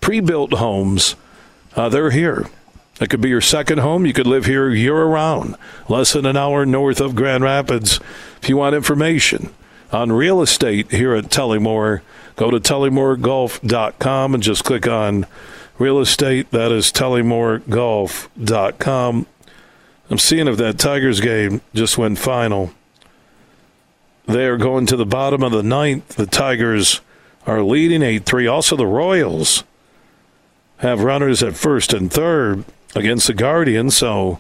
pre 0.00 0.20
built 0.20 0.54
homes. 0.54 1.14
Uh, 1.76 1.88
they're 1.88 2.10
here. 2.10 2.46
It 3.00 3.08
could 3.08 3.20
be 3.20 3.30
your 3.30 3.40
second 3.40 3.78
home. 3.78 4.04
You 4.04 4.12
could 4.12 4.26
live 4.26 4.44
here 4.44 4.68
year 4.68 5.04
round, 5.04 5.56
less 5.88 6.12
than 6.12 6.26
an 6.26 6.36
hour 6.36 6.66
north 6.66 7.00
of 7.00 7.14
Grand 7.14 7.44
Rapids. 7.44 8.00
If 8.42 8.48
you 8.48 8.56
want 8.56 8.74
information 8.74 9.54
on 9.92 10.12
real 10.12 10.42
estate 10.42 10.90
here 10.90 11.14
at 11.14 11.26
Tullymore, 11.26 12.02
go 12.36 12.50
to 12.50 12.58
tullymoregolf.com 12.58 14.34
and 14.34 14.42
just 14.42 14.64
click 14.64 14.86
on 14.86 15.26
real 15.80 15.98
estate. 15.98 16.50
That 16.50 16.70
is 16.70 16.92
tullymoregolf.com. 16.92 19.26
I'm 20.10 20.18
seeing 20.18 20.46
if 20.46 20.58
that 20.58 20.78
Tigers 20.78 21.20
game 21.20 21.62
just 21.74 21.96
went 21.96 22.18
final. 22.18 22.74
They 24.26 24.44
are 24.46 24.58
going 24.58 24.84
to 24.86 24.96
the 24.96 25.06
bottom 25.06 25.42
of 25.42 25.52
the 25.52 25.62
ninth. 25.62 26.16
The 26.16 26.26
Tigers 26.26 27.00
are 27.46 27.62
leading 27.62 28.02
8 28.02 28.26
3. 28.26 28.46
Also, 28.46 28.76
the 28.76 28.86
Royals 28.86 29.64
have 30.78 31.02
runners 31.02 31.42
at 31.42 31.56
first 31.56 31.94
and 31.94 32.12
third 32.12 32.64
against 32.94 33.26
the 33.26 33.34
Guardians. 33.34 33.96
So, 33.96 34.38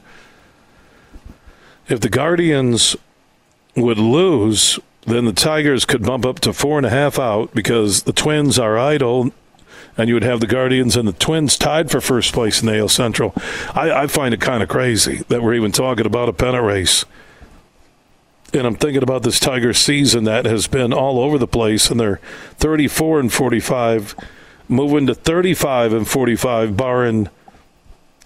if 1.88 2.00
the 2.00 2.10
Guardians 2.10 2.96
would 3.76 3.98
lose, 3.98 4.78
then 5.06 5.24
the 5.24 5.32
Tigers 5.32 5.86
could 5.86 6.02
bump 6.02 6.26
up 6.26 6.40
to 6.40 6.52
four 6.52 6.76
and 6.76 6.86
a 6.86 6.90
half 6.90 7.18
out 7.18 7.54
because 7.54 8.02
the 8.02 8.12
Twins 8.12 8.58
are 8.58 8.78
idle 8.78 9.32
and 9.96 10.08
you 10.08 10.14
would 10.14 10.24
have 10.24 10.40
the 10.40 10.46
Guardians 10.46 10.96
and 10.96 11.06
the 11.06 11.12
Twins 11.12 11.56
tied 11.58 11.90
for 11.90 12.00
first 12.00 12.32
place 12.32 12.60
in 12.60 12.66
the 12.66 12.78
AL 12.78 12.88
Central. 12.88 13.34
I, 13.74 13.90
I 13.90 14.06
find 14.06 14.32
it 14.32 14.40
kind 14.40 14.62
of 14.62 14.68
crazy 14.68 15.24
that 15.28 15.42
we're 15.42 15.54
even 15.54 15.72
talking 15.72 16.06
about 16.06 16.28
a 16.28 16.32
pennant 16.32 16.64
race. 16.64 17.04
And 18.52 18.66
I'm 18.66 18.74
thinking 18.74 19.02
about 19.02 19.22
this 19.22 19.38
Tiger 19.38 19.72
season 19.72 20.24
that 20.24 20.44
has 20.44 20.66
been 20.66 20.92
all 20.92 21.20
over 21.20 21.38
the 21.38 21.46
place, 21.46 21.90
and 21.90 22.00
they're 22.00 22.20
34 22.56 23.20
and 23.20 23.32
45, 23.32 24.16
moving 24.68 25.06
to 25.06 25.14
35 25.14 25.92
and 25.92 26.08
45, 26.08 26.76
barring 26.76 27.28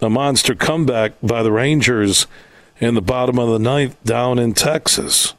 a 0.01 0.09
monster 0.09 0.55
comeback 0.55 1.13
by 1.21 1.43
the 1.43 1.51
Rangers 1.51 2.25
in 2.79 2.95
the 2.95 3.01
bottom 3.01 3.37
of 3.37 3.49
the 3.49 3.59
ninth 3.59 4.01
down 4.03 4.39
in 4.39 4.53
Texas. 4.53 5.33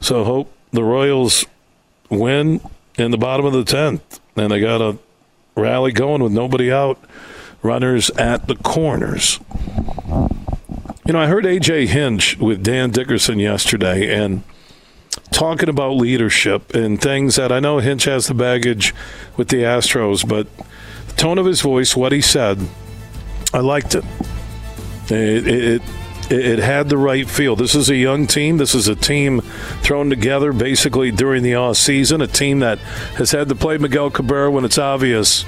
So 0.00 0.24
hope 0.24 0.52
the 0.72 0.84
Royals 0.84 1.44
win 2.08 2.60
in 2.96 3.10
the 3.10 3.18
bottom 3.18 3.46
of 3.46 3.52
the 3.52 3.64
10th 3.64 4.17
and 4.38 4.50
they 4.50 4.60
got 4.60 4.80
a 4.80 4.98
rally 5.54 5.92
going 5.92 6.22
with 6.22 6.32
nobody 6.32 6.72
out, 6.72 6.98
runners 7.62 8.10
at 8.10 8.46
the 8.46 8.56
corners. 8.56 9.40
You 11.06 11.14
know, 11.14 11.20
I 11.20 11.26
heard 11.26 11.44
AJ 11.44 11.88
Hinch 11.88 12.38
with 12.38 12.62
Dan 12.62 12.90
Dickerson 12.90 13.38
yesterday 13.38 14.14
and 14.14 14.42
talking 15.30 15.68
about 15.68 15.92
leadership 15.92 16.74
and 16.74 17.00
things 17.00 17.36
that 17.36 17.50
I 17.50 17.60
know 17.60 17.78
Hinch 17.78 18.04
has 18.04 18.26
the 18.26 18.34
baggage 18.34 18.94
with 19.36 19.48
the 19.48 19.62
Astros, 19.62 20.28
but 20.28 20.46
the 21.08 21.14
tone 21.14 21.38
of 21.38 21.46
his 21.46 21.60
voice, 21.60 21.96
what 21.96 22.12
he 22.12 22.20
said, 22.20 22.58
I 23.52 23.60
liked 23.60 23.94
it. 23.94 24.04
It, 25.10 25.46
it, 25.46 25.64
it 25.64 25.82
had 26.28 26.88
the 26.88 26.98
right 26.98 27.28
feel. 27.28 27.56
This 27.56 27.74
is 27.74 27.88
a 27.90 27.96
young 27.96 28.26
team. 28.26 28.58
This 28.58 28.74
is 28.74 28.88
a 28.88 28.94
team 28.94 29.40
thrown 29.82 30.10
together 30.10 30.52
basically 30.52 31.10
during 31.10 31.42
the 31.42 31.54
off 31.54 31.76
season. 31.76 32.20
A 32.20 32.26
team 32.26 32.60
that 32.60 32.78
has 33.16 33.30
had 33.30 33.48
to 33.48 33.54
play 33.54 33.78
Miguel 33.78 34.10
Cabrera 34.10 34.50
when 34.50 34.64
it's 34.64 34.78
obvious 34.78 35.44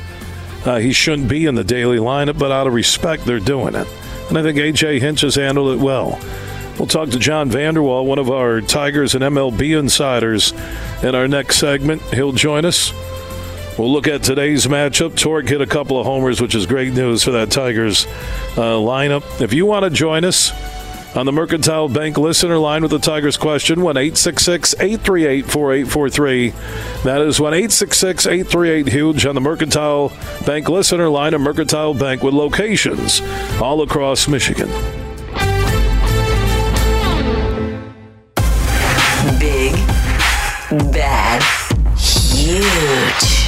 uh, 0.65 0.79
he 0.79 0.93
shouldn't 0.93 1.29
be 1.29 1.47
in 1.47 1.55
the 1.55 1.65
daily 1.65 1.99
lineup, 1.99 2.39
but 2.39 2.53
out 2.53 2.67
of 2.67 2.75
respect, 2.75 3.25
they're 3.25 3.41
doing 3.41 3.75
it. 3.75 3.89
And 4.29 4.39
I 4.39 4.43
think 4.43 4.59
AJ 4.59 5.01
Hinch 5.01 5.23
has 5.23 5.35
handled 5.35 5.79
it 5.79 5.83
well. 5.83 6.21
We'll 6.79 6.87
talk 6.87 7.11
to 7.11 7.19
John 7.19 7.51
Vander 7.51 7.83
Wal, 7.83 8.07
one 8.07 8.19
of 8.19 8.31
our 8.31 8.61
Tigers 8.61 9.15
and 9.15 9.23
MLB 9.23 9.79
insiders, 9.79 10.53
in 11.03 11.15
our 11.15 11.29
next 11.29 11.59
segment. 11.59 12.03
He'll 12.15 12.33
join 12.33 12.65
us. 12.65 12.93
We'll 13.79 13.93
look 13.93 14.09
at 14.09 14.23
today's 14.23 14.67
matchup. 14.67 15.17
Tork 15.17 15.49
hit 15.49 15.61
a 15.61 15.67
couple 15.67 15.99
of 15.99 16.05
homers, 16.05 16.41
which 16.41 16.55
is 16.55 16.67
great 16.67 16.93
news 16.93 17.25
for 17.25 17.31
that 17.31 17.51
Tigers 17.51 18.07
uh, 18.57 18.77
lineup. 18.77 19.41
If 19.41 19.53
you 19.53 19.65
want 19.65 19.85
to 19.85 19.91
join 19.91 20.25
us 20.25 20.53
on 21.17 21.27
the 21.27 21.33
Mercantile 21.33 21.89
Bank 21.89 22.19
listener 22.19 22.59
line 22.59 22.83
with 22.83 22.91
the 22.91 22.99
Tigers 22.99 23.37
question, 23.37 23.81
1 23.81 23.97
838 23.97 25.47
4843. 25.47 26.51
That 27.05 27.23
is 27.23 27.41
1 27.41 27.55
838 27.55 28.89
Huge 28.89 29.27
on 29.27 29.35
the 29.35 29.41
Mercantile 29.41 30.13
Bank 30.47 30.69
listener 30.69 31.09
line 31.09 31.35
of 31.35 31.41
Mercantile 31.41 31.95
Bank 31.95 32.23
with 32.23 32.35
locations 32.35 33.21
all 33.61 33.83
across 33.83 34.29
Michigan. 34.29 34.69
Big, 39.39 39.73
bad, 40.93 41.43
huge. 41.99 43.40